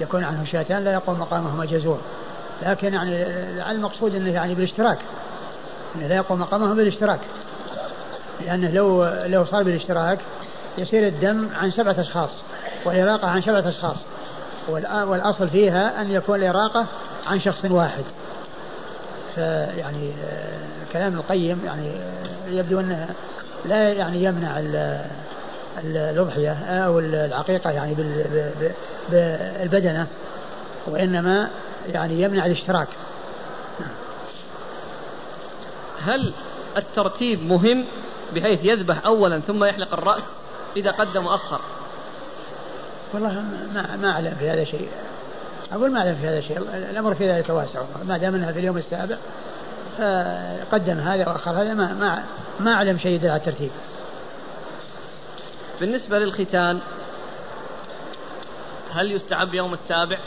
يكون 0.00 0.24
عنه 0.24 0.44
شاتان 0.44 0.84
لا 0.84 0.92
يقوم 0.92 1.20
مقامهما 1.20 1.64
جزور 1.64 2.00
لكن 2.62 2.94
يعني 2.94 3.26
المقصود 3.70 4.14
إنه 4.14 4.32
يعني 4.32 4.54
بالاشتراك. 4.54 4.98
إنه 5.96 6.06
لا 6.06 6.16
يقوم 6.16 6.40
مقامهما 6.40 6.74
بالاشتراك. 6.74 7.20
لأنه 8.46 8.70
لو 8.70 9.04
لو 9.04 9.44
صار 9.44 9.62
بالاشتراك 9.62 10.18
يصير 10.78 11.06
الدم 11.06 11.48
عن 11.54 11.70
سبعة 11.70 12.00
أشخاص 12.00 12.30
والإراقة 12.84 13.28
عن 13.28 13.42
سبعة 13.42 13.68
أشخاص. 13.68 13.96
والأصل 14.68 15.48
فيها 15.48 16.00
أن 16.00 16.10
يكون 16.10 16.38
الإراقة 16.38 16.86
عن 17.26 17.40
شخص 17.40 17.64
واحد. 17.64 18.04
فيعني 19.34 20.10
آه، 20.10 20.92
كلام 20.92 21.14
القيم 21.14 21.62
يعني 21.66 21.90
آه، 21.90 22.50
يبدو 22.50 22.80
أنه 22.80 23.08
لا 23.68 23.92
يعني 23.92 24.24
يمنع 24.24 24.60
الأضحية 25.84 26.52
أو 26.52 26.98
العقيقة 26.98 27.70
يعني 27.70 27.94
بالبدنة 29.10 30.06
وإنما 30.86 31.48
يعني 31.92 32.22
يمنع 32.22 32.46
الاشتراك. 32.46 32.88
هل 36.02 36.32
الترتيب 36.76 37.46
مهم 37.46 37.84
بحيث 38.34 38.64
يذبح 38.64 39.06
أولا 39.06 39.40
ثم 39.40 39.64
يحلق 39.64 39.92
الرأس 39.92 40.24
إذا 40.76 40.90
قدم 40.90 41.26
وأخر 41.26 41.60
والله 43.14 43.44
ما 43.74 43.96
ما 43.96 44.10
أعلم 44.10 44.36
في 44.38 44.50
هذا 44.50 44.64
شيء. 44.64 44.88
أقول 45.72 45.92
ما 45.92 45.98
أعلم 45.98 46.14
في 46.14 46.28
هذا 46.28 46.40
شيء 46.40 46.58
الأمر 46.90 47.14
في 47.14 47.30
ذلك 47.30 47.48
واسع. 47.48 47.80
ما 48.08 48.18
دام 48.18 48.34
أنها 48.34 48.52
في 48.52 48.58
اليوم 48.58 48.76
السابع 48.76 49.16
فقدم 49.98 50.98
هذا 50.98 51.28
وأخر 51.28 51.50
هذا 51.50 51.74
ما 51.74 51.94
ما 51.94 52.22
ما 52.60 52.72
أعلم 52.74 52.98
شيء 52.98 53.12
يدل 53.12 53.28
على 53.28 53.40
الترتيب. 53.40 53.70
بالنسبة 55.80 56.18
للختان 56.18 56.80
هل 58.92 59.12
يستحب 59.12 59.54
يوم 59.54 59.72
السابع؟ 59.72 60.18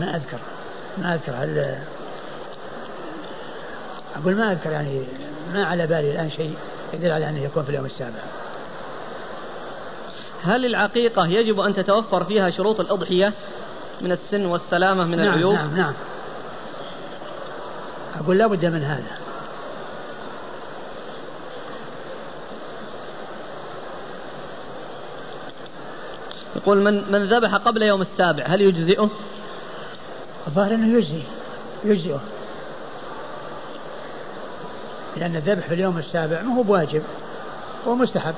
ما 0.00 0.16
أذكر. 0.16 0.38
ما 0.98 1.14
أذكر. 1.14 1.32
هل 1.32 1.78
أقول 4.16 4.34
ما 4.34 4.52
أذكر 4.52 4.70
يعني 4.70 5.02
ما 5.54 5.64
على 5.64 5.86
بالي 5.86 6.10
الآن 6.10 6.30
شيء 6.30 6.56
يدل 6.94 7.10
على 7.10 7.28
أنه 7.28 7.44
يكون 7.44 7.62
في 7.62 7.70
اليوم 7.70 7.86
السابع. 7.86 8.20
هل 10.44 10.66
العقيقة 10.66 11.26
يجب 11.26 11.60
أن 11.60 11.74
تتوفر 11.74 12.24
فيها 12.24 12.50
شروط 12.50 12.80
الأضحية 12.80 13.32
من 14.00 14.12
السن 14.12 14.46
والسلامة 14.46 15.04
من 15.04 15.16
نعم 15.16 15.28
العيوب؟ 15.28 15.54
نعم 15.54 15.76
نعم. 15.76 15.92
أقول 18.26 18.38
لا 18.38 18.46
بد 18.46 18.66
من 18.66 18.82
هذا. 18.82 19.18
يقول 26.56 26.82
من 26.82 27.12
من 27.12 27.28
ذبح 27.28 27.54
قبل 27.54 27.82
يوم 27.82 28.02
السابع 28.02 28.44
هل 28.46 28.60
يجزئه؟ 28.60 29.10
الظاهر 30.46 30.74
أنه 30.74 30.98
يجزي 30.98 31.22
يجزئه. 31.84 32.20
لأن 35.16 35.36
الذبح 35.36 35.66
في 35.66 35.74
اليوم 35.74 35.98
السابع 35.98 36.42
ما 36.42 36.54
هو 36.54 36.62
بواجب 36.62 37.02
هو 37.86 37.94
مستحب 37.94 38.34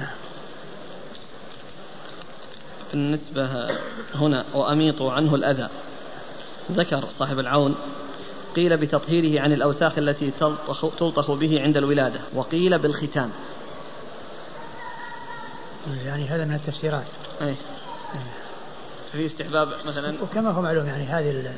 نعم 0.00 0.08
بالنسبة 2.92 3.70
وأميطوا 4.76 5.12
عنه 5.12 5.34
الأذى. 5.34 5.68
ذكر 6.72 7.08
صاحب 7.18 7.38
العون 7.38 7.74
قيل 8.56 8.76
بتطهيره 8.76 9.40
عن 9.42 9.52
الأوساخ 9.52 9.98
التي 9.98 10.30
تلطخ 10.98 11.30
به 11.30 11.62
عند 11.62 11.76
الولادة 11.76 12.20
وقيل 12.34 12.78
بالختان 12.78 13.30
يعني 16.06 16.24
هذا 16.24 16.44
من 16.44 16.54
التفسيرات. 16.54 17.04
أي. 17.42 17.54
في 19.12 19.26
استحباب 19.26 19.68
مثلا؟ 19.86 20.14
وكما 20.22 20.50
هو 20.50 20.62
معلوم 20.62 20.86
يعني 20.86 21.04
هذه 21.04 21.52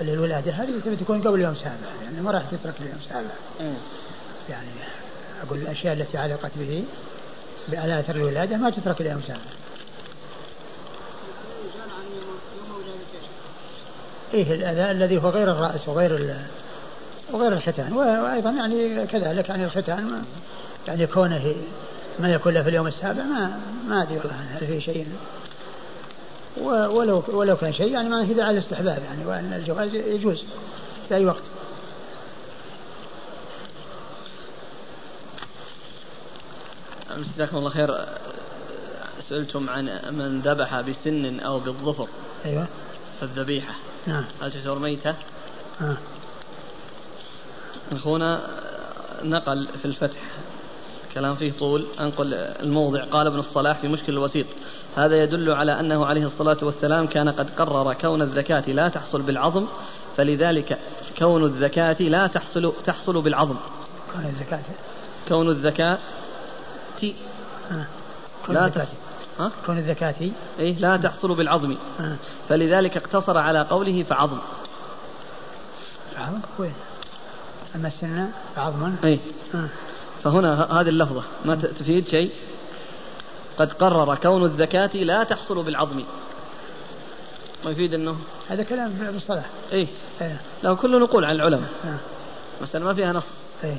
الولادة 0.00 0.52
هذه 0.52 0.96
تكون 1.00 1.22
قبل 1.22 1.40
يوم 1.40 1.54
سابع 1.54 2.04
يعني 2.04 2.20
ما 2.20 2.30
راح 2.30 2.42
تترك 2.42 2.74
اليوم 2.80 3.00
سابع. 3.08 3.74
يعني 4.50 4.68
أقول 5.46 5.58
الأشياء 5.58 5.94
التي 5.94 6.18
علقت 6.18 6.50
به 6.56 6.84
على 7.72 8.00
أثر 8.00 8.16
الولادة 8.16 8.56
ما 8.56 8.70
تترك 8.70 9.00
اليوم 9.00 9.20
سابع. 9.26 9.40
إيه 14.34 14.54
الأذى 14.54 14.90
الذي 14.90 15.22
هو 15.22 15.28
غير 15.28 15.50
الرأس 15.50 15.88
وغير 15.88 16.36
وغير 17.32 17.52
الختان 17.52 17.92
وأيضا 17.92 18.50
يعني 18.50 19.06
كذلك 19.06 19.48
يعني 19.48 19.64
الختان 19.64 20.22
يعني 20.86 21.06
كونه 21.06 21.54
ما 22.20 22.32
يكون 22.32 22.54
له 22.54 22.62
في 22.62 22.68
اليوم 22.68 22.86
السابع 22.86 23.22
ما 23.22 23.60
ما 23.88 24.02
أدري 24.02 24.16
والله 24.16 24.34
هل 24.50 24.66
في 24.66 24.80
شيء. 24.80 25.06
ولو 26.62 27.22
ولو 27.28 27.56
كان 27.56 27.72
شيء 27.72 27.92
يعني 27.92 28.08
ما 28.08 28.26
في 28.26 28.34
داعي 28.34 28.52
للاستحباب 28.52 29.02
يعني 29.04 29.26
وأن 29.26 29.52
الجواز 29.52 29.94
يجوز 29.94 30.44
في 31.08 31.14
أي 31.14 31.26
وقت. 31.26 31.42
جزاكم 37.34 37.56
الله 37.56 37.70
خير. 37.70 38.06
سئلتم 39.28 39.70
عن 39.70 39.84
من 40.10 40.40
ذبح 40.40 40.80
بسن 40.80 41.40
أو 41.40 41.58
بالظفر. 41.58 42.08
أيوه. 42.44 42.66
فالذبيحة 43.20 43.74
نعم. 44.06 44.24
هل 44.42 44.52
تعتبر 44.52 44.78
ميتة؟ 44.78 45.14
آه. 45.80 45.96
أخونا 47.92 48.40
نقل 49.22 49.68
في 49.82 49.84
الفتح. 49.84 50.20
كلام 51.14 51.34
فيه 51.34 51.52
طول. 51.52 51.86
أنقل 52.00 52.34
الموضع. 52.34 53.04
قال 53.04 53.26
ابن 53.26 53.38
الصلاح 53.38 53.78
في 53.78 53.88
مشكل 53.88 54.12
الوسيط. 54.12 54.46
هذا 54.96 55.22
يدل 55.22 55.52
على 55.52 55.80
أنه 55.80 56.06
عليه 56.06 56.26
الصلاة 56.26 56.56
والسلام 56.62 57.06
كان 57.06 57.28
قد 57.28 57.50
قرر 57.50 57.94
كون 57.94 58.22
الزكاة 58.22 58.70
لا 58.70 58.88
تحصل 58.88 59.22
بالعظم 59.22 59.66
فلذلك 60.16 60.78
كون 61.18 61.44
الزكاة 61.44 61.96
لا 62.02 62.26
تحصل 62.26 62.72
تحصل 62.86 63.20
بالعظم. 63.20 63.56
كون 64.12 64.24
الزكاة. 64.24 64.60
كون 65.28 65.48
الزكاة 65.48 65.98
آه. 67.70 67.86
لا 68.48 68.68
تحصل. 68.68 68.96
ها؟ 69.38 69.50
كون 69.66 69.78
الزكاة 69.78 70.14
إيه 70.58 70.78
لا 70.78 70.96
تحصل 70.96 71.34
بالعظم. 71.34 71.76
آه. 72.00 72.16
فلذلك 72.48 72.96
اقتصر 72.96 73.38
على 73.38 73.62
قوله 73.62 74.02
فعظم. 74.02 74.38
عظم؟ 76.16 76.40
وين؟ 76.58 76.74
أما 77.74 77.88
السنة 77.88 78.32
فعظما 78.56 78.96
إيه. 79.04 79.18
آه. 79.54 79.68
فهنا 80.24 80.80
هذه 80.80 80.88
اللفظة. 80.88 81.22
ما 81.44 81.54
تفيد 81.54 82.08
شيء؟ 82.08 82.32
قد 83.58 83.72
قرر 83.72 84.14
كون 84.14 84.44
الزكاة 84.44 84.90
لا 84.94 85.24
تحصل 85.24 85.62
بالعظم. 85.62 86.02
ما 87.64 87.70
يفيد 87.70 87.94
إنه؟ 87.94 88.16
هذا 88.48 88.62
كلام 88.62 88.90
بالصلاح 89.12 89.44
إيه, 89.72 89.86
إيه. 90.20 90.40
له 90.62 90.74
كله 90.74 90.98
نقول 90.98 91.24
عن 91.24 91.34
العلماء. 91.34 91.70
آه. 91.84 91.98
مثلا 92.62 92.84
ما 92.84 92.94
فيها 92.94 93.12
نص. 93.12 93.26
إيه. 93.64 93.78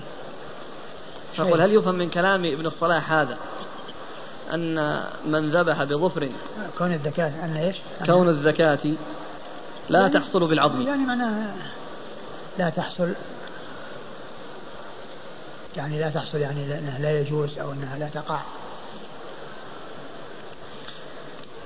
فقل 1.38 1.62
هل 1.62 1.74
يفهم 1.74 1.96
من 1.96 2.10
كلام 2.10 2.46
ابن 2.46 2.66
الصلاح 2.66 3.12
هذا؟ 3.12 3.38
أن 4.54 5.04
من 5.26 5.52
ذبح 5.52 5.84
بظفر. 5.84 6.30
كون 6.78 6.94
الزكاة 6.94 7.46
أن 7.46 7.58
إيش؟ 7.58 7.76
كون 8.06 8.30
الزكاة 8.30 8.80
لا 9.90 10.00
يعني 10.00 10.14
تحصل 10.14 10.48
بالعظم. 10.48 10.82
يعني 10.82 11.06
معناها 11.06 11.56
لا 12.60 12.70
تحصل. 12.70 13.14
يعني 15.78 16.00
لا 16.00 16.10
تحصل 16.10 16.38
يعني 16.38 16.80
أنها 16.80 17.00
لا 17.00 17.20
يجوز 17.20 17.60
أو 17.60 17.72
أنها 17.72 17.98
لا 18.00 18.10
تقع. 18.10 18.40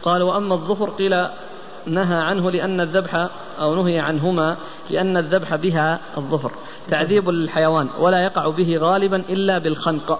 قال 0.04 0.22
وأما 0.22 0.56
الظفر 0.56 0.90
قيل 0.90 1.28
نهى 1.86 2.18
عنه 2.18 2.52
لأن 2.52 2.82
الذبح 2.82 3.28
أو 3.60 3.76
نهي 3.76 4.00
عنهما 4.00 4.58
لأن 4.90 5.18
الذبح 5.18 5.56
بها 5.56 6.00
الظفر. 6.18 6.52
تعذيب 6.92 7.30
للحيوان 7.30 7.90
ولا 8.00 8.24
يقع 8.24 8.50
به 8.50 8.78
غالبا 8.78 9.18
إلا 9.18 9.58
بالخنق. 9.58 10.20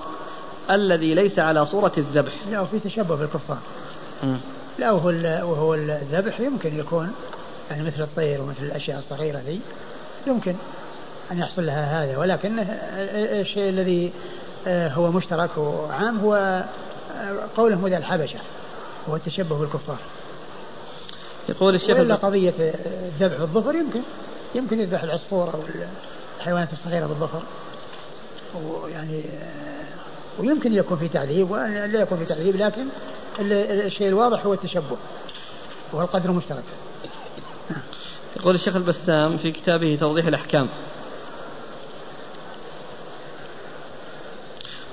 الذي 0.72 1.16
ليس 1.16 1.40
على 1.40 1.66
صورة 1.66 1.92
الذبح. 1.98 2.34
لا 2.52 2.60
وفي 2.62 2.80
تشبه 2.80 3.16
بالكفار. 3.16 3.58
لا 4.80 4.92
وهو 4.92 5.10
وهو 5.52 5.74
الذبح 5.74 6.40
يمكن 6.40 6.80
يكون 6.80 7.14
يعني 7.72 7.84
مثل 7.84 8.02
الطير 8.02 8.42
ومثل 8.42 8.64
الأشياء 8.64 9.00
الصغيرة 9.00 9.38
ذي. 9.38 9.62
يمكن 10.28 10.56
أن 11.32 11.40
يحصل 11.40 11.66
لها 11.66 12.04
هذا 12.04 12.18
ولكن 12.18 12.66
الشيء 13.40 13.70
الذي 13.70 14.12
آه، 14.68 14.90
هو 14.90 15.12
مشترك 15.12 15.58
وعام 15.58 16.20
هو 16.20 16.36
آه، 16.36 17.36
قوله 17.58 17.82
مدى 17.82 17.98
الحبشة 17.98 18.40
هو 19.10 19.16
التشبه 19.16 19.58
بالكفار. 19.58 19.98
يقول 21.50 21.76
الشيخ 21.76 21.98
وإلا 21.98 22.16
قضية 22.16 22.74
ذبح 23.20 23.40
الظفر 23.40 23.76
يمكن 23.76 24.02
يمكن 24.56 24.80
يذبح 24.80 25.04
العصفور 25.04 25.54
أو 25.54 25.60
الحيوانات 26.40 26.74
الصغيرة 26.74 27.06
بالظفر. 27.06 27.42
ويعني 28.56 29.20
آه، 29.20 29.80
ويمكن 30.40 30.74
يكون 30.74 30.98
في 30.98 31.08
تعذيب 31.08 31.52
ولا 31.52 32.02
يكون 32.02 32.18
في 32.18 32.26
تعذيب 32.26 32.56
لكن 32.56 32.86
الشيء 33.40 34.08
الواضح 34.08 34.46
هو 34.46 34.54
التشبه 34.54 34.98
وهو 35.94 36.04
القدر 36.04 36.32
مشترك 36.32 36.64
يقول 38.38 38.56
الشيخ 38.56 38.76
البسام 38.76 39.38
في 39.38 39.52
كتابه 39.52 39.98
توضيح 40.00 40.26
الأحكام. 40.26 40.68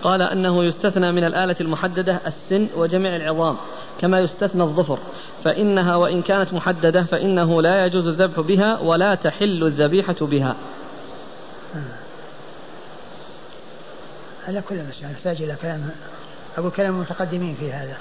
قال 0.02 0.22
أنه 0.22 0.64
يستثنى 0.64 1.12
من 1.12 1.24
الآلة 1.24 1.56
المحددة 1.60 2.20
السن 2.26 2.68
وجميع 2.76 3.16
العظام 3.16 3.56
كما 4.00 4.20
يستثنى 4.20 4.62
الظفر. 4.62 4.98
فإنها 5.44 5.96
وإن 5.96 6.22
كانت 6.22 6.52
محددة 6.52 7.02
فإنه 7.02 7.62
لا 7.62 7.86
يجوز 7.86 8.06
الذبح 8.06 8.40
بها 8.40 8.80
ولا 8.80 9.14
تحل 9.14 9.64
الذبيحة 9.64 10.16
بها. 10.20 10.56
على 14.48 14.62
كل 14.68 14.74
مسألة 14.74 15.10
يحتاج 15.10 15.42
إلى 15.42 15.56
كلام 15.62 15.90
أقول 16.58 16.70
كلام 16.70 16.94
المتقدمين 16.94 17.54
في 17.54 17.72
هذا. 17.72 17.96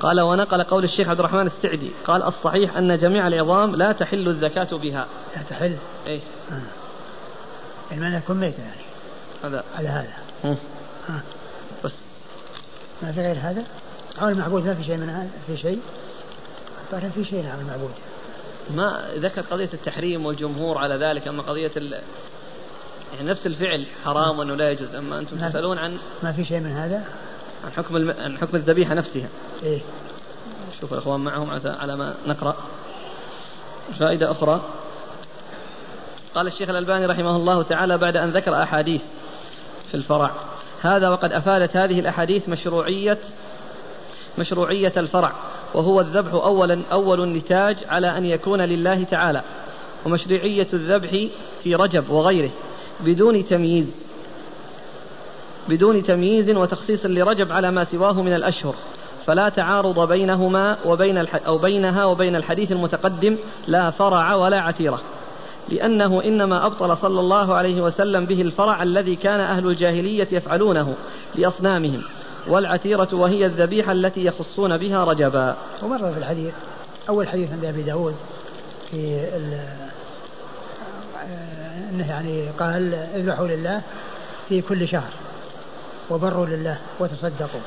قال 0.00 0.20
ونقل 0.20 0.62
قول 0.62 0.84
الشيخ 0.84 1.08
عبد 1.08 1.18
الرحمن 1.18 1.46
السعدي 1.46 1.90
قال 2.06 2.22
الصحيح 2.22 2.76
أن 2.76 2.98
جميع 2.98 3.26
العظام 3.26 3.76
لا 3.76 3.92
تحل 3.92 4.28
الزكاة 4.28 4.76
بها. 4.78 5.06
لا 5.36 5.42
تحل. 5.50 5.76
إيه. 6.06 6.20
آه. 6.52 7.94
المعنى 7.94 8.16
يكون 8.16 8.36
ميتة 8.36 8.62
يعني. 8.62 8.82
هذا. 9.44 9.64
على 9.78 9.88
هذا. 9.88 10.12
آه. 10.44 10.56
بس. 11.84 11.92
ما 13.02 13.12
في 13.12 13.20
غير 13.20 13.36
هذا؟ 13.40 13.64
عمل 14.18 14.32
المعبود 14.32 14.66
ما 14.66 14.74
في 14.74 14.84
شيء 14.84 14.96
من 14.96 15.10
هذا؟ 15.10 15.30
في 15.46 15.56
شيء؟ 15.56 15.80
قال 16.92 17.10
في 17.10 17.24
شيء 17.24 17.46
عمل 17.46 17.60
المعبود. 17.60 17.92
ما 18.70 19.08
ذكر 19.16 19.40
قضية 19.40 19.68
التحريم 19.74 20.26
والجمهور 20.26 20.78
على 20.78 20.94
ذلك 20.94 21.28
أما 21.28 21.42
قضية 21.42 21.70
ال... 21.76 22.00
يعني 23.14 23.28
نفس 23.28 23.46
الفعل 23.46 23.86
حرام 24.04 24.38
وأنه 24.38 24.54
لا 24.54 24.70
يجوز. 24.70 24.94
أما 24.94 25.18
أنتم 25.18 25.36
تسألون 25.36 25.78
عن 25.78 25.98
ما 26.22 26.32
في 26.32 26.44
شيء 26.44 26.60
من 26.60 26.70
هذا؟ 26.72 27.04
عن 27.64 27.72
حكم 27.72 27.96
الم... 27.96 28.14
عن 28.18 28.38
حكم 28.38 28.56
الذبيحة 28.56 28.94
نفسها. 28.94 29.28
إيه. 29.62 29.80
شوف 30.80 30.92
الأخوان 30.92 31.20
معهم 31.20 31.60
على 31.64 31.96
ما 31.96 32.14
نقرأ. 32.26 32.56
فائدة 33.98 34.30
أخرى. 34.30 34.60
قال 36.34 36.46
الشيخ 36.46 36.68
الألباني 36.68 37.06
رحمه 37.06 37.36
الله 37.36 37.62
تعالى 37.62 37.98
بعد 37.98 38.16
أن 38.16 38.30
ذكر 38.30 38.62
أحاديث 38.62 39.02
في 39.88 39.94
الفرع. 39.94 40.30
هذا 40.82 41.08
وقد 41.08 41.32
أفادت 41.32 41.76
هذه 41.76 42.00
الأحاديث 42.00 42.48
مشروعية 42.48 43.18
مشروعية 44.38 44.92
الفرع 44.96 45.32
وهو 45.74 46.00
الذبح 46.00 46.32
أولا 46.32 46.82
أول 46.92 47.22
النتاج 47.22 47.76
على 47.88 48.18
أن 48.18 48.24
يكون 48.24 48.60
لله 48.60 49.04
تعالى 49.04 49.42
ومشروعية 50.06 50.68
الذبح 50.72 51.26
في 51.62 51.74
رجب 51.74 52.10
وغيره. 52.10 52.50
بدون 53.00 53.48
تمييز. 53.48 53.86
بدون 55.68 56.02
تمييز 56.02 56.50
وتخصيص 56.50 57.06
لرجب 57.06 57.52
على 57.52 57.70
ما 57.70 57.84
سواه 57.84 58.22
من 58.22 58.32
الأشهر. 58.32 58.74
فلا 59.26 59.48
تعارض 59.48 60.08
بينهما 60.08 60.78
وبين. 60.86 61.18
أو 61.18 61.58
بينها 61.58 62.04
وبين 62.04 62.36
الحديث 62.36 62.72
المتقدم 62.72 63.36
لا 63.68 63.90
فرع 63.90 64.34
ولا 64.34 64.60
عتيرة. 64.60 65.00
لأنه 65.68 66.22
إنما 66.24 66.66
أبطل 66.66 66.96
صلى 66.96 67.20
الله 67.20 67.54
عليه 67.54 67.80
وسلم 67.80 68.24
به 68.24 68.42
الفرع 68.42 68.82
الذي 68.82 69.16
كان 69.16 69.40
أهل 69.40 69.66
الجاهلية 69.66 70.28
يفعلونه 70.32 70.94
لأصنامهم. 71.34 72.02
والعتيرة 72.48 73.08
وهي 73.12 73.46
الذبيحة 73.46 73.92
التي 73.92 74.24
يخصون 74.24 74.76
بها 74.76 75.04
رجبا. 75.04 75.56
ومر 75.82 76.12
في 76.12 76.18
الحديث 76.18 76.54
أول 77.08 77.28
حديث 77.28 77.52
عند 77.52 77.64
أبي 77.64 77.82
داود 77.82 78.14
في 78.90 79.26
أنه 81.92 82.10
يعني 82.10 82.48
قال 82.58 82.94
اذبحوا 82.94 83.46
لله 83.46 83.82
في 84.48 84.62
كل 84.62 84.88
شهر 84.88 85.10
وبروا 86.10 86.46
لله 86.46 86.78
وتصدقوا. 86.98 87.60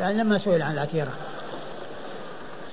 يعني 0.00 0.22
لما 0.22 0.38
سئل 0.38 0.62
عن 0.62 0.72
العتيرة. 0.72 1.12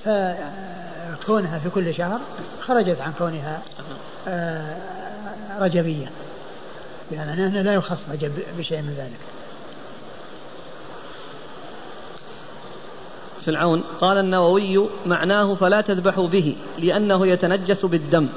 فكونها 0.06 1.60
في 1.60 1.70
كل 1.70 1.96
شهر 1.96 2.20
خرجت 2.62 3.02
عن 3.02 3.14
كونها 3.18 3.62
آه، 4.28 4.78
رجبية. 5.60 6.12
يعني 7.12 7.34
أنه 7.34 7.62
لا 7.62 7.74
يخص 7.74 8.00
رجب 8.12 8.32
بشيء 8.58 8.82
من 8.82 8.94
ذلك. 8.98 9.20
في 13.46 13.52
العون. 13.52 13.84
قال 14.02 14.18
النووي 14.18 14.90
معناه 15.06 15.56
فلا 15.56 15.82
تذبحوا 15.82 16.28
به 16.28 16.56
لأنه 16.78 17.28
يتنجس 17.28 17.86
بالدم. 17.86 18.28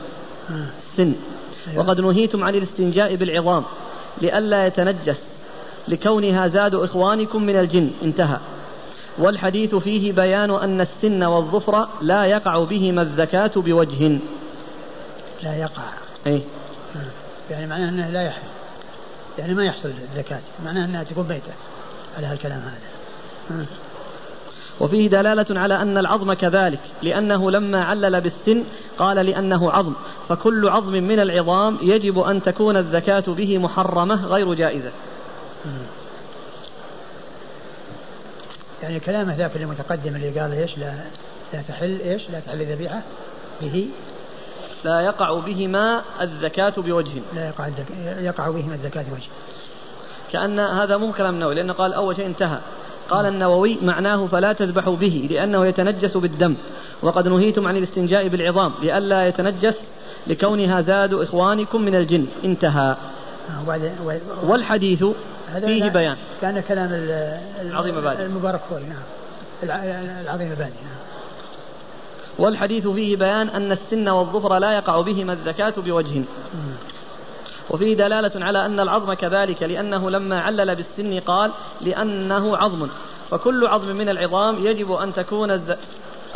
السن 0.51 1.03
أيوة. 1.03 1.39
وقد 1.77 2.01
نهيتم 2.01 2.45
عن 2.45 2.55
الاستنجاء 2.55 3.15
بالعظام 3.15 3.65
لئلا 4.23 4.67
يتنجس 4.67 5.17
لكونها 5.89 6.49
زاد 6.49 6.75
إخوانكم 6.75 7.43
من 7.43 7.57
الجن. 7.57 7.91
انتهى. 8.03 8.39
والحديث 9.19 9.75
فيه 9.75 10.13
بيان 10.13 10.51
أن 10.51 10.81
السن 10.81 11.23
والظفر 11.23 11.89
لا 12.01 12.25
يقع 12.25 12.65
بهما 12.65 13.03
الزكاة 13.03 13.51
بوجه. 13.57 14.19
لا 15.43 15.57
يقع. 15.57 15.83
أي 16.27 16.43
يعني 17.51 17.67
معناه 17.67 17.89
أنه 17.89 18.11
لا 18.11 18.23
يحصل. 18.23 18.43
يعني 19.39 19.55
ما 19.55 19.65
يحصل 19.65 19.91
الزكاة 20.13 20.41
معناه 20.65 20.85
أنها 20.85 21.05
تكون 21.05 21.25
بيته 21.25 21.53
على 22.17 22.27
هالكلام 22.27 22.59
هذا. 22.61 23.67
وفيه 24.81 25.09
دلالة 25.09 25.61
على 25.61 25.83
أن 25.83 25.99
العظم 25.99 26.33
كذلك 26.33 26.81
لأنه 27.03 27.51
لما 27.51 27.85
علل 27.85 28.20
بالسن 28.20 28.64
قال 28.99 29.16
لأنه 29.16 29.72
عظم 29.72 29.93
فكل 30.28 30.68
عظم 30.68 30.93
من 30.93 31.20
العظام 31.20 31.78
يجب 31.83 32.18
أن 32.18 32.43
تكون 32.43 32.76
الزكاة 32.76 33.24
به 33.26 33.59
محرمة 33.59 34.26
غير 34.26 34.55
جائزة. 34.55 34.91
يعني 38.83 39.01
كلامه 39.01 39.37
ذاك 39.37 39.57
المتقدم 39.57 40.16
اللي 40.16 40.41
قال 40.41 40.53
إيش؟ 40.53 40.78
لا 40.78 40.95
لا 41.53 41.62
تحل 41.68 42.01
إيش؟ 42.01 42.22
لا 42.31 42.41
تحل 42.41 42.61
الذبيحة 42.61 43.03
به؟ 43.62 43.89
لا 44.85 45.01
يقع 45.01 45.33
بهما 45.39 46.03
الزكاة 46.20 46.72
بوجه. 46.76 47.20
لا 47.35 47.49
يقع 47.49 47.68
يقع 48.20 48.49
بهما 48.49 48.74
الزكاة 48.74 49.03
بوجه. 49.03 49.28
كأن 50.33 50.59
هذا 50.61 50.97
مو 50.97 51.12
كلام 51.12 51.35
النووي 51.35 51.55
لأنه 51.55 51.72
قال 51.72 51.93
أول 51.93 52.16
شيء 52.16 52.26
انتهى. 52.26 52.59
قال 53.11 53.27
النووي 53.27 53.79
معناه 53.83 54.27
فلا 54.27 54.53
تذبحوا 54.53 54.97
به 54.97 55.29
لأنه 55.31 55.67
يتنجس 55.67 56.17
بالدم. 56.17 56.55
وقد 57.03 57.29
نهيتم 57.29 57.67
عن 57.67 57.77
الاستنجاء 57.77 58.29
بالعظام 58.29 58.73
لئلا 58.83 59.27
يتنجس 59.27 59.75
لكونها 60.27 60.81
زاد 60.81 61.15
إخوانكم 61.15 61.83
من 61.83 61.95
الجن. 61.95 62.27
انتهى. 62.45 62.97
والحديث 64.45 65.05
فيه 65.61 65.89
بيان. 65.89 66.17
كان 66.41 66.61
كلام 66.61 66.89
العظيم 67.61 68.01
آبادي 68.01 68.23
المباركفوري 68.23 68.83
نعم. 68.83 69.03
العظيم 70.23 70.49
آبادي 70.49 70.61
نعم. 70.61 71.01
والحديث 72.39 72.89
فيه 72.89 73.17
بيان 73.17 73.49
أن 73.49 73.73
السن 73.73 74.09
والظفر 74.09 74.59
لا 74.59 74.73
يقع 74.73 75.01
بهما 75.01 75.33
الزكاة 75.33 75.75
بوجه. 75.77 76.23
وفيه 77.71 77.97
دلالة 77.97 78.45
على 78.45 78.66
أن 78.66 78.81
العظم 78.81 79.14
كذلك 79.14 79.62
لأنه 79.62 80.11
لما 80.11 80.41
علل 80.41 80.77
بالسن 80.77 81.21
قال 81.21 81.53
لأنه 81.81 82.57
عظم 82.57 82.89
فكل 83.31 83.66
عظم 83.66 83.89
من 83.97 84.09
العظام 84.09 84.66
يجب 84.66 84.93
أن 84.93 85.14
تكون 85.14 85.77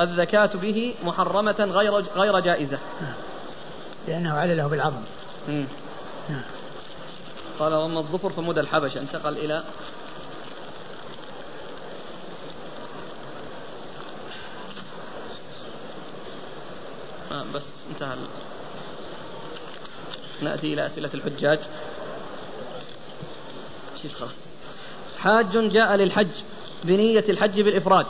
الزكاة 0.01 0.51
به 0.55 0.95
محرمة 1.05 1.69
غير 1.75 1.93
غير 1.95 2.39
جائزة. 2.39 2.79
لأنه 4.09 4.35
علله 4.39 4.67
بالعظم. 4.67 5.03
نعم. 6.29 6.43
قال 7.59 7.75
وأما 7.75 8.01
الظفر 8.01 8.31
فمدى 8.31 8.61
الحبشة 8.61 9.01
انتقل 9.01 9.37
إلى 9.37 9.63
آه 17.33 17.45
بس 17.55 17.63
انتهى 17.91 18.17
نأتي 20.43 20.75
إلى 20.75 20.87
أسئلة 20.87 21.11
الحجاج. 21.15 21.59
حاج 25.19 25.57
جاء 25.57 25.97
للحج 25.97 26.29
بنية 26.85 27.25
الحج 27.29 27.61
بالإفراد 27.61 28.07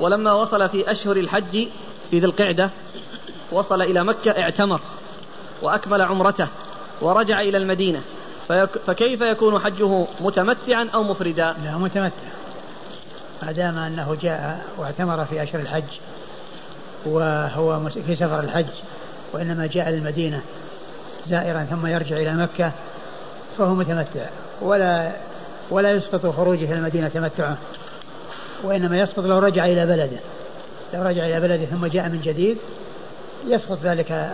ولما 0.00 0.32
وصل 0.32 0.68
في 0.68 0.90
أشهر 0.90 1.16
الحج 1.16 1.68
في 2.10 2.18
ذي 2.18 2.26
القعدة 2.26 2.70
وصل 3.52 3.82
إلى 3.82 4.04
مكة 4.04 4.30
اعتمر 4.30 4.80
وأكمل 5.62 6.02
عمرته 6.02 6.48
ورجع 7.00 7.40
إلى 7.40 7.58
المدينة. 7.58 8.02
فكيف 8.86 9.20
يكون 9.20 9.58
حجه 9.58 10.06
متمتعا 10.20 10.88
أو 10.94 11.02
مفردا؟ 11.02 11.54
لا 11.64 11.78
متمتع. 11.78 12.30
ما 13.42 13.52
دام 13.52 13.78
أنه 13.78 14.16
جاء 14.22 14.64
واعتمر 14.78 15.24
في 15.24 15.42
أشهر 15.42 15.60
الحج 15.60 15.98
وهو 17.06 17.88
في 17.88 18.16
سفر 18.16 18.40
الحج 18.40 18.66
وإنما 19.32 19.66
جاء 19.66 19.90
للمدينة 19.90 20.42
زائرا 21.28 21.66
ثم 21.70 21.86
يرجع 21.86 22.16
إلى 22.16 22.34
مكة 22.34 22.72
فهو 23.58 23.74
متمتع. 23.74 24.26
ولا 24.62 25.10
ولا 25.70 25.90
يسقط 25.90 26.26
خروجه 26.26 26.64
إلى 26.64 26.74
المدينة 26.74 27.08
تمتعه 27.08 27.56
وإنما 28.62 28.98
يسقط 28.98 29.24
لو 29.24 29.38
رجع 29.38 29.66
إلى 29.66 29.86
بلده. 29.86 30.18
لو 30.94 31.02
رجع 31.02 31.26
إلى 31.26 31.40
بلده 31.40 31.64
ثم 31.64 31.86
جاء 31.86 32.08
من 32.08 32.20
جديد 32.24 32.58
يسقط 33.46 33.78
ذلك 33.82 34.30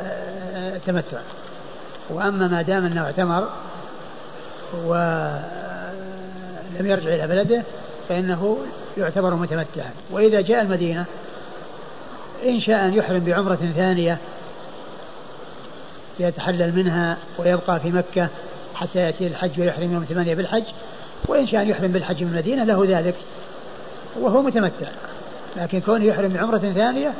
التمتع 0.56 1.18
وأما 2.10 2.48
ما 2.48 2.62
دام 2.62 2.86
أنه 2.86 3.04
اعتمر 3.04 3.48
ولم 4.84 5.42
يرجع 6.80 7.14
إلى 7.14 7.26
بلده 7.26 7.62
فإنه 8.08 8.58
يعتبر 8.98 9.34
متمتعا. 9.34 9.90
وإذا 10.10 10.40
جاء 10.40 10.62
المدينة 10.62 11.04
إن 12.46 12.60
شاء 12.60 12.84
أن 12.84 12.94
يحرم 12.94 13.18
بعمرة 13.18 13.72
ثانية 13.76 14.18
يتحلل 16.18 16.76
منها 16.76 17.16
ويبقى 17.38 17.80
في 17.80 17.90
مكة 17.90 18.28
حتى 18.74 18.98
يأتي 18.98 19.26
الحج 19.26 19.60
ويحرم 19.60 19.92
يوم 19.92 20.04
ثمانية 20.04 20.34
بالحج. 20.34 20.64
وإن 21.28 21.46
شاء 21.46 21.68
يحرم 21.68 21.92
بالحج 21.92 22.22
من 22.22 22.30
المدينة 22.30 22.64
له 22.64 22.84
ذلك 22.88 23.14
وهو 24.20 24.42
متمتع. 24.42 24.88
لكن 25.56 25.80
كونه 25.80 26.04
يحرم 26.04 26.28
بعمرة 26.28 26.58
ثانية 26.58 27.12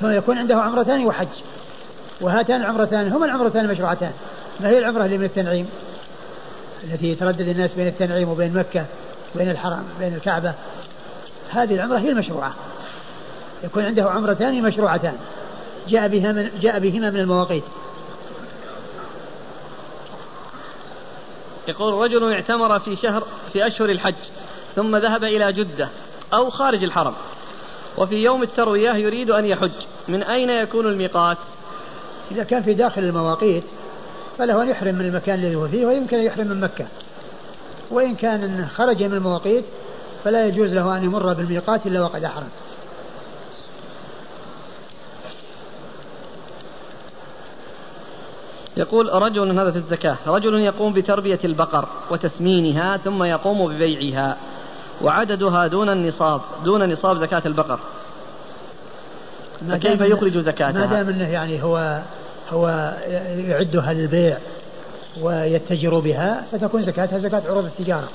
ثم 0.00 0.10
يكون 0.10 0.38
عنده 0.38 0.56
عمرتان 0.56 1.06
وحج. 1.06 1.28
وهاتان 2.20 2.60
العمرتان 2.60 3.12
هما 3.12 3.26
العمرتان 3.26 3.64
المشروعتان. 3.64 4.12
ما 4.60 4.68
هي 4.68 4.78
العمرة 4.78 5.04
اللي 5.04 5.18
من 5.18 5.24
التنعيم؟ 5.24 5.68
التي 6.84 7.12
يتردد 7.12 7.48
الناس 7.48 7.74
بين 7.74 7.86
التنعيم 7.86 8.28
وبين 8.28 8.54
مكة 8.54 8.84
بين 9.34 9.50
الحرم 9.50 9.84
بين 10.00 10.14
الكعبة. 10.14 10.52
هذه 11.50 11.74
العمرة 11.74 11.98
هي 11.98 12.10
المشروعة. 12.10 12.54
يكون 13.64 13.84
عنده 13.84 14.10
عمرتان 14.10 14.62
مشروعتان. 14.62 15.14
جاء 15.88 16.08
بها 16.08 16.32
من 16.32 16.50
جاء 16.60 16.78
بهما 16.78 17.10
من 17.10 17.20
المواقيت. 17.20 17.64
يقول 21.68 21.94
رجل 21.94 22.32
اعتمر 22.32 22.78
في 22.78 22.96
شهر 22.96 23.26
في 23.52 23.66
أشهر 23.66 23.90
الحج 23.90 24.14
ثم 24.76 24.96
ذهب 24.96 25.24
إلى 25.24 25.52
جدة 25.52 25.88
أو 26.34 26.50
خارج 26.50 26.84
الحرم 26.84 27.14
وفي 27.98 28.14
يوم 28.14 28.42
التروية 28.42 28.90
يريد 28.90 29.30
أن 29.30 29.44
يحج. 29.44 29.70
من 30.08 30.22
أين 30.22 30.50
يكون 30.50 30.86
الميقات؟ 30.86 31.36
إذا 32.30 32.44
كان 32.44 32.62
في 32.62 32.74
داخل 32.74 33.02
المواقيت 33.02 33.62
فله 34.38 34.62
أن 34.62 34.68
يحرم 34.68 34.94
من 34.94 35.04
المكان 35.06 35.38
الذي 35.38 35.54
هو 35.54 35.68
فيه 35.68 35.86
ويمكن 35.86 36.18
أن 36.18 36.24
يحرم 36.24 36.46
من 36.46 36.60
مكة. 36.60 36.86
وإن 37.90 38.14
كان 38.14 38.68
خرج 38.74 39.02
من 39.02 39.14
المواقيت 39.14 39.64
فلا 40.24 40.46
يجوز 40.46 40.74
له 40.74 40.96
أن 40.96 41.04
يمر 41.04 41.32
بالميقات 41.32 41.86
إلا 41.86 42.02
وقد 42.02 42.24
أحرم. 42.24 42.48
يقول 48.76 49.22
رجل 49.22 49.58
هذا 49.58 49.70
في 49.70 49.76
الزكاة 49.76 50.16
رجل 50.26 50.60
يقوم 50.60 50.92
بتربية 50.92 51.38
البقر 51.44 51.88
وتسمينها 52.10 52.96
ثم 52.96 53.22
يقوم 53.22 53.68
ببيعها 53.68 54.36
وعددها 55.02 55.66
دون 55.66 55.88
النصاب 55.88 56.40
دون 56.64 56.92
نصاب 56.92 57.16
زكاة 57.16 57.42
البقر. 57.46 57.78
فكيف 59.70 60.00
يخرج 60.00 60.38
زكاتها؟ 60.38 60.72
ما 60.72 60.86
دام 60.86 61.08
إنه 61.08 61.28
يعني 61.28 61.62
هو 61.62 62.00
هو 62.52 62.94
يعدها 63.48 63.92
للبيع 63.92 64.38
ويتجر 65.22 65.98
بها 65.98 66.44
فتكون 66.52 66.82
زكاتها 66.82 67.18
زكاة 67.18 67.42
عروض 67.48 67.64
التجارة. 67.64 68.08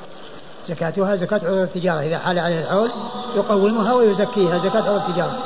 زكاتها 0.69 1.15
زكاة 1.15 1.41
عروض 1.43 1.59
التجارة. 1.59 1.99
إذا 1.99 2.17
حال 2.17 2.39
عليها 2.39 2.61
الحول 2.61 2.91
يقومها 3.35 3.93
ويزكيها 3.93 4.57
زكاة 4.57 4.81
عروض 4.81 5.01
التجارة. 5.09 5.37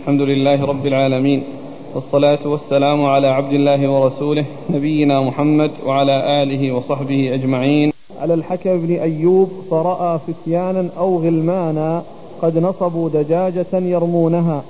الحمد 0.00 0.20
لله 0.20 0.66
رب 0.66 0.86
العالمين. 0.86 1.63
والصلاة 1.94 2.38
والسلام 2.48 3.04
على 3.04 3.26
عبد 3.26 3.52
الله 3.52 3.88
ورسوله 3.88 4.46
نبينا 4.70 5.20
محمد 5.20 5.70
وعلى 5.86 6.42
آله 6.42 6.72
وصحبه 6.72 7.34
أجمعين. 7.34 7.92
على 8.20 8.34
الحكم 8.34 8.80
بن 8.80 8.94
أيوب 8.94 9.48
فرأى 9.70 10.18
فتيانا 10.18 10.88
أو 10.98 11.18
غلمانا 11.18 12.02
قد 12.42 12.58
نصبوا 12.58 13.08
دجاجة 13.08 13.72
يرمونها. 13.72 14.62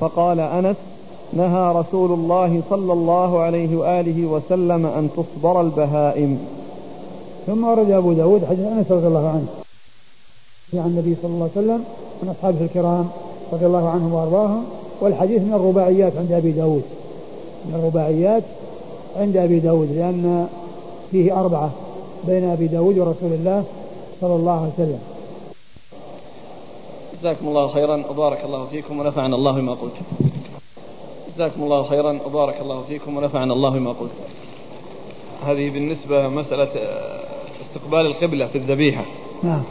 فقال 0.00 0.40
أنس 0.40 0.76
نهى 1.32 1.72
رسول 1.74 2.12
الله 2.12 2.62
صلى 2.70 2.92
الله 2.92 3.40
عليه 3.40 3.76
وآله 3.76 4.26
وسلم 4.26 4.86
أن 4.86 5.08
تصبر 5.16 5.60
البهائم. 5.60 6.38
ثم 7.46 7.64
ورد 7.64 7.90
أبو 7.90 8.12
داود 8.12 8.44
حديث 8.44 8.66
أنس 8.66 8.92
رضي 8.92 9.06
الله 9.06 9.28
عنه. 9.28 9.48
عن 10.74 10.90
النبي 10.90 11.16
صلى 11.22 11.30
الله 11.30 11.50
عليه 11.56 11.66
وسلم 11.66 11.84
من 12.22 12.28
أصحابه 12.28 12.60
الكرام 12.60 13.08
رضي 13.52 13.66
الله 13.66 13.88
عنهم 13.88 14.14
وأرضاهم 14.14 14.64
والحديث 15.00 15.42
من 15.42 15.54
الرباعيات 15.54 16.12
عند 16.16 16.32
أبي 16.32 16.50
داود. 16.50 16.82
من 17.66 17.74
الرباعيات 17.74 18.42
عند 19.16 19.36
أبي 19.36 19.58
داود 19.58 19.88
لأن 19.92 20.48
فيه 21.10 21.40
أربعة 21.40 21.70
بين 22.26 22.50
أبي 22.50 22.66
داود 22.66 22.98
ورسول 22.98 23.32
الله 23.32 23.64
صلى 24.20 24.34
الله 24.34 24.52
عليه 24.52 24.72
وسلم. 24.74 24.98
جزاكم 27.20 27.48
الله 27.48 27.68
خيرا 27.68 28.04
وبارك 28.10 28.44
الله 28.44 28.66
فيكم 28.66 29.00
ونفعنا 29.00 29.36
الله 29.36 29.52
بما 29.52 29.72
قلت. 29.72 29.92
جزاكم 31.34 31.62
الله 31.62 31.82
خيرا 31.82 32.18
وبارك 32.26 32.60
الله 32.60 32.82
فيكم 32.88 33.16
ونفعنا 33.16 33.52
الله 33.52 33.70
بما 33.70 33.90
قلت. 33.92 34.10
هذه 35.46 35.70
بالنسبة 35.70 36.28
مسألة 36.28 36.68
آه، 36.76 37.20
استقبال 37.62 38.06
القبلة 38.06 38.46
في 38.46 38.58
الذبيحة. 38.58 39.04
نعم. 39.42 39.62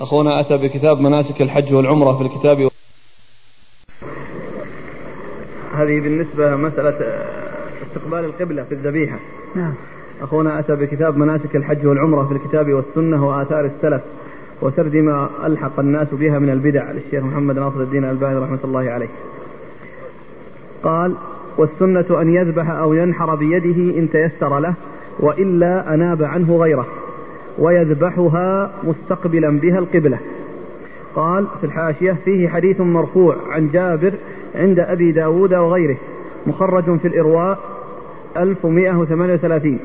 أخونا 0.00 0.40
أتى 0.40 0.56
بكتاب 0.56 1.00
مناسك 1.00 1.42
الحج 1.42 1.74
والعمرة 1.74 2.16
في 2.16 2.22
الكتاب 2.22 2.68
هذه 5.76 6.00
بالنسبة 6.00 6.56
مسألة 6.56 6.94
آه، 7.02 7.24
استقبال 7.86 8.24
القبلة 8.24 8.62
في 8.62 8.74
الذبيحة. 8.74 9.16
نعم. 9.54 9.72
أخونا 10.22 10.58
أتى 10.58 10.76
بكتاب 10.76 11.16
مناسك 11.16 11.56
الحج 11.56 11.86
والعمرة 11.86 12.24
في 12.24 12.32
الكتاب 12.32 12.72
والسنة 12.72 13.28
وآثار 13.28 13.64
السلف 13.64 14.02
وسرد 14.62 14.96
ما 14.96 15.28
ألحق 15.46 15.80
الناس 15.80 16.08
بها 16.12 16.38
من 16.38 16.50
البدع 16.50 16.90
للشيخ 16.90 17.24
محمد 17.24 17.58
ناصر 17.58 17.80
الدين 17.80 18.04
الألباني 18.04 18.38
رحمة 18.38 18.58
الله 18.64 18.90
عليه. 18.90 19.08
قال 20.82 21.14
والسنة 21.58 22.20
أن 22.20 22.34
يذبح 22.34 22.70
أو 22.70 22.94
ينحر 22.94 23.34
بيده 23.34 23.98
إن 23.98 24.10
تيسر 24.10 24.58
له 24.58 24.74
وإلا 25.20 25.94
أناب 25.94 26.22
عنه 26.22 26.56
غيره 26.56 26.86
ويذبحها 27.58 28.70
مستقبلا 28.84 29.60
بها 29.60 29.78
القبلة. 29.78 30.18
قال 31.14 31.46
في 31.60 31.66
الحاشية 31.66 32.16
فيه 32.24 32.48
حديث 32.48 32.80
مرفوع 32.80 33.36
عن 33.50 33.70
جابر 33.70 34.12
عند 34.56 34.78
أبي 34.78 35.12
داود 35.12 35.54
وغيره 35.54 35.96
مخرج 36.46 36.98
في 36.98 37.08
الإرواء 37.08 37.58
1138 38.36 39.78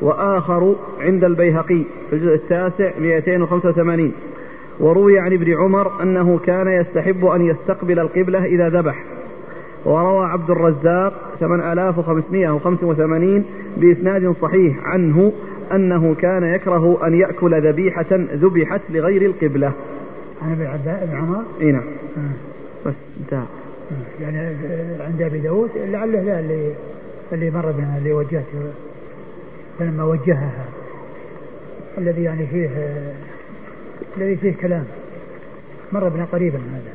وآخر 0.00 0.76
عند 1.00 1.24
البيهقي 1.24 1.82
في 2.10 2.16
الجزء 2.16 2.34
التاسع 2.34 2.90
285 3.00 4.12
وروي 4.80 5.18
عن 5.18 5.32
ابن 5.32 5.54
عمر 5.54 6.02
أنه 6.02 6.38
كان 6.38 6.68
يستحب 6.68 7.24
أن 7.24 7.46
يستقبل 7.46 7.98
القبلة 7.98 8.44
إذا 8.44 8.68
ذبح 8.68 9.04
وروى 9.84 10.26
عبد 10.26 10.50
الرزاق 10.50 11.12
8585 11.40 13.44
بإسناد 13.76 14.34
صحيح 14.42 14.86
عنه 14.86 15.32
أنه 15.72 16.14
كان 16.14 16.42
يكره 16.42 17.06
أن 17.06 17.14
يأكل 17.14 17.68
ذبيحة 17.68 18.06
ذبحت 18.12 18.80
لغير 18.90 19.22
القبلة. 19.22 19.72
عن 20.42 20.52
ابن 20.86 21.16
عمر؟ 21.16 21.42
اي 21.60 21.72
نعم. 21.72 21.82
بس 22.86 22.94
انتهى. 23.20 23.59
يعني 24.20 24.38
عند 25.00 25.22
أبي 25.22 25.38
داود 25.38 25.70
لعله 25.76 26.22
ذا 26.22 26.40
اللي 26.40 26.72
اللي 27.32 27.50
مر 27.50 27.70
بنا 27.70 27.98
اللي 27.98 28.12
وجهته 28.12 28.72
فلما 29.78 30.04
وجهها. 30.04 30.64
الذي 31.98 32.22
يعني 32.22 32.46
فيه 32.46 32.70
الذي 34.16 34.36
فيه 34.36 34.54
كلام. 34.54 34.84
مر 35.92 36.08
بنا 36.08 36.24
قريبا 36.32 36.58
هذا. 36.58 36.92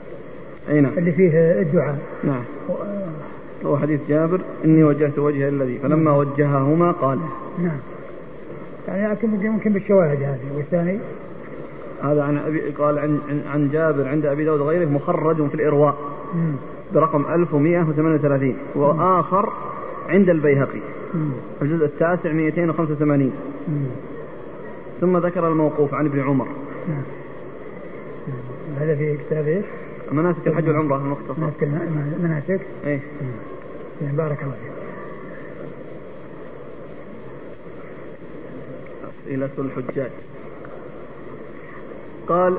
أي 0.76 0.82
نعم. 0.82 0.92
اللي 0.98 1.12
فيه 1.12 1.62
الدعاء. 1.62 1.98
نعم. 2.24 2.44
هو 3.66 3.78
حديث 3.78 4.00
جابر 4.10 4.42
إني 4.66 4.84
وجهت 4.84 5.20
وجه 5.20 5.50
الذي 5.50 5.80
فلما 5.80 6.12
نعم. 6.12 6.18
وجههما 6.18 6.92
قال. 6.92 7.20
نعم. 7.60 7.78
يعني 8.88 9.18
يمكن 9.24 9.46
يمكن 9.46 9.74
بالشواهد 9.74 10.24
هذه. 10.24 10.58
والثاني؟ 10.58 11.00
هذا 12.04 12.24
عن 12.24 12.38
أبي 12.38 12.60
قال 12.60 13.00
عن 13.00 13.20
عن 13.54 13.70
جابر 13.70 14.08
عند 14.08 14.26
أبي 14.26 14.46
داود 14.46 14.60
وغيره 14.60 14.86
مخرج 14.86 15.48
في 15.50 15.56
الإرواء. 15.56 15.96
مم. 16.34 16.56
برقم 16.94 17.26
1138 17.34 18.58
وآخر 18.76 19.54
عند 20.10 20.30
البيهقي 20.30 20.82
الجزء 21.62 21.86
التاسع 21.86 22.32
285 22.32 23.32
ثم 25.02 25.18
ذكر 25.18 25.48
الموقوف 25.48 25.94
عن 25.94 26.06
ابن 26.06 26.20
عمر. 26.20 26.48
نعم. 26.90 27.04
هذا 28.80 28.96
في 28.96 29.18
كتاب 29.18 29.48
إيش؟ 29.48 29.66
مناسك 30.12 30.48
الحج 30.48 30.68
والعمرة 30.68 30.98
المختصر 30.98 31.42
مناسك 31.42 31.64
مناسك؟ 32.20 32.62
إيه. 32.86 33.00
يعني 34.02 34.18
بارك 34.18 34.44
الله 34.44 34.56
فيك. 34.56 34.72
أسئلة 39.26 39.50
الحجاج. 39.60 40.12
قال 42.28 42.58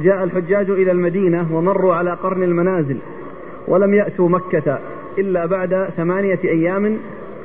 جاء 0.00 0.24
الحجاج 0.24 0.70
إلى 0.70 0.90
المدينة 0.90 1.56
ومروا 1.56 1.94
على 1.94 2.12
قرن 2.12 2.42
المنازل. 2.42 2.98
ولم 3.68 3.94
يأتوا 3.94 4.28
مكة 4.28 4.78
إلا 5.18 5.46
بعد 5.46 5.88
ثمانية 5.96 6.38
أيام 6.44 6.96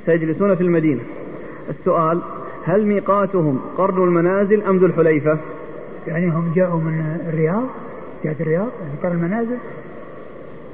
سيجلسون 0.06 0.56
في 0.56 0.62
المدينة. 0.62 1.02
السؤال 1.70 2.20
هل 2.66 2.88
ميقاتهم 2.88 3.60
قرن 3.78 4.04
المنازل 4.04 4.64
أم 4.64 4.78
ذو 4.78 4.86
الحليفة؟ 4.86 5.38
يعني 6.08 6.30
هم 6.30 6.52
جاءوا 6.56 6.80
من 6.80 7.18
الرياض 7.30 7.64
جهة 8.24 8.36
الرياض 8.40 8.68
يعني 8.82 8.94
قرن 9.04 9.12
المنازل 9.12 9.58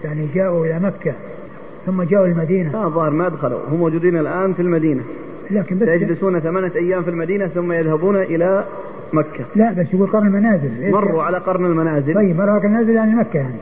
يعني 0.03 0.27
جاءوا 0.35 0.65
إلى 0.65 0.79
مكة 0.79 1.13
ثم 1.85 2.03
جاءوا 2.03 2.25
المدينة. 2.25 2.71
لا 2.71 2.85
الظاهر 2.85 3.09
ما 3.09 3.29
دخلوا 3.29 3.59
هم 3.71 3.79
موجودين 3.79 4.17
الآن 4.17 4.53
في 4.53 4.61
المدينة. 4.61 5.01
لكن 5.51 5.79
بس 5.79 5.85
سيجلسون 5.85 6.39
ثمانية 6.39 6.75
أيام 6.75 7.03
في 7.03 7.09
المدينة 7.09 7.47
ثم 7.47 7.71
يذهبون 7.71 8.15
إلى 8.15 8.65
مكة. 9.13 9.45
لا 9.55 9.73
بس 9.73 9.93
يقول 9.93 10.07
قرن 10.07 10.27
المنازل. 10.27 10.91
مروا 10.91 11.23
على 11.23 11.37
قرن 11.37 11.65
المنازل. 11.65 12.13
طيب 12.13 12.37
مروا 12.37 12.51
على 12.51 12.59
قرن 12.59 12.75
المنازل 12.75 12.95
يعني 12.95 13.15
مكة 13.15 13.37
يعني. 13.37 13.59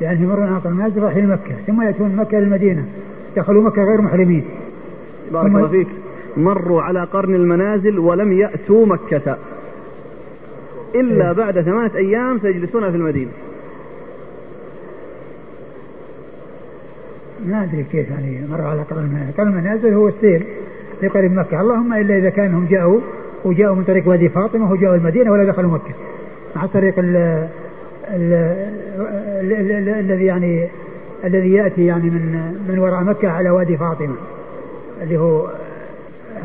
يعني 0.00 0.22
يمرون 0.22 0.46
على 0.46 0.58
قرن 0.58 0.72
المنازل 0.72 1.02
رايحين 1.02 1.28
مكة 1.28 1.54
ثم 1.66 1.82
يأتون 1.82 2.16
مكة 2.16 2.38
للمدينة 2.38 2.84
دخلوا 3.36 3.62
مكة 3.62 3.84
غير 3.84 4.00
محرمين. 4.00 4.44
بارك 5.32 5.46
الله 5.46 5.68
فيك. 5.68 5.88
مروا 6.36 6.82
على 6.82 7.04
قرن 7.04 7.34
المنازل 7.34 7.98
ولم 7.98 8.32
يأتوا 8.32 8.86
مكة. 8.86 9.38
إلا 10.94 11.26
إيه؟ 11.28 11.32
بعد 11.32 11.60
ثمانية 11.60 11.94
أيام 11.96 12.38
سيجلسون 12.38 12.90
في 12.90 12.96
المدينة. 12.96 13.30
ما 17.46 17.62
أدري 17.62 17.84
كيف 17.92 18.10
يعني 18.10 18.40
مروا 18.50 18.66
على 18.66 18.82
قرن 18.82 19.04
المنازل. 19.04 19.32
قرن 19.38 19.48
المنازل 19.48 19.94
هو 19.94 20.08
السير 20.08 20.42
في 21.00 21.08
قريب 21.08 21.32
مكة. 21.32 21.60
اللهم 21.60 21.92
إلا 21.92 22.18
إذا 22.18 22.30
كانوا 22.30 22.66
جاءوا 22.70 23.00
وجاءوا 23.44 23.76
من 23.76 23.84
طريق 23.84 24.08
وادي 24.08 24.28
فاطمة 24.28 24.72
وجاءوا 24.72 24.96
المدينة 24.96 25.32
ولا 25.32 25.44
دخلوا 25.44 25.70
مكة. 25.70 25.94
مع 26.56 26.64
الطريق 26.64 26.94
الذي 30.00 30.24
يعني 30.24 30.68
الذي 31.24 31.52
يأتي 31.52 31.86
يعني 31.86 32.10
من 32.10 32.54
من 32.68 32.78
وراء 32.78 33.02
مكة 33.02 33.28
على 33.28 33.50
وادي 33.50 33.76
فاطمة 33.76 34.14
اللي 35.02 35.16
هو 35.16 35.48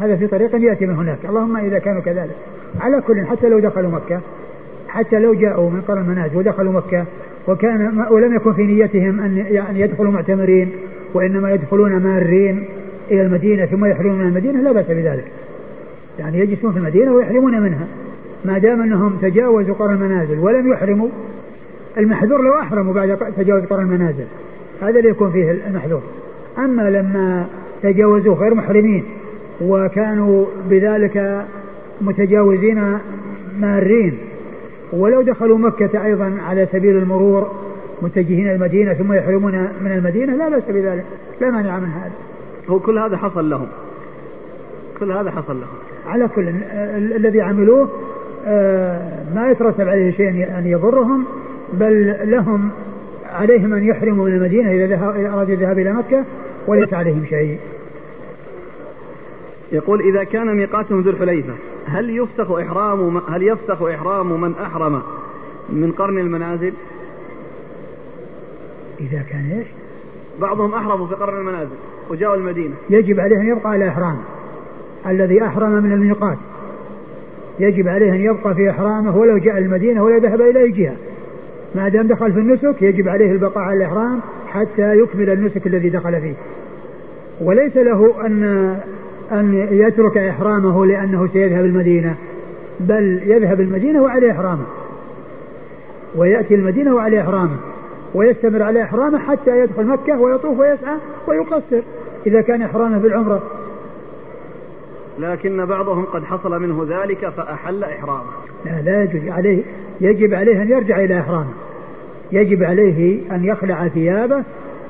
هذا 0.02 0.16
في 0.16 0.28
طريق 0.28 0.56
يأتي 0.56 0.86
من 0.86 0.96
هناك. 0.96 1.18
اللهم 1.26 1.58
إذا 1.58 1.80
كانوا 1.80 2.02
كذلك. 2.02 2.36
على 2.82 3.02
كل 3.02 3.26
حتى 3.26 3.50
لو 3.50 3.60
دخلوا 3.60 3.92
مكة 3.92 4.20
حتى 4.88 5.20
لو 5.20 5.34
جاءوا 5.34 5.70
من 5.70 5.82
قرن 5.82 6.02
المنازل 6.02 6.38
ودخلوا 6.38 6.74
مكة 6.74 7.06
وكان 7.48 8.06
ولم 8.12 8.36
يكن 8.36 8.54
في 8.54 8.64
نيتهم 8.64 9.20
أن 9.20 9.38
يعني 9.38 9.80
يدخلوا 9.80 10.12
معتمرين 10.12 10.72
وإنما 11.14 11.52
يدخلون 11.52 11.98
مارين 11.98 12.66
إلى 13.12 13.22
المدينة 13.22 13.66
ثم 13.66 13.86
يحرمون 13.86 14.16
من 14.16 14.28
المدينة 14.28 14.62
لا 14.62 14.72
بأس 14.72 14.86
بذلك. 14.86 15.26
يعني 16.20 16.40
يجلسون 16.40 16.72
في 16.72 16.78
المدينة 16.78 17.14
ويحرمون 17.14 17.62
منها. 17.62 17.88
ما 18.46 18.58
دام 18.58 18.82
أنهم 18.82 19.18
تجاوزوا 19.22 19.76
قرن 19.76 19.94
المنازل 19.94 20.40
ولم 20.40 20.72
يحرموا 20.72 21.08
المحذور 21.98 22.42
لو 22.42 22.60
احرموا 22.60 22.94
بعد 22.94 23.18
تجاوز 23.38 23.64
قرن 23.64 23.84
المنازل 23.84 24.26
هذا 24.82 25.00
اللي 25.00 25.10
يكون 25.10 25.32
فيه 25.32 25.52
المحذور. 25.52 26.02
أما 26.58 26.90
لما 26.90 27.46
تجاوزوا 27.84 28.36
غير 28.36 28.54
محرمين 28.54 29.04
وكانوا 29.62 30.46
بذلك 30.70 31.46
متجاوزين 32.02 32.98
مارين 33.60 34.18
ولو 34.94 35.22
دخلوا 35.22 35.58
مكة 35.58 36.06
أيضا 36.06 36.38
على 36.48 36.68
سبيل 36.72 36.98
المرور 36.98 37.52
متجهين 38.02 38.50
المدينة 38.50 38.94
ثم 38.94 39.14
يحرمون 39.14 39.68
من 39.82 39.92
المدينة 39.92 40.36
لا 40.36 40.50
بأس 40.50 40.64
بذلك 40.70 41.06
لا 41.42 41.52
مانع 41.52 41.80
من 41.80 41.90
هذا. 41.90 42.12
هو 42.70 42.80
كل 42.80 43.00
هذا 43.00 43.18
حصل 43.18 43.50
لهم. 43.50 43.68
كل 45.00 45.12
هذا 45.12 45.32
حصل 45.32 45.56
لهم. 45.56 45.78
على 46.08 46.28
كل 46.28 46.50
الذي 47.16 47.42
عملوه 47.42 47.90
آه، 48.46 49.24
ما 49.36 49.52
يترتب 49.52 49.88
عليه 49.88 50.12
شيء 50.12 50.58
أن 50.58 50.68
يضرهم 50.68 51.26
بل 51.74 52.18
لهم 52.32 52.70
عليهم 53.26 53.74
أن 53.74 53.84
يحرموا 53.84 54.26
من 54.26 54.36
المدينة 54.36 54.86
إذا 54.86 54.96
أرادوا 55.34 55.54
الذهاب 55.54 55.80
إلى 55.80 55.94
مكة 55.94 56.24
وليس 56.68 56.94
عليهم 56.94 57.26
شيء. 57.30 57.60
يقول 59.72 60.02
إذا 60.02 60.24
كان 60.24 60.56
ميقاتهم 60.56 61.02
ذو 61.02 61.12
الحليفة 61.12 61.54
هل 61.86 62.10
يفسخ 62.10 62.52
إحرام 62.52 63.18
هل 63.18 63.44
يفسخ 63.44 63.82
إحرام 63.82 64.42
من 64.42 64.54
أحرم 64.62 65.02
من 65.70 65.92
قرن 65.92 66.20
المنازل؟ 66.20 66.74
إذا 69.00 69.22
كان 69.30 69.52
إيش؟ 69.58 69.68
بعضهم 70.42 70.74
أحرموا 70.74 71.08
في 71.08 71.16
قرن 71.16 71.38
المنازل 71.38 71.76
وجاءوا 72.10 72.36
المدينة. 72.36 72.74
يجب 72.90 73.20
عليه 73.20 73.38
أن 73.38 73.48
يبقى 73.48 73.70
على 73.70 73.88
إحرام. 73.88 74.18
الذي 75.08 75.44
أحرم 75.44 75.72
من 75.72 75.92
الميقات. 75.92 76.38
يجب 77.60 77.88
عليه 77.88 78.10
أن 78.10 78.22
يبقى 78.22 78.56
في 78.56 78.70
إحرامه 78.70 79.18
ولو 79.18 79.38
جاء 79.38 79.58
المدينة 79.58 80.04
ولا 80.04 80.18
ذهب 80.18 80.42
إلى 80.42 80.60
أي 80.60 80.72
جهة. 80.72 80.96
ما 81.76 81.90
دام 81.90 82.08
دخل 82.08 82.34
في 82.34 82.40
النسك 82.40 82.82
يجب 82.82 83.08
عليه 83.08 83.32
البقاء 83.32 83.64
على 83.64 83.78
الإحرام 83.78 84.20
حتى 84.48 85.00
يكمل 85.00 85.30
النسك 85.30 85.68
الذي 85.68 85.90
دخل 85.90 86.22
فيه. 86.22 86.34
وليس 87.42 87.78
له 87.78 88.26
أن 88.26 88.44
أن 89.32 89.68
يترك 89.72 90.18
إحرامه 90.18 90.86
لأنه 90.86 91.28
سيذهب 91.34 91.66
المدينة 91.66 92.16
بل 92.80 93.22
يذهب 93.26 93.62
المدينة 93.62 94.02
وعليه 94.02 94.32
إحرامه. 94.32 94.66
ويأتي 96.16 96.56
المدينة 96.56 96.96
وعليه 96.96 97.22
إحرامه 97.22 97.56
ويستمر 98.16 98.64
على 98.64 98.84
إحرامه 98.84 99.20
حتى 99.20 99.60
يدخل 99.60 99.86
مكة 99.86 100.20
ويطوف 100.20 100.60
ويسعى 100.60 100.96
ويقصر 101.28 101.82
إذا 102.28 102.42
كان 102.42 102.62
إحرامه 102.62 102.98
بالعمرة. 102.98 103.44
لكن 105.20 105.66
بعضهم 105.66 106.06
قد 106.06 106.24
حصل 106.24 106.62
منه 106.62 106.88
ذلك 106.90 107.30
فأحل 107.30 107.84
إحرامه. 107.84 108.32
لا 108.66 108.82
لا 108.82 109.04
يجب 109.04 109.32
عليه 109.32 109.62
يجب 110.02 110.34
عليه 110.34 110.62
أن 110.62 110.70
يرجع 110.70 111.00
إلى 111.00 111.20
إحرامه. 111.20 111.54
يجب 112.32 112.64
عليه 112.64 113.20
أن 113.32 113.46
يخلع 113.46 113.88
ثيابه 113.88 114.44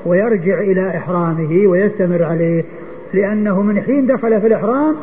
ويرجع 0.06 0.60
إلى 0.60 0.96
إحرامه 0.96 1.66
ويستمر 1.66 2.24
عليه 2.24 2.64
لأنه 3.14 3.62
من 3.62 3.80
حين 3.80 4.06
دخل 4.06 4.40
في 4.40 4.46
الإحرام 4.46 4.96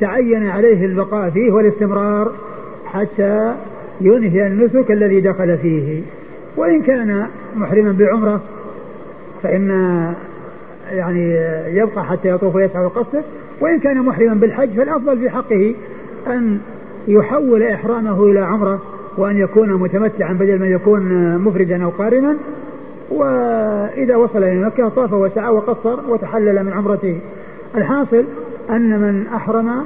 تعين 0.00 0.46
عليه 0.46 0.84
البقاء 0.84 1.30
فيه 1.30 1.52
والاستمرار 1.52 2.32
حتى 2.86 3.54
ينهي 4.00 4.46
النسك 4.46 4.90
الذي 4.90 5.20
دخل 5.20 5.58
فيه. 5.58 6.02
وإن 6.56 6.82
كان 6.82 7.26
محرما 7.56 7.92
بعمرة 7.92 8.40
فإن 9.42 9.70
يعني 10.92 11.34
يبقى 11.78 12.04
حتى 12.04 12.28
يطوف 12.28 12.54
ويسعى 12.54 12.82
ويقصر. 12.82 13.20
وإن 13.60 13.78
كان 13.78 14.02
محرما 14.02 14.34
بالحج 14.34 14.70
فالأفضل 14.70 15.18
في 15.18 15.30
حقه 15.30 15.74
أن 16.26 16.58
يحول 17.08 17.62
إحرامه 17.62 18.24
إلى 18.24 18.40
عمرة 18.40 18.82
وأن 19.18 19.38
يكون 19.38 19.72
متمتعا 19.72 20.32
بدل 20.32 20.58
ما 20.58 20.66
يكون 20.66 21.38
مفردا 21.38 21.84
أو 21.84 21.90
قارنا. 21.90 22.36
وإذا 23.10 24.16
وصل 24.16 24.42
إلى 24.42 24.66
مكة 24.66 24.88
طاف 24.88 25.12
وسعى 25.12 25.48
وقصر 25.48 26.10
وتحلل 26.10 26.64
من 26.64 26.72
عمرته. 26.72 27.20
الحاصل 27.76 28.24
أن 28.70 29.00
من 29.00 29.26
أحرم 29.34 29.84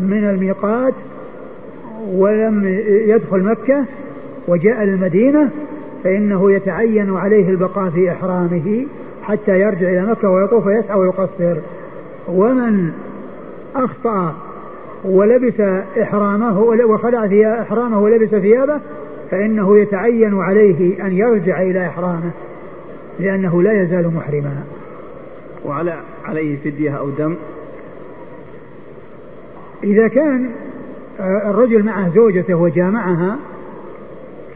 من 0.00 0.24
الميقات 0.24 0.94
ولم 2.14 2.64
يدخل 2.86 3.42
مكة 3.42 3.84
وجاء 4.48 4.82
المدينة 4.82 5.50
فإنه 6.04 6.52
يتعين 6.52 7.16
عليه 7.16 7.48
البقاء 7.48 7.90
في 7.90 8.10
إحرامه 8.10 8.86
حتى 9.22 9.60
يرجع 9.60 9.88
إلى 9.88 10.06
مكة 10.06 10.28
ويطوف 10.30 10.66
ويسعى 10.66 10.98
ويقصر. 10.98 11.56
ومن 12.30 12.92
أخطأ 13.76 14.34
ولبس 15.04 15.60
إحرامه 16.02 16.60
وخلع 16.60 17.24
إحرامه 17.62 18.00
ولبس 18.00 18.30
ثيابه 18.30 18.80
فإنه 19.30 19.78
يتعين 19.78 20.40
عليه 20.40 21.06
أن 21.06 21.16
يرجع 21.16 21.62
إلى 21.62 21.86
إحرامه 21.86 22.30
لأنه 23.20 23.62
لا 23.62 23.82
يزال 23.82 24.14
محرما. 24.14 24.62
وعلى 25.64 26.00
عليه 26.24 26.56
فدية 26.56 26.90
أو 26.90 27.10
دم. 27.10 27.36
إذا 29.84 30.08
كان 30.08 30.50
الرجل 31.20 31.82
معه 31.82 32.14
زوجته 32.14 32.54
وجامعها 32.54 33.36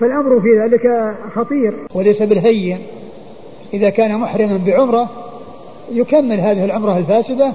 فالأمر 0.01 0.41
في 0.41 0.61
ذلك 0.61 1.15
خطير. 1.35 1.75
وليس 1.95 2.23
بالهين. 2.23 2.79
إذا 3.75 3.91
كان 3.91 4.21
محرما 4.21 4.61
بعمرة 4.67 5.24
يكمل 5.93 6.41
هذه 6.41 6.65
العمرة 6.65 6.99
الفاسدة 6.99 7.53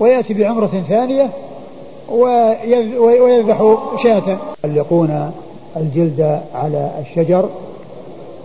ويأتي 0.00 0.34
بعمرة 0.34 0.82
ثانية 0.88 1.30
ويذبح 2.98 3.76
شاة. 4.02 4.38
يعلقون 4.64 5.30
الجلد 5.76 6.40
على 6.54 6.90
الشجر 7.00 7.48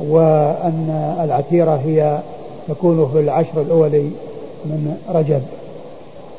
وأن 0.10 1.16
العتيرة 1.24 1.80
هي 1.86 2.20
تكون 2.68 3.10
في 3.14 3.20
العشر 3.20 3.62
الأول 3.62 3.92
من 4.66 4.98
رجب. 5.10 5.42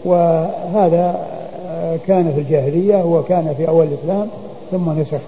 وهذا 0.05 1.27
كان 2.07 2.33
في 2.33 2.41
الجاهلية 2.41 3.05
وكان 3.05 3.55
في 3.57 3.69
أول 3.69 3.87
الإسلام 3.87 4.29
ثم 4.71 5.01
نسخ. 5.01 5.21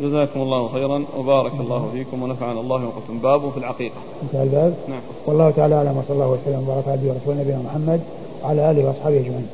جزاكم 0.00 0.40
الله 0.40 0.68
خيرا 0.68 1.04
وبارك 1.18 1.52
الله 1.60 1.90
فيكم 1.92 2.22
ونفعنا 2.22 2.60
الله 2.60 2.86
وقتم 2.86 3.18
باب 3.18 3.50
في 3.50 3.58
العقيقة. 3.58 4.00
انتهى 4.22 4.42
الباب. 4.42 4.74
نعم. 4.88 5.00
والله 5.26 5.50
تعالى 5.50 5.74
أعلم 5.74 5.96
وصلى 5.96 6.14
الله 6.14 6.30
وسلم 6.30 6.68
وبارك 6.68 6.88
على 6.88 7.10
رسول 7.10 7.36
نبينا 7.36 7.62
محمد 7.62 8.00
وعلى 8.42 8.70
آله 8.70 8.86
وأصحابه 8.86 9.20
أجمعين. 9.20 9.48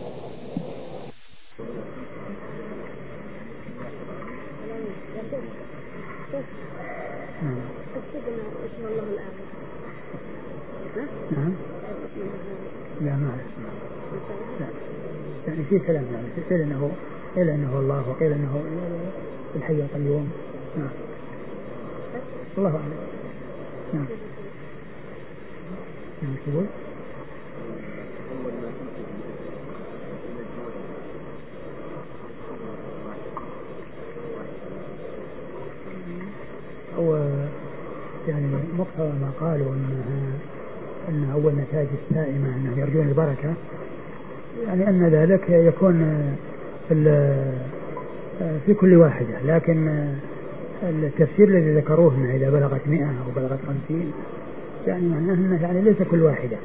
نعم. 11.37 11.53
لا 13.01 13.17
ما 13.17 13.37
لا 14.61 14.67
يعني 15.47 15.65
في 15.65 15.79
كلام 15.79 16.05
يعني 16.13 16.27
قيل 16.51 16.61
انه 16.61 16.91
قيل 17.37 17.51
إنه 17.51 17.79
الله 17.79 18.09
وقيل 18.09 18.33
انه 18.33 18.63
الحي 19.57 19.73
القيوم 19.73 20.31
نعم. 20.77 20.89
الله 22.59 22.71
أعلم. 22.71 22.95
نعم. 23.95 24.07
نعم 26.23 26.35
تقول 26.47 26.67
هو 36.99 37.17
يعني 38.29 38.47
مقتضى 38.79 39.19
ما 39.21 39.31
قالوا 39.41 39.75
انها 39.75 40.33
أن 41.09 41.31
أول 41.33 41.53
نتائج 41.55 41.89
السائمة 42.03 42.49
أنهم 42.57 42.79
يرجون 42.79 43.09
البركة 43.09 43.55
يعني 44.67 44.89
أن 44.89 45.09
ذلك 45.09 45.51
يكون 45.51 46.27
في 48.39 48.59
في 48.67 48.75
كل 48.75 48.95
واحدة. 48.95 49.41
لكن 49.45 50.09
التفسير 50.83 51.49
الذي 51.49 51.75
ذكروه 51.75 52.15
انه 52.15 52.35
إذا 52.35 52.51
بلغت 52.51 52.81
100 52.87 53.05
أو 53.05 53.31
بلغت 53.37 53.59
50 53.89 54.13
يعني 54.87 55.09
معناه 55.09 55.35
انه 55.35 55.63
يعني 55.63 55.81
ليس 55.81 56.03
كل 56.11 56.23
واحدة. 56.23 56.57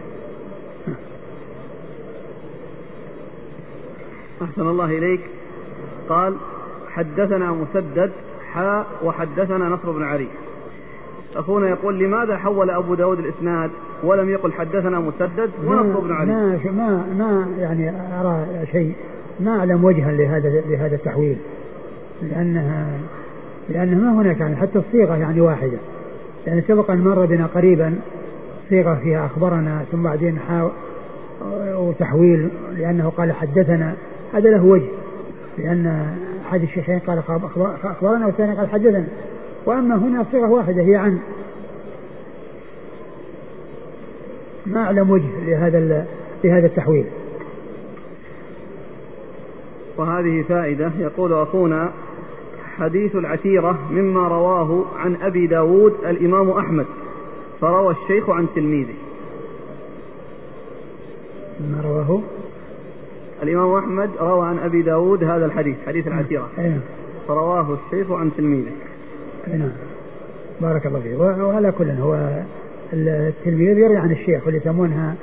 أحسن 4.41 4.61
الله 4.61 4.85
إليك. 4.85 5.21
قال 6.09 6.35
حدثنا 6.89 7.51
مسدد 7.51 8.11
حاء 8.53 8.85
وحدثنا 9.03 9.69
نصر 9.69 9.91
بن 9.91 10.03
علي. 10.03 10.27
أخونا 11.35 11.69
يقول 11.69 11.99
لماذا 11.99 12.37
حول 12.37 12.69
أبو 12.69 12.95
داود 12.95 13.19
الإسناد 13.19 13.71
ولم 14.03 14.29
يقل 14.29 14.53
حدثنا 14.53 14.99
مسدد 14.99 15.49
ونصر 15.65 15.99
بن 15.99 16.11
علي؟ 16.11 16.31
ما 16.31 16.59
ما 16.71 17.05
ما 17.17 17.47
يعني 17.59 17.89
أرى 17.89 18.65
شيء. 18.71 18.93
ما 19.39 19.59
أعلم 19.59 19.83
وجها 19.83 20.11
لهذا 20.11 20.49
لهذا 20.49 20.95
التحويل. 20.95 21.37
لأنها 22.29 22.87
لأن 23.69 23.97
ما 23.97 24.21
هناك 24.21 24.39
يعني 24.39 24.55
حتى 24.55 24.79
الصيغة 24.79 25.17
يعني 25.17 25.41
واحدة. 25.41 25.77
يعني 26.47 26.61
سبق 26.61 26.91
أن 26.91 26.97
مر 26.97 27.25
بنا 27.25 27.45
قريبا 27.45 27.95
صيغة 28.69 28.95
فيها 29.03 29.25
أخبرنا 29.25 29.85
ثم 29.91 30.03
بعدين 30.03 30.39
وتحويل 31.75 32.49
لأنه 32.77 33.09
قال 33.09 33.31
حدثنا. 33.31 33.93
هذا 34.33 34.49
له 34.49 34.65
وجه 34.65 34.87
لأن 35.57 36.15
أحد 36.47 36.61
الشيخين 36.61 36.99
قال 36.99 37.21
أخبرنا 37.83 38.25
والثاني 38.25 38.55
قال 38.55 38.69
حدثنا. 38.69 39.07
وأما 39.65 39.95
هنا 39.95 40.25
صيغة 40.31 40.49
واحدة 40.49 40.81
هي 40.81 40.95
عن 40.95 41.19
ما 44.65 44.79
أعلم 44.83 45.09
وجه 45.09 45.45
لهذا 45.45 46.05
لهذا 46.43 46.65
التحويل. 46.65 47.05
وهذه 49.97 50.43
فائدة. 50.49 50.91
يقول 50.99 51.33
أخونا 51.33 51.91
حديث 52.81 53.15
العتيرة 53.15 53.79
مما 53.91 54.27
رواه 54.27 54.85
عن 54.95 55.15
أبي 55.21 55.47
داود 55.47 55.93
الإمام 56.05 56.49
أحمد 56.49 56.85
فروى 57.61 57.93
الشيخ 58.03 58.29
عن 58.29 58.47
تلميذه. 58.55 58.93
مما 61.59 61.81
رواه؟ 61.81 62.21
الإمام 63.43 63.73
أحمد 63.73 64.09
روى 64.19 64.47
عن 64.47 64.59
أبي 64.59 64.81
داود 64.81 65.23
هذا 65.23 65.45
الحديث 65.45 65.77
حديث 65.87 66.07
العتيرة 66.07 66.49
نعم. 66.57 66.79
فرواه 67.27 67.77
الشيخ 67.85 68.11
عن 68.11 68.31
تلميذه. 68.37 68.71
نعم. 69.47 69.71
بارك 70.61 70.85
الله 70.85 70.99
فيك. 70.99 71.19
وعلى 71.19 71.71
كل 71.71 71.89
هو 71.89 72.41
التلميذ 72.93 73.77
يروي 73.77 73.97
عن 73.97 74.11
الشيخ 74.11 74.45
واللي 74.45 74.59
يسمونها 74.59 75.15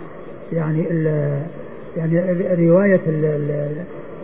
يعني 0.52 0.86
ال 0.90 1.06
يعني 1.96 2.68
رواية 2.68 3.00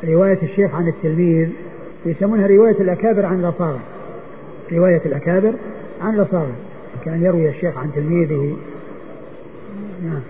رواية 0.05 0.39
الشيخ 0.43 0.74
عن 0.74 0.89
التلميذ 0.89 1.48
يسمونها 2.06 2.47
رواية 2.47 2.81
الأكابر 2.81 3.26
عن 3.26 3.40
الأصاغر 3.40 3.81
رواية 4.72 5.02
الأكابر 5.06 5.55
عن 6.01 6.14
الأصاغر 6.14 6.55
كان 7.05 7.22
يروي 7.22 7.48
الشيخ 7.48 7.78
عن 7.78 7.93
تلميذه. 7.93 8.56
نعم. 10.02 10.20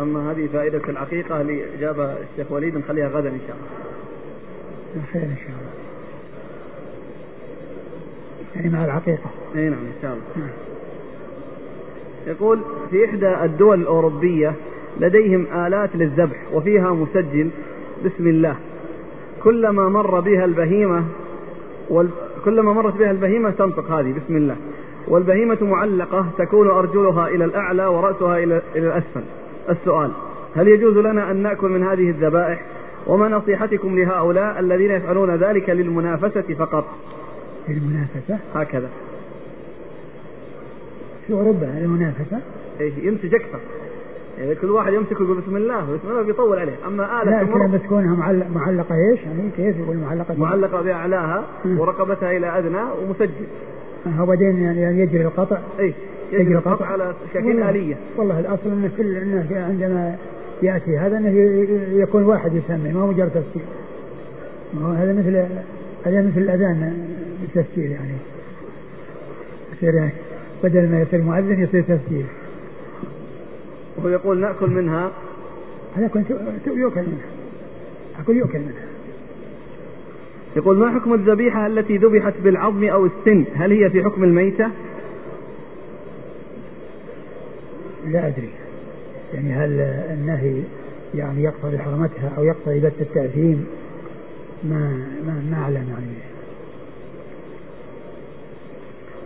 أما 0.00 0.30
هذه 0.30 0.48
فائدة 0.52 0.82
العقيقة 0.88 1.40
اللي 1.40 1.64
جابها 1.80 2.16
الشيخ 2.32 2.52
وليد 2.52 2.76
نخليها 2.76 3.08
غدا 3.08 3.28
إن 3.28 3.40
شاء 3.46 3.56
الله. 3.56 5.06
خير 5.12 5.22
إن 5.22 5.36
شاء 5.36 5.48
الله. 5.48 5.70
يعني 8.56 8.68
مع 8.68 8.84
العقيقة. 8.84 9.30
إي 9.56 9.68
نعم 9.68 9.78
إن 9.78 10.02
شاء 10.02 10.12
الله. 10.12 10.22
نعم. 10.36 10.50
يقول 12.26 12.60
في 12.90 13.04
إحدى 13.04 13.44
الدول 13.44 13.80
الأوروبية 13.80 14.54
لديهم 15.00 15.46
آلات 15.66 15.90
للذبح 15.94 16.36
وفيها 16.52 16.92
مسجل 16.92 17.50
بسم 18.04 18.26
الله. 18.26 18.56
كلما 19.42 19.88
مر 19.88 20.20
بها 20.20 20.44
البهيمة 20.44 21.04
وال... 21.90 22.08
كلما 22.44 22.72
مرت 22.72 22.96
بها 22.96 23.10
البهيمة 23.10 23.50
تنطق 23.50 23.90
هذه 23.90 24.14
بسم 24.24 24.36
الله. 24.36 24.56
والبهيمة 25.08 25.58
معلقة 25.62 26.26
تكون 26.38 26.70
أرجلها 26.70 27.28
إلى 27.28 27.44
الأعلى 27.44 27.86
ورأسها 27.86 28.38
إلى 28.38 28.62
إلى 28.76 28.86
الأسفل. 28.86 29.22
السؤال 29.70 30.10
هل 30.56 30.68
يجوز 30.68 30.96
لنا 30.96 31.30
أن 31.30 31.36
نأكل 31.36 31.68
من 31.68 31.82
هذه 31.82 32.10
الذبائح؟ 32.10 32.66
وما 33.06 33.28
نصيحتكم 33.28 33.98
لهؤلاء 33.98 34.60
الذين 34.60 34.90
يفعلون 34.90 35.34
ذلك 35.34 35.70
للمنافسة 35.70 36.54
فقط؟ 36.58 36.84
في 37.66 37.72
المنافسة 37.72 38.38
هكذا. 38.54 38.88
في 41.26 41.32
أوروبا 41.32 41.78
المنافسة 41.78 42.40
إيه 42.80 42.92
ينتج 43.06 43.34
أكثر 43.34 43.58
يعني 44.40 44.54
كل 44.54 44.70
واحد 44.70 44.92
يمسك 44.92 45.20
ويقول 45.20 45.40
بسم 45.40 45.56
الله 45.56 45.80
بسم 45.80 46.08
الله 46.10 46.22
بيطول 46.22 46.58
عليه. 46.58 46.76
أما 46.86 47.22
آلة 47.22 47.42
لا 47.42 47.66
بس 47.66 47.80
كونها 47.88 48.44
معلقة 48.54 48.94
إيش؟ 48.94 49.20
يعني 49.20 49.50
كيف 49.56 49.76
يقول 49.76 49.96
معلقة؟ 49.96 50.34
معلقة 50.38 50.82
بأعلاها 50.82 51.44
ورقبتها 51.64 52.36
إلى 52.36 52.58
أدنى 52.58 52.82
ومسجل. 53.02 53.46
هو 54.06 54.26
بعدين 54.26 54.62
يعني 54.62 55.00
يجري 55.00 55.24
القطع. 55.24 55.58
اي 55.80 55.94
يجري 56.32 56.54
القطع 56.54 56.86
على 56.86 57.14
شكل 57.34 57.62
آلية. 57.62 57.96
والله 58.16 58.40
الأصل 58.40 58.70
أنه 58.70 58.90
كل 58.96 59.16
أنه 59.16 59.64
عندما 59.68 60.16
يأتي 60.62 60.98
هذا 60.98 61.16
أنه 61.16 61.30
يكون 62.02 62.22
واحد 62.22 62.54
يسمي 62.54 62.92
ما 62.92 63.00
هو 63.00 63.06
مجرد 63.06 63.30
تفسير. 63.30 63.62
هذا 64.96 65.12
مثل 65.12 65.36
هذا 66.04 66.22
مثل 66.22 66.40
الأذان 66.40 67.08
تفسير 67.54 67.90
يعني. 67.90 68.14
يصير 69.72 70.10
بدل 70.64 70.88
ما 70.88 71.00
يصير 71.00 71.22
مؤذن 71.22 71.62
يصير 71.62 71.82
تفسير. 71.82 72.24
وهو 74.00 74.08
يقول 74.08 74.40
نأكل 74.40 74.70
منها. 74.70 75.10
هذا 75.96 76.08
كنت 76.08 76.30
يؤكل 76.66 77.00
منها. 77.00 77.26
أقول 78.20 78.36
يؤكل 78.36 78.58
منها. 78.58 78.86
يقول 80.56 80.76
ما 80.76 80.90
حكم 80.90 81.14
الذبيحة 81.14 81.66
التي 81.66 81.96
ذبحت 81.96 82.34
بالعظم 82.44 82.84
أو 82.84 83.06
السن؟ 83.06 83.44
هل 83.54 83.72
هي 83.72 83.90
في 83.90 84.04
حكم 84.04 84.24
الميتة؟ 84.24 84.70
لا 88.06 88.26
أدري. 88.26 88.50
يعني 89.34 89.52
هل 89.52 89.80
النهي 90.10 90.62
يعني 91.14 91.42
يقتضي 91.42 91.78
حرمتها 91.78 92.32
أو 92.38 92.44
يقتضي 92.44 92.80
بث 92.80 93.00
التأثيم؟ 93.00 93.66
ما 94.64 95.06
ما 95.26 95.42
ما 95.50 95.56
أعلم 95.62 95.74
يعني. 95.74 96.39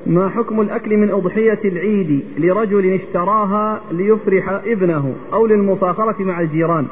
ما 0.06 0.28
حكم 0.28 0.60
الأكل 0.60 0.96
من 0.96 1.10
أضحية 1.10 1.58
العيد 1.64 2.24
لرجل 2.38 2.94
اشتراها 2.94 3.80
ليفرح 3.90 4.48
ابنه 4.48 5.14
أو 5.32 5.46
للمفاخرة 5.46 6.22
مع 6.22 6.40
الجيران؟ 6.40 6.86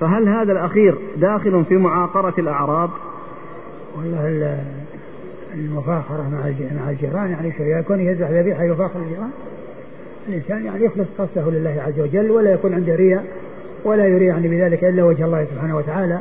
فهل 0.00 0.28
هذا 0.28 0.52
الأخير 0.52 0.98
داخل 1.16 1.64
في 1.64 1.76
معاقرة 1.76 2.34
الأعراب؟ 2.38 2.90
والله 3.96 4.58
المفاخرة 5.54 6.30
مع 6.32 6.90
الجيران 6.90 7.30
يعني 7.30 7.52
شيء 7.52 7.78
يكون 7.78 8.00
يذبح 8.00 8.30
ذبيحة 8.30 8.64
يفاخر 8.64 8.98
الجيران؟ 8.98 9.30
الإنسان 10.28 10.64
يعني 10.64 10.84
يخلص 10.84 11.06
قصده 11.18 11.50
لله 11.50 11.82
عز 11.86 12.00
وجل 12.00 12.30
ولا 12.30 12.52
يكون 12.52 12.74
عنده 12.74 12.94
رياء 12.94 13.24
ولا 13.84 14.06
يريد 14.06 14.28
يعني 14.28 14.48
بذلك 14.48 14.84
إلا 14.84 15.04
وجه 15.04 15.24
الله 15.24 15.44
سبحانه 15.44 15.76
وتعالى 15.76 16.18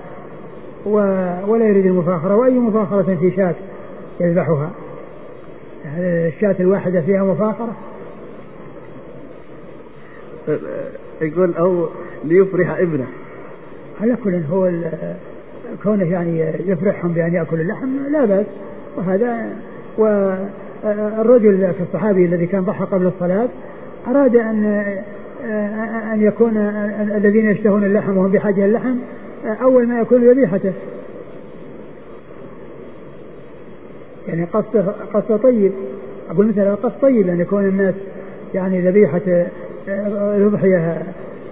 ولا 1.48 1.66
يريد 1.68 1.86
المفاخرة 1.86 2.36
وأي 2.36 2.60
مفاخرة 2.60 3.18
في 3.20 3.32
شاة 3.36 3.56
يذبحها. 4.20 4.72
الشاة 5.98 6.56
الواحدة 6.60 7.02
فيها 7.02 7.24
مفاخرة 7.24 7.76
يقول 11.22 11.54
أو 11.54 11.88
ليفرح 12.24 12.78
ابنه. 12.80 13.08
على 14.02 14.16
كل 14.24 14.42
هو 14.52 14.72
كونه 15.84 16.12
يعني 16.12 16.54
يفرحهم 16.66 17.14
بأن 17.14 17.34
يأكل 17.34 17.62
اللحم 17.62 17.88
لا 18.12 18.26
بأس. 18.26 18.46
وهذا 18.98 19.50
والرجل 19.98 21.74
في 21.74 21.84
الصحابي 21.84 22.26
الذي 22.26 22.46
كان 22.46 22.62
ضحى 22.62 22.86
قبل 22.86 23.08
الصلاة 23.08 23.50
أراد 24.08 24.36
أن 24.36 24.66
أن 26.14 26.22
يكون 26.22 26.58
الذين 27.18 27.52
يشتهون 27.52 27.84
اللحم 27.84 28.18
وهم 28.18 28.32
بحاجة 28.32 28.66
اللحم 28.66 28.96
أول 29.62 29.88
ما 29.88 30.00
يكون 30.00 30.30
ذبيحته. 30.30 30.74
يعني 34.34 34.46
قصده 34.54 34.82
قصده 35.14 35.38
طيب. 35.38 35.72
أقول 36.30 36.48
مثلا 36.48 36.76
قصد 36.76 37.00
طيب 37.02 37.30
أن 37.30 37.40
يكون 37.40 37.66
الناس 37.66 37.94
يعني 38.54 38.82
ذبيحة 38.82 39.22
الأضحية 40.38 41.04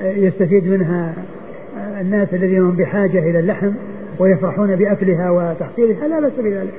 يستفيد 0.02 0.68
منها 0.68 1.14
الناس 2.02 2.34
الذين 2.34 2.62
هم 2.62 2.76
بحاجة 2.76 3.20
إلى 3.20 3.40
اللحم 3.40 3.72
ويفرحون 4.20 4.76
بأكلها 4.76 5.30
وتحصيلها 5.30 6.08
لا 6.08 6.20
بأس 6.20 6.34
بذلك. 6.38 6.74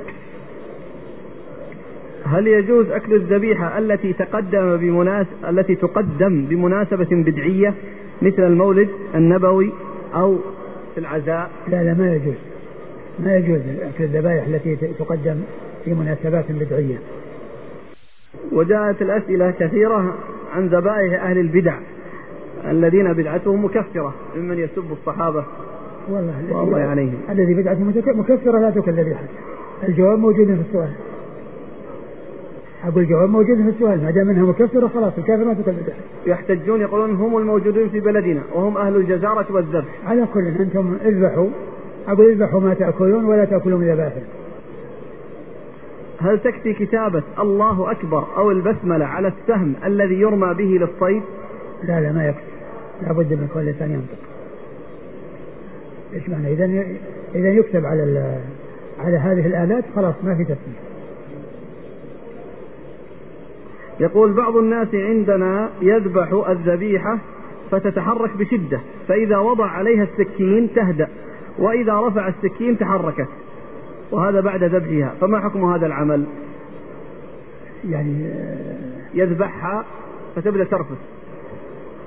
هل 2.25 2.47
يجوز 2.47 2.91
أكل 2.91 3.15
الذبيحة 3.15 3.79
التي 3.79 4.13
تقدم 4.13 4.77
بمناس 4.77 5.27
التي 5.49 5.75
تقدم 5.75 6.45
بمناسبة 6.45 7.09
بدعية 7.11 7.75
مثل 8.23 8.43
المولد 8.43 8.89
النبوي 9.15 9.73
أو 10.15 10.37
في 10.95 11.01
العزاء؟ 11.01 11.51
لا 11.69 11.83
لا 11.83 11.95
ما 11.95 12.15
يجوز. 12.15 12.35
ما 13.19 13.37
يجوز 13.37 13.61
أكل 13.83 14.05
الذبائح 14.05 14.47
التي 14.47 14.77
تقدم 14.77 15.37
في 15.85 15.95
مناسبات 15.95 16.45
بدعية. 16.49 16.99
وجاءت 18.53 19.03
الأسئلة 19.03 19.51
كثيرة 19.51 20.15
عن 20.55 20.67
ذبائح 20.67 21.25
أهل 21.25 21.39
البدع 21.39 21.75
الذين 22.71 23.13
بدعتهم 23.13 23.65
مكفرة 23.65 24.15
ممن 24.37 24.59
يسب 24.59 24.93
الصحابة. 24.93 25.45
والله 26.09 26.35
والله 26.51 26.79
عليهم. 26.79 27.15
الذي 27.31 27.55
بدعته 27.55 27.85
مكفرة 28.15 28.59
لا 28.59 28.71
تكل 28.71 28.93
ذبيحة 28.93 29.25
الجواب 29.89 30.19
موجود 30.19 30.47
في 30.47 30.61
السؤال. 30.69 30.91
أقول 32.85 33.03
الجواب 33.03 33.29
موجود 33.29 33.57
في 33.57 33.69
السؤال 33.69 34.03
ما 34.03 34.11
دام 34.11 34.31
إنها 34.31 34.43
مكفرة 34.43 34.89
خلاص 34.89 35.13
الكافر 35.19 35.45
ما 35.45 35.55
تكل 35.55 35.73
ذبيحة 35.73 35.99
يحتجون 36.27 36.81
يقولون 36.81 37.11
هم 37.11 37.37
الموجودون 37.39 37.89
في 37.89 38.01
بلدنا 38.01 38.41
وهم 38.55 38.77
أهل 38.77 38.97
الجزارة 38.97 39.47
والذبح. 39.51 39.99
على 40.07 40.27
كل 40.35 40.47
أنتم 40.61 40.97
اذبحوا 41.05 41.49
أقول 42.09 42.31
اذبحوا 42.31 42.61
ما 42.61 42.75
تأكلون 42.75 43.25
ولا 43.25 43.45
تاكلوا 43.45 43.79
من 43.79 43.93
ذبائحهم 43.93 44.23
هل 46.23 46.39
تكفي 46.39 46.73
كتابة 46.73 47.23
الله 47.39 47.91
أكبر 47.91 48.27
أو 48.37 48.51
البسملة 48.51 49.05
على 49.05 49.29
السهم 49.29 49.75
الذي 49.85 50.15
يرمى 50.15 50.55
به 50.55 50.87
للصيد؟ 50.87 51.23
لا 51.83 52.01
لا 52.01 52.13
ما 52.13 52.27
يكفي. 52.27 52.53
لابد 53.03 53.33
من 53.33 53.49
كل 53.55 53.61
لسان 53.61 53.91
ينطق. 53.91 54.19
إيش 56.15 56.29
معنى؟ 56.29 56.53
اذا 56.53 56.65
اذا 57.35 57.49
يكتب 57.49 57.87
على 57.87 58.37
على 58.99 59.17
هذه 59.17 59.47
الآلات 59.47 59.85
خلاص 59.97 60.15
ما 60.25 60.35
في 60.35 60.45
تفسير 60.45 60.75
يقول 64.01 64.33
بعض 64.33 64.57
الناس 64.57 64.89
عندنا 64.95 65.71
يذبح 65.83 66.45
الذبيحة 66.49 67.19
فتتحرك 67.71 68.37
بشدة 68.37 68.81
فإذا 69.09 69.39
وضع 69.39 69.67
عليها 69.67 70.03
السكين 70.03 70.75
تهدأ 70.75 71.09
وإذا 71.59 72.01
رفع 72.01 72.29
السكين 72.29 72.79
تحركت. 72.79 73.29
وهذا 74.13 74.41
بعد 74.41 74.65
ذبحها. 74.65 75.15
فما 75.21 75.41
حكم 75.41 75.73
هذا 75.73 75.87
العمل؟ 75.87 76.25
يعني 77.89 78.31
يذبحها 79.15 79.85
فتبدأ 80.37 80.65
ترفس 80.65 80.97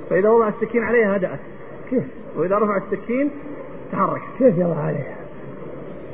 فإذا 0.09 0.29
وضع 0.29 0.47
السكين 0.47 0.83
عليها 0.83 1.15
هدأت. 1.15 1.39
كيف؟ 1.89 2.03
وإذا 2.37 2.57
رفع 2.57 2.77
السكين 2.77 3.29
تحرك. 3.91 4.21
كيف 4.39 4.57
يضع 4.57 4.79
عليها؟ 4.79 5.15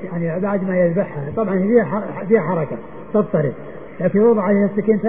يعني 0.03 0.39
بعد 0.39 0.63
ما 0.63 0.77
يذبحها. 0.77 1.31
طبعا 1.35 1.59
فيها 1.59 2.03
فيها 2.27 2.41
حركة 2.41 2.77
تضطرب. 3.13 3.53
لكن 3.99 4.19
وضع 4.19 4.41
عليها 4.41 4.65
السكين 4.65 4.99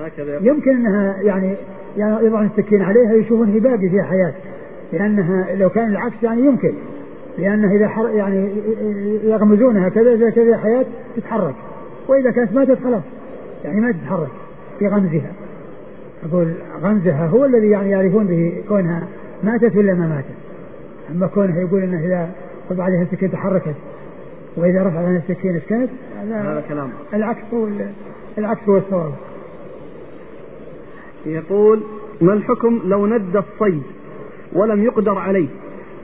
هكذا 0.00 0.38
يمكن 0.42 0.70
أنها 0.70 1.16
يعني 1.22 1.54
يعني 1.96 2.26
يضع 2.26 2.42
السكين 2.42 2.82
عليها 2.82 3.12
يشوفون 3.12 3.48
هي 3.48 3.60
باقي 3.60 3.88
فيها 3.90 4.02
حياة. 4.02 4.34
لأنها 4.92 5.54
لو 5.54 5.70
كان 5.70 5.90
العكس 5.90 6.22
يعني 6.22 6.40
يمكن. 6.40 6.74
لأنه 7.38 7.72
إذا 7.72 7.88
حر 7.88 8.08
يعني 8.08 8.50
يغمزونها 9.24 9.88
كذا 9.88 10.12
إذا 10.14 10.30
كذا 10.30 10.56
حياة 10.56 10.84
تتحرك. 11.16 11.54
وإذا 12.08 12.30
كانت 12.30 12.52
ماتت 12.52 12.78
خلاص 12.84 13.02
يعني 13.64 13.80
ما 13.80 13.92
تتحرك 13.92 14.30
في 14.78 14.88
غمزها. 14.88 15.32
أقول 16.30 16.52
غمزها 16.82 17.26
هو 17.26 17.44
الذي 17.44 17.70
يعني 17.70 17.90
يعرفون 17.90 18.26
به 18.26 18.62
كونها 18.68 19.08
ماتت 19.44 19.76
ولا 19.76 19.94
ما 19.94 20.08
ماتت. 20.08 20.36
أما 21.10 21.26
كونها 21.26 21.60
يقول 21.60 21.82
أنه 21.82 22.06
إذا 22.06 22.28
قضى 22.70 22.82
عليها 22.82 23.02
السكين 23.02 23.30
تحركت 23.30 23.74
وإذا 24.56 24.82
رفع 24.82 24.98
عنها 24.98 25.22
السكين 25.28 25.56
سكنت 25.56 25.90
هذا 26.22 26.64
كلام. 26.68 26.90
العكس 27.14 27.42
هو 27.54 27.68
العكس 28.38 28.68
هو 28.68 28.76
الصواب. 28.76 29.12
يقول 31.26 31.80
ما 32.20 32.32
الحكم 32.32 32.80
لو 32.84 33.06
ند 33.06 33.36
الصيد 33.36 33.82
ولم 34.52 34.84
يقدر 34.84 35.18
عليه 35.18 35.48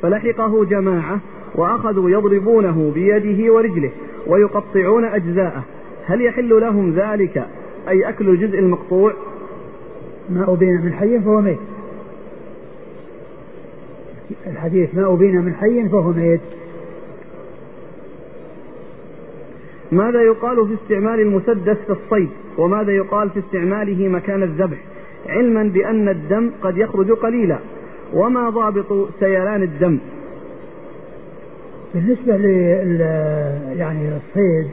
فلحقه 0.03 0.65
جماعة 0.65 1.20
وأخذوا 1.55 2.11
يضربونه 2.11 2.93
بيده 2.95 3.53
ورجله 3.53 3.91
ويقطعون 4.27 5.05
أجزاءه. 5.05 5.65
هل 6.07 6.20
يحل 6.20 6.61
لهم 6.61 6.93
ذلك؟ 6.95 7.47
أي 7.89 8.09
أكل 8.09 8.29
الجزء 8.29 8.59
المقطوع؟ 8.59 9.12
ما 10.31 10.53
أبين 10.53 10.81
من 10.85 10.93
حي 10.93 11.20
فهو 11.20 11.41
ميت. 11.41 11.59
الحديث 14.47 14.95
ما 14.95 15.12
أبين 15.12 15.43
من 15.43 15.55
حي 15.55 15.89
فهو 15.89 16.12
ميت. 16.12 16.41
ماذا 19.93 20.23
يقال 20.23 20.69
في 20.69 20.74
استعمال 20.74 21.20
المسدس 21.20 21.77
في 21.87 21.91
الصيد؟ 21.93 22.29
وماذا 22.59 22.93
يقال 22.93 23.31
في 23.31 23.39
استعماله 23.39 24.09
مكان 24.09 24.43
الذبح؟ 24.43 24.79
علما 25.29 25.62
بأن 25.62 26.09
الدم 26.09 26.51
قد 26.62 26.79
يخرج 26.79 27.11
قليلا. 27.11 27.59
وما 28.14 28.51
ضابط 28.51 29.09
سيلان 29.20 29.62
الدم. 29.62 29.98
بالنسبة 31.94 32.36
لل 32.36 33.01
يعني 33.76 34.09
الصيد 34.09 34.66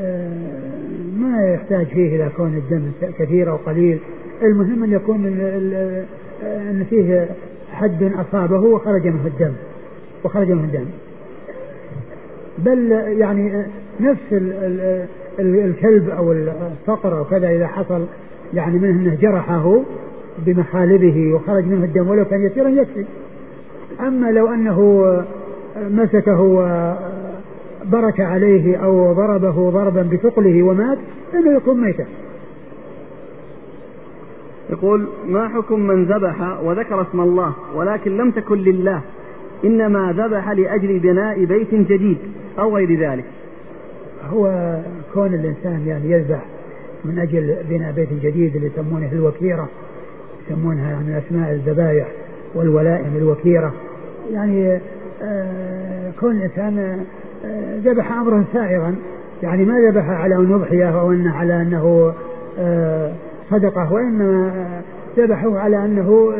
آه، 0.00 0.32
ما 1.18 1.52
يحتاج 1.54 1.86
فيه 1.86 2.16
إلى 2.16 2.30
كون 2.36 2.54
الدم 2.54 2.90
كثير 3.18 3.50
أو 3.50 3.56
قليل. 3.56 3.98
المهم 4.42 4.84
أن 4.84 4.92
يكون 4.92 5.26
أن 6.42 6.86
فيه 6.90 7.28
حد 7.72 8.12
أصابه 8.18 8.60
وخرج 8.60 9.06
منه 9.06 9.26
الدم 9.26 9.52
وخرج 10.24 10.50
منه 10.50 10.64
الدم. 10.64 10.86
بل 12.58 12.92
يعني 13.18 13.64
نفس 14.00 14.42
الكلب 15.38 16.10
أو 16.10 16.32
الصقر 16.32 17.18
أو 17.18 17.24
كذا 17.24 17.50
إذا 17.50 17.66
حصل 17.66 18.06
يعني 18.54 18.78
منه 18.78 18.90
أنه 18.90 19.14
جرحه 19.20 19.80
بمخالبه 20.38 21.34
وخرج 21.34 21.64
منه 21.64 21.84
الدم 21.84 22.08
ولو 22.08 22.24
كان 22.24 22.46
يسيرا 22.46 22.68
يكفي. 22.68 23.04
أما 24.00 24.30
لو 24.30 24.48
أنه 24.54 25.04
مسكه 25.90 26.40
وبرك 26.40 28.20
عليه 28.20 28.76
أو 28.76 29.12
ضربه 29.12 29.70
ضربا 29.70 30.02
بثقله 30.02 30.62
ومات 30.62 30.98
فإنه 31.32 31.56
يكون 31.56 31.80
ميتا. 31.80 32.06
يقول 34.70 35.06
ما 35.26 35.48
حكم 35.48 35.80
من 35.80 36.04
ذبح 36.04 36.62
وذكر 36.62 37.02
اسم 37.02 37.20
الله 37.20 37.54
ولكن 37.74 38.16
لم 38.16 38.30
تكن 38.30 38.58
لله؟ 38.58 39.00
إنما 39.64 40.12
ذبح 40.12 40.50
لأجل 40.50 40.98
بناء 40.98 41.44
بيت 41.44 41.74
جديد 41.74 42.18
أو 42.58 42.76
غير 42.76 42.98
ذلك. 43.00 43.24
هو 44.30 44.76
كون 45.14 45.34
الإنسان 45.34 45.86
يعني 45.86 46.10
يذبح 46.10 46.44
من 47.04 47.18
أجل 47.18 47.56
بناء 47.70 47.92
بيت 47.92 48.08
جديد 48.22 48.56
اللي 48.56 48.66
يسمونه 48.66 49.12
الوكيرة. 49.12 49.68
يسمونها 50.48 50.96
من 50.96 51.22
أسماء 51.26 51.52
الذبائح 51.52 52.06
والولائم 52.54 53.16
الوكيرة. 53.16 53.72
يعني 54.32 54.80
آه 55.22 56.10
كون 56.20 56.36
الإنسان 56.36 57.04
آه 57.44 57.78
ذبح 57.84 58.12
أمرا 58.12 58.44
سائغا 58.52 58.94
يعني 59.42 59.64
ما 59.64 59.80
ذبح 59.80 60.10
على 60.10 60.36
أن 60.36 60.50
يضحية 60.50 61.00
أو 61.00 61.12
أنه 61.12 61.34
على 61.36 61.62
أنه 61.62 62.12
آه 62.58 63.12
صدقة 63.50 63.92
وإنما 63.92 64.52
ذبحوا 65.16 65.58
على 65.58 65.84
أنه 65.84 66.32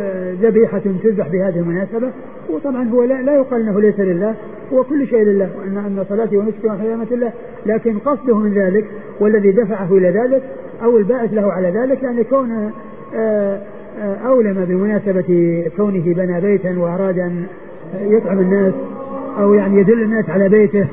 ذبيحة 0.43 0.78
تذبح 0.78 1.28
بهذه 1.28 1.59
المناسبة. 1.59 2.10
وطبعا 2.51 2.89
هو 2.89 3.05
لا, 3.05 3.22
لا 3.22 3.35
يقال 3.35 3.60
أنه 3.60 3.81
ليس 3.81 4.01
لله 4.01 4.35
هو 4.72 4.85
كل 4.85 5.06
شيء 5.06 5.22
لله 5.22 5.48
وأن 5.59 5.76
أن 5.76 6.05
صلاتي 6.09 6.36
ونسكي 6.36 6.66
وحيامة 6.66 7.06
الله. 7.12 7.32
لكن 7.66 7.98
قصده 7.98 8.39
من 8.39 8.55
ذلك 8.55 8.85
والذي 9.20 9.52
دفعه 9.52 9.93
إلى 9.93 10.10
ذلك 10.10 10.43
أو 10.82 10.98
الباعث 10.98 11.32
له 11.32 11.52
على 11.52 11.70
ذلك 11.70 12.02
يعني 12.02 12.24
كون 12.24 12.70
أولم 14.26 14.64
بمناسبة 14.64 15.62
كونه 15.76 16.14
بنى 16.14 16.40
بيتا 16.40 16.78
وأراد 16.78 17.18
أن 17.18 17.46
يطعم 18.00 18.38
الناس 18.38 18.74
أو 19.38 19.54
يعني 19.54 19.78
يدل 19.80 20.02
الناس 20.02 20.30
على 20.30 20.48
بيته 20.48 20.86